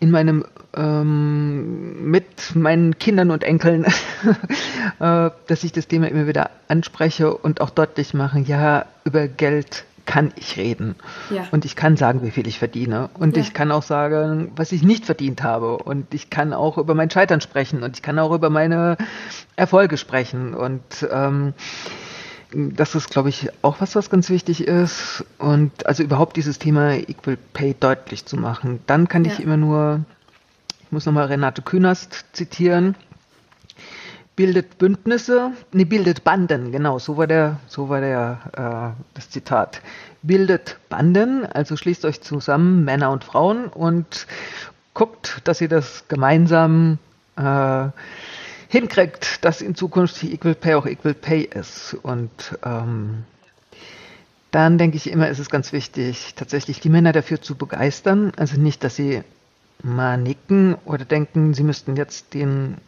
[0.00, 3.84] in meinem ähm, mit meinen Kindern und Enkeln,
[5.00, 9.84] äh, dass ich das Thema immer wieder anspreche und auch deutlich mache, ja, über Geld
[10.04, 10.96] kann ich reden.
[11.30, 11.46] Ja.
[11.52, 13.10] Und ich kann sagen, wie viel ich verdiene.
[13.14, 13.42] Und ja.
[13.42, 15.76] ich kann auch sagen, was ich nicht verdient habe.
[15.78, 17.82] Und ich kann auch über mein Scheitern sprechen.
[17.82, 18.96] Und ich kann auch über meine
[19.54, 20.54] Erfolge sprechen.
[20.54, 21.54] Und ähm,
[22.54, 25.24] das ist, glaube ich, auch was, was ganz wichtig ist.
[25.38, 28.80] Und also überhaupt dieses Thema Equal Pay deutlich zu machen.
[28.86, 29.32] Dann kann ja.
[29.32, 30.00] ich immer nur,
[30.84, 32.94] ich muss nochmal Renate Künast zitieren,
[34.36, 39.82] bildet Bündnisse, nee, bildet Banden, genau, so war der, so war der, äh, das Zitat.
[40.22, 44.26] Bildet Banden, also schließt euch zusammen, Männer und Frauen, und
[44.94, 46.98] guckt, dass ihr das gemeinsam
[47.36, 47.88] äh,
[48.72, 51.94] hinkriegt, dass in Zukunft die Equal Pay auch Equal Pay ist.
[52.02, 52.30] Und
[52.64, 53.24] ähm,
[54.50, 58.32] dann denke ich immer, ist es ganz wichtig, tatsächlich die Männer dafür zu begeistern.
[58.36, 59.24] Also nicht, dass sie
[59.82, 62.78] mal nicken oder denken, sie müssten jetzt den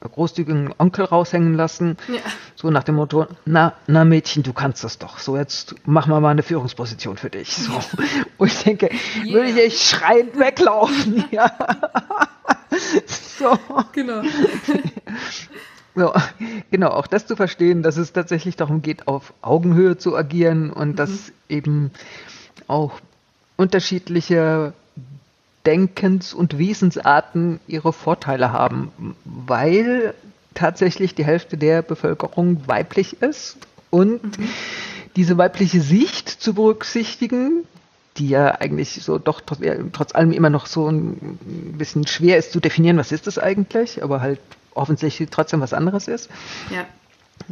[0.00, 1.96] großzügigen Onkel raushängen lassen.
[2.08, 2.20] Ja.
[2.54, 5.18] So nach dem Motto, na, na Mädchen, du kannst das doch.
[5.18, 7.56] So, jetzt machen wir mal eine Führungsposition für dich.
[7.56, 7.72] So.
[8.38, 8.90] Und ich denke,
[9.24, 9.34] yeah.
[9.34, 11.24] würde ich echt schreiend weglaufen.
[11.30, 11.50] ja.
[13.06, 13.58] so.
[13.92, 14.22] Genau.
[15.98, 16.12] So,
[16.70, 20.90] genau, auch das zu verstehen, dass es tatsächlich darum geht, auf Augenhöhe zu agieren und
[20.90, 20.96] mhm.
[20.96, 21.90] dass eben
[22.66, 23.00] auch
[23.56, 24.74] unterschiedliche
[25.66, 28.92] Denkens- und Wesensarten ihre Vorteile haben,
[29.24, 30.14] weil
[30.54, 33.58] tatsächlich die Hälfte der Bevölkerung weiblich ist
[33.90, 34.48] und mhm.
[35.16, 37.64] diese weibliche Sicht zu berücksichtigen,
[38.16, 39.60] die ja eigentlich so doch trotz,
[39.92, 41.38] trotz allem immer noch so ein
[41.76, 44.40] bisschen schwer ist zu definieren, was ist das eigentlich, aber halt
[44.74, 46.30] offensichtlich trotzdem was anderes ist.
[46.70, 46.86] Ja.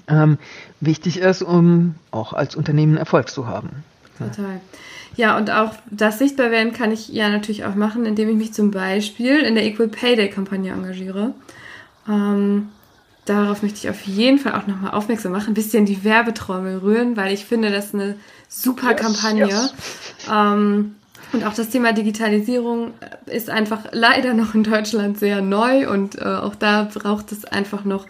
[0.09, 0.39] Ähm,
[0.81, 3.85] wichtig ist, um auch als Unternehmen Erfolg zu haben.
[4.19, 4.61] Total.
[5.17, 8.53] Ja, und auch das sichtbar werden kann ich ja natürlich auch machen, indem ich mich
[8.53, 11.35] zum Beispiel in der Equal Pay Day Kampagne engagiere.
[12.09, 12.69] Ähm,
[13.25, 17.17] darauf möchte ich auf jeden Fall auch nochmal aufmerksam machen, ein bisschen die Werbetrommel rühren,
[17.17, 18.17] weil ich finde, das ist eine
[18.49, 19.47] super yes, Kampagne.
[19.47, 19.75] Yes.
[20.31, 20.97] Ähm,
[21.33, 22.93] und auch das Thema Digitalisierung
[23.27, 27.85] ist einfach leider noch in Deutschland sehr neu und äh, auch da braucht es einfach
[27.85, 28.07] noch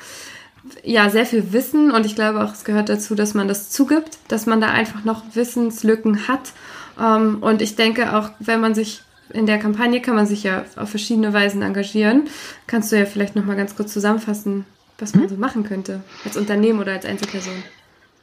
[0.83, 4.19] ja, sehr viel Wissen und ich glaube auch, es gehört dazu, dass man das zugibt,
[4.29, 6.53] dass man da einfach noch Wissenslücken hat.
[6.99, 10.65] Ähm, und ich denke auch, wenn man sich in der Kampagne kann man sich ja
[10.77, 12.29] auf verschiedene Weisen engagieren.
[12.67, 14.65] Kannst du ja vielleicht noch mal ganz kurz zusammenfassen,
[14.99, 15.29] was man mhm.
[15.29, 17.63] so machen könnte als Unternehmen oder als Einzelperson?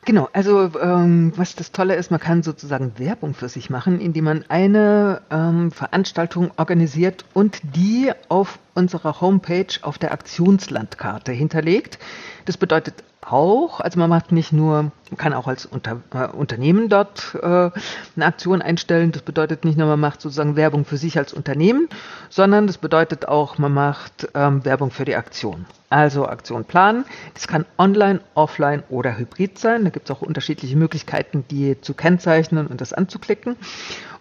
[0.03, 4.23] Genau, also ähm, was das Tolle ist, man kann sozusagen Werbung für sich machen, indem
[4.23, 11.99] man eine ähm, Veranstaltung organisiert und die auf unserer Homepage auf der Aktionslandkarte hinterlegt.
[12.45, 17.35] Das bedeutet auch, also man macht nicht nur, kann auch als Unter, äh, Unternehmen dort
[17.41, 19.11] äh, eine Aktion einstellen.
[19.11, 21.87] Das bedeutet nicht nur, man macht sozusagen Werbung für sich als Unternehmen,
[22.29, 25.65] sondern das bedeutet auch, man macht ähm, Werbung für die Aktion.
[25.89, 27.05] Also Aktion planen.
[27.33, 29.83] Das kann online, offline oder hybrid sein.
[29.83, 33.57] Da gibt es auch unterschiedliche Möglichkeiten, die zu kennzeichnen und das anzuklicken.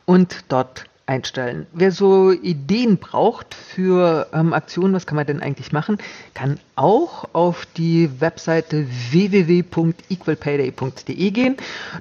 [0.05, 1.67] Und dort einstellen.
[1.73, 5.99] Wer so Ideen braucht für ähm, Aktionen, was kann man denn eigentlich machen,
[6.35, 11.57] kann auch auf die Webseite www.equalpayday.de gehen.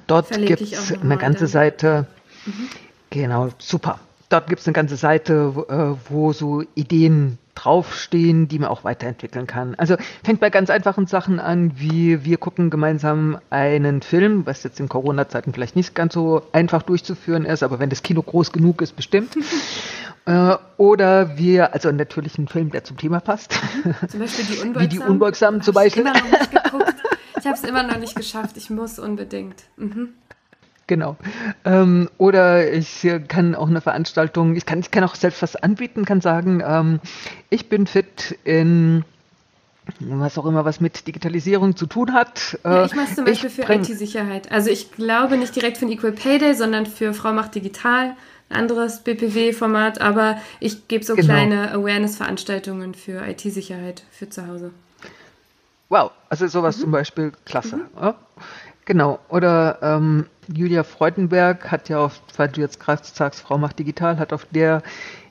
[0.06, 2.06] Dort gibt es eine ganze Seite.
[2.46, 2.68] Mhm.
[3.10, 3.98] Genau, super.
[4.28, 8.84] Dort gibt es eine ganze Seite, wo, äh, wo so Ideen draufstehen, die man auch
[8.84, 9.74] weiterentwickeln kann.
[9.76, 14.80] Also fängt bei ganz einfachen Sachen an, wie wir gucken gemeinsam einen Film, was jetzt
[14.80, 18.82] in Corona-Zeiten vielleicht nicht ganz so einfach durchzuführen ist, aber wenn das Kino groß genug
[18.82, 19.36] ist, bestimmt.
[20.26, 23.58] äh, oder wir, also natürlich ein Film, der zum Thema passt.
[24.08, 24.80] Zum Beispiel die Unbeugsamen.
[24.80, 26.04] Wie die Unbeugsamen zum Beispiel.
[27.40, 28.58] Ich habe es immer noch nicht geschafft.
[28.58, 29.64] Ich muss unbedingt.
[29.78, 30.10] Mhm.
[30.90, 31.16] Genau.
[31.64, 36.04] Ähm, oder ich kann auch eine Veranstaltung, ich kann, ich kann auch selbst was anbieten,
[36.04, 36.98] kann sagen, ähm,
[37.48, 39.04] ich bin fit in
[40.00, 42.58] was auch immer was mit Digitalisierung zu tun hat.
[42.64, 44.50] Ja, ich mache es zum Beispiel für IT-Sicherheit.
[44.50, 48.16] Also ich glaube nicht direkt für den Equal Pay Day, sondern für Frau macht digital,
[48.48, 51.26] ein anderes BPW-Format, aber ich gebe so genau.
[51.26, 54.72] kleine Awareness-Veranstaltungen für IT-Sicherheit für zu Hause.
[55.88, 56.82] Wow, also sowas mhm.
[56.82, 57.76] zum Beispiel klasse.
[57.76, 57.82] Mhm.
[58.00, 58.14] Ja?
[58.84, 59.18] Genau.
[59.28, 62.80] Oder ähm, Julia Freudenberg hat ja auf, weil du jetzt
[63.14, 64.82] sagst, Frau macht digital, hat auf der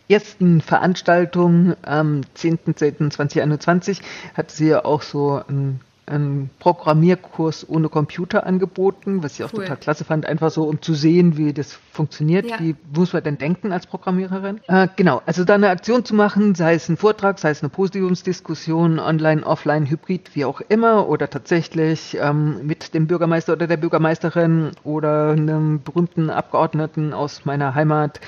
[0.09, 4.01] ersten Veranstaltung am 10.10.2021
[4.33, 9.63] hat sie ja auch so ein einen Programmierkurs ohne Computer angeboten, was ich auch cool.
[9.63, 12.45] total klasse fand, einfach so, um zu sehen, wie das funktioniert.
[12.45, 12.59] Ja.
[12.59, 14.59] Wie muss man denn denken als Programmiererin?
[14.67, 17.69] Äh, genau, also da eine Aktion zu machen, sei es ein Vortrag, sei es eine
[17.69, 23.77] Podiumsdiskussion, online, offline, hybrid, wie auch immer, oder tatsächlich ähm, mit dem Bürgermeister oder der
[23.77, 28.19] Bürgermeisterin oder einem berühmten Abgeordneten aus meiner Heimat,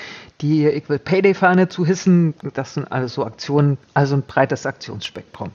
[0.42, 2.34] die Equal Payday Fahne zu hissen.
[2.54, 5.52] Das sind alles so Aktionen, also ein breites Aktionsspektrum.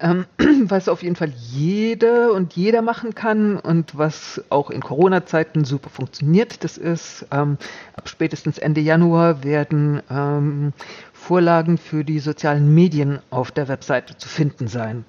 [0.00, 0.26] Ähm,
[0.68, 5.90] was auf jeden Fall jede und jeder machen kann und was auch in Corona-Zeiten super
[5.90, 7.58] funktioniert, das ist, ähm,
[7.94, 10.72] ab spätestens Ende Januar werden ähm,
[11.12, 15.04] Vorlagen für die sozialen Medien auf der Webseite zu finden sein.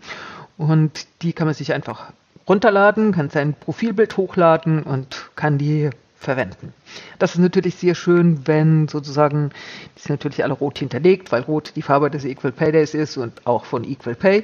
[0.57, 2.11] Und die kann man sich einfach
[2.47, 5.89] runterladen, kann sein Profilbild hochladen und kann die
[6.19, 6.73] verwenden.
[7.19, 9.51] Das ist natürlich sehr schön, wenn sozusagen,
[9.95, 13.17] die sind natürlich alle rot hinterlegt, weil rot die Farbe des Equal Pay Days ist
[13.17, 14.43] und auch von Equal Pay.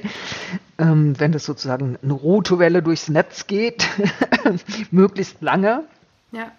[0.78, 3.88] Ähm, wenn das sozusagen eine rote Welle durchs Netz geht,
[4.90, 5.84] möglichst lange.
[6.32, 6.52] Ja.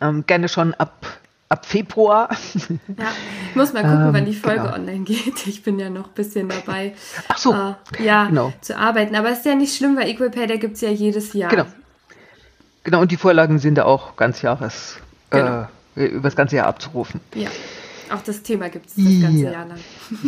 [0.00, 1.20] Ähm, gerne schon ab
[1.50, 2.30] ab Februar.
[2.96, 3.12] Ja,
[3.50, 4.74] ich muss mal gucken, ähm, wann die Folge genau.
[4.74, 5.46] online geht.
[5.48, 6.94] Ich bin ja noch ein bisschen dabei,
[7.28, 8.52] Ach so, äh, ja, genau.
[8.60, 9.16] zu arbeiten.
[9.16, 11.50] Aber es ist ja nicht schlimm, weil Equal Pay, der gibt es ja jedes Jahr.
[11.50, 11.66] Genau.
[12.84, 14.96] Genau, und die Vorlagen sind ja auch ganz Jahres,
[15.30, 15.66] genau.
[15.96, 17.20] äh, über das ganze Jahr abzurufen.
[17.34, 17.50] Ja,
[18.10, 19.52] auch das Thema gibt es das ganze ja.
[19.52, 19.78] Jahr lang.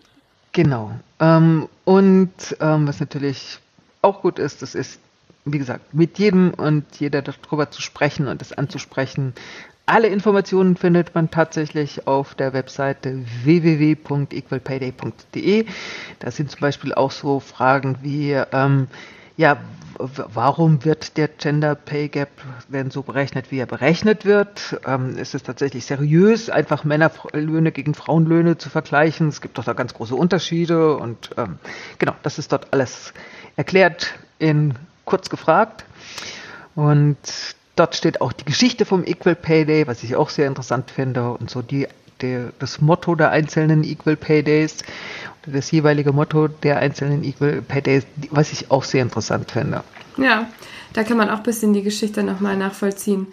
[0.52, 0.92] genau.
[1.18, 2.30] Ähm, und
[2.60, 3.58] ähm, was natürlich
[4.02, 4.98] auch gut ist, das ist,
[5.44, 9.34] wie gesagt, mit jedem und jeder darüber zu sprechen und das anzusprechen.
[9.86, 15.66] Alle Informationen findet man tatsächlich auf der Webseite www.equalpayday.de.
[16.20, 18.86] Da sind zum Beispiel auch so Fragen wie, ähm,
[19.36, 19.56] ja,
[20.32, 22.30] warum wird der Gender Pay Gap
[22.68, 24.80] denn so berechnet, wie er berechnet wird?
[24.86, 29.28] Ähm, ist es tatsächlich seriös, einfach Männerlöhne gegen Frauenlöhne zu vergleichen?
[29.28, 31.58] Es gibt doch da ganz große Unterschiede und ähm,
[31.98, 33.12] genau, das ist dort alles
[33.56, 34.74] erklärt in
[35.04, 35.84] kurz gefragt.
[36.74, 37.18] Und
[37.76, 41.30] dort steht auch die Geschichte vom Equal Pay Day, was ich auch sehr interessant finde
[41.32, 41.88] und so die,
[42.22, 44.78] die das Motto der einzelnen Equal Pay Days
[45.46, 49.82] das jeweilige Motto der einzelnen Equal Pay Days, was ich auch sehr interessant finde.
[50.16, 50.48] Ja,
[50.92, 53.28] da kann man auch ein bisschen die Geschichte nochmal nachvollziehen.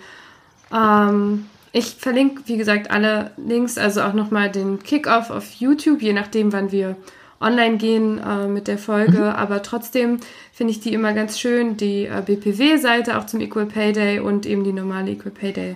[0.74, 6.14] Ähm, ich verlinke, wie gesagt, alle Links, also auch nochmal den Kickoff auf YouTube, je
[6.14, 6.96] nachdem, wann wir
[7.40, 9.20] online gehen äh, mit der Folge.
[9.20, 9.24] Mhm.
[9.24, 10.18] Aber trotzdem
[10.52, 14.46] finde ich die immer ganz schön, die äh, BPW-Seite auch zum Equal Pay Day und
[14.46, 15.76] eben die normale Equal Pay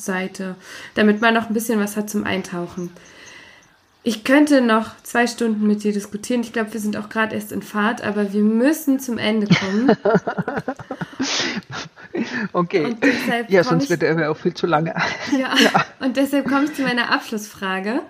[0.00, 0.56] Day-Seite,
[0.94, 2.90] damit man noch ein bisschen was hat zum Eintauchen.
[4.02, 6.40] Ich könnte noch zwei Stunden mit dir diskutieren.
[6.40, 9.94] Ich glaube, wir sind auch gerade erst in Fahrt, aber wir müssen zum Ende kommen.
[12.54, 12.96] okay.
[13.48, 14.94] ja, sonst wird er auch viel zu lange.
[15.32, 15.84] Ja, ja.
[16.00, 18.00] und deshalb komme ich zu meiner Abschlussfrage.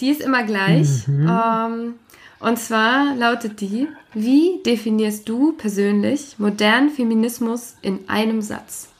[0.00, 1.08] Die ist immer gleich.
[1.08, 1.30] Mhm.
[1.30, 1.94] Ähm,
[2.38, 8.91] und zwar lautet die, wie definierst du persönlich modernen Feminismus in einem Satz?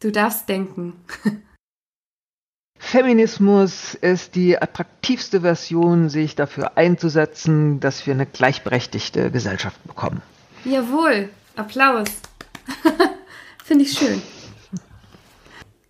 [0.00, 0.94] Du darfst denken.
[2.78, 10.22] Feminismus ist die attraktivste Version, sich dafür einzusetzen, dass wir eine gleichberechtigte Gesellschaft bekommen.
[10.64, 12.08] Jawohl, Applaus.
[13.64, 14.22] Finde ich schön.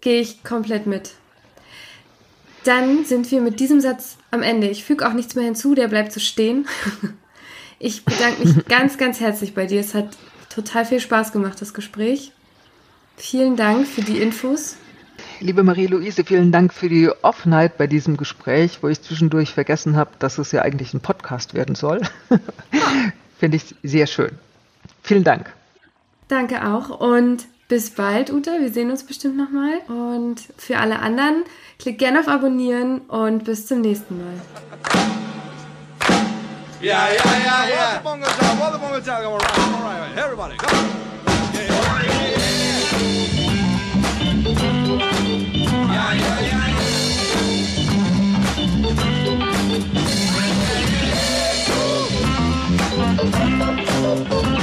[0.01, 1.13] Gehe ich komplett mit.
[2.65, 4.69] Dann sind wir mit diesem Satz am Ende.
[4.69, 6.67] Ich füge auch nichts mehr hinzu, der bleibt so stehen.
[7.79, 9.81] Ich bedanke mich ganz, ganz herzlich bei dir.
[9.81, 10.09] Es hat
[10.49, 12.33] total viel Spaß gemacht, das Gespräch.
[13.17, 14.77] Vielen Dank für die Infos.
[15.41, 20.11] Liebe Marie-Louise, vielen Dank für die Offenheit bei diesem Gespräch, wo ich zwischendurch vergessen habe,
[20.19, 22.01] dass es ja eigentlich ein Podcast werden soll.
[23.39, 24.33] Finde ich sehr schön.
[25.03, 25.53] Vielen Dank.
[26.29, 28.53] Danke auch und bis bald, Uta.
[28.61, 29.81] Wir sehen uns bestimmt nochmal.
[29.89, 31.45] Und für alle anderen,
[31.79, 34.35] klickt gerne auf Abonnieren und bis zum nächsten Mal.
[36.83, 38.01] Yeah, yeah, yeah, yeah.
[40.17, 40.85] Everybody, come on.
[40.87, 41.16] Yeah, yeah, yeah.
[46.09, 46.21] Thank
[54.31, 54.56] you.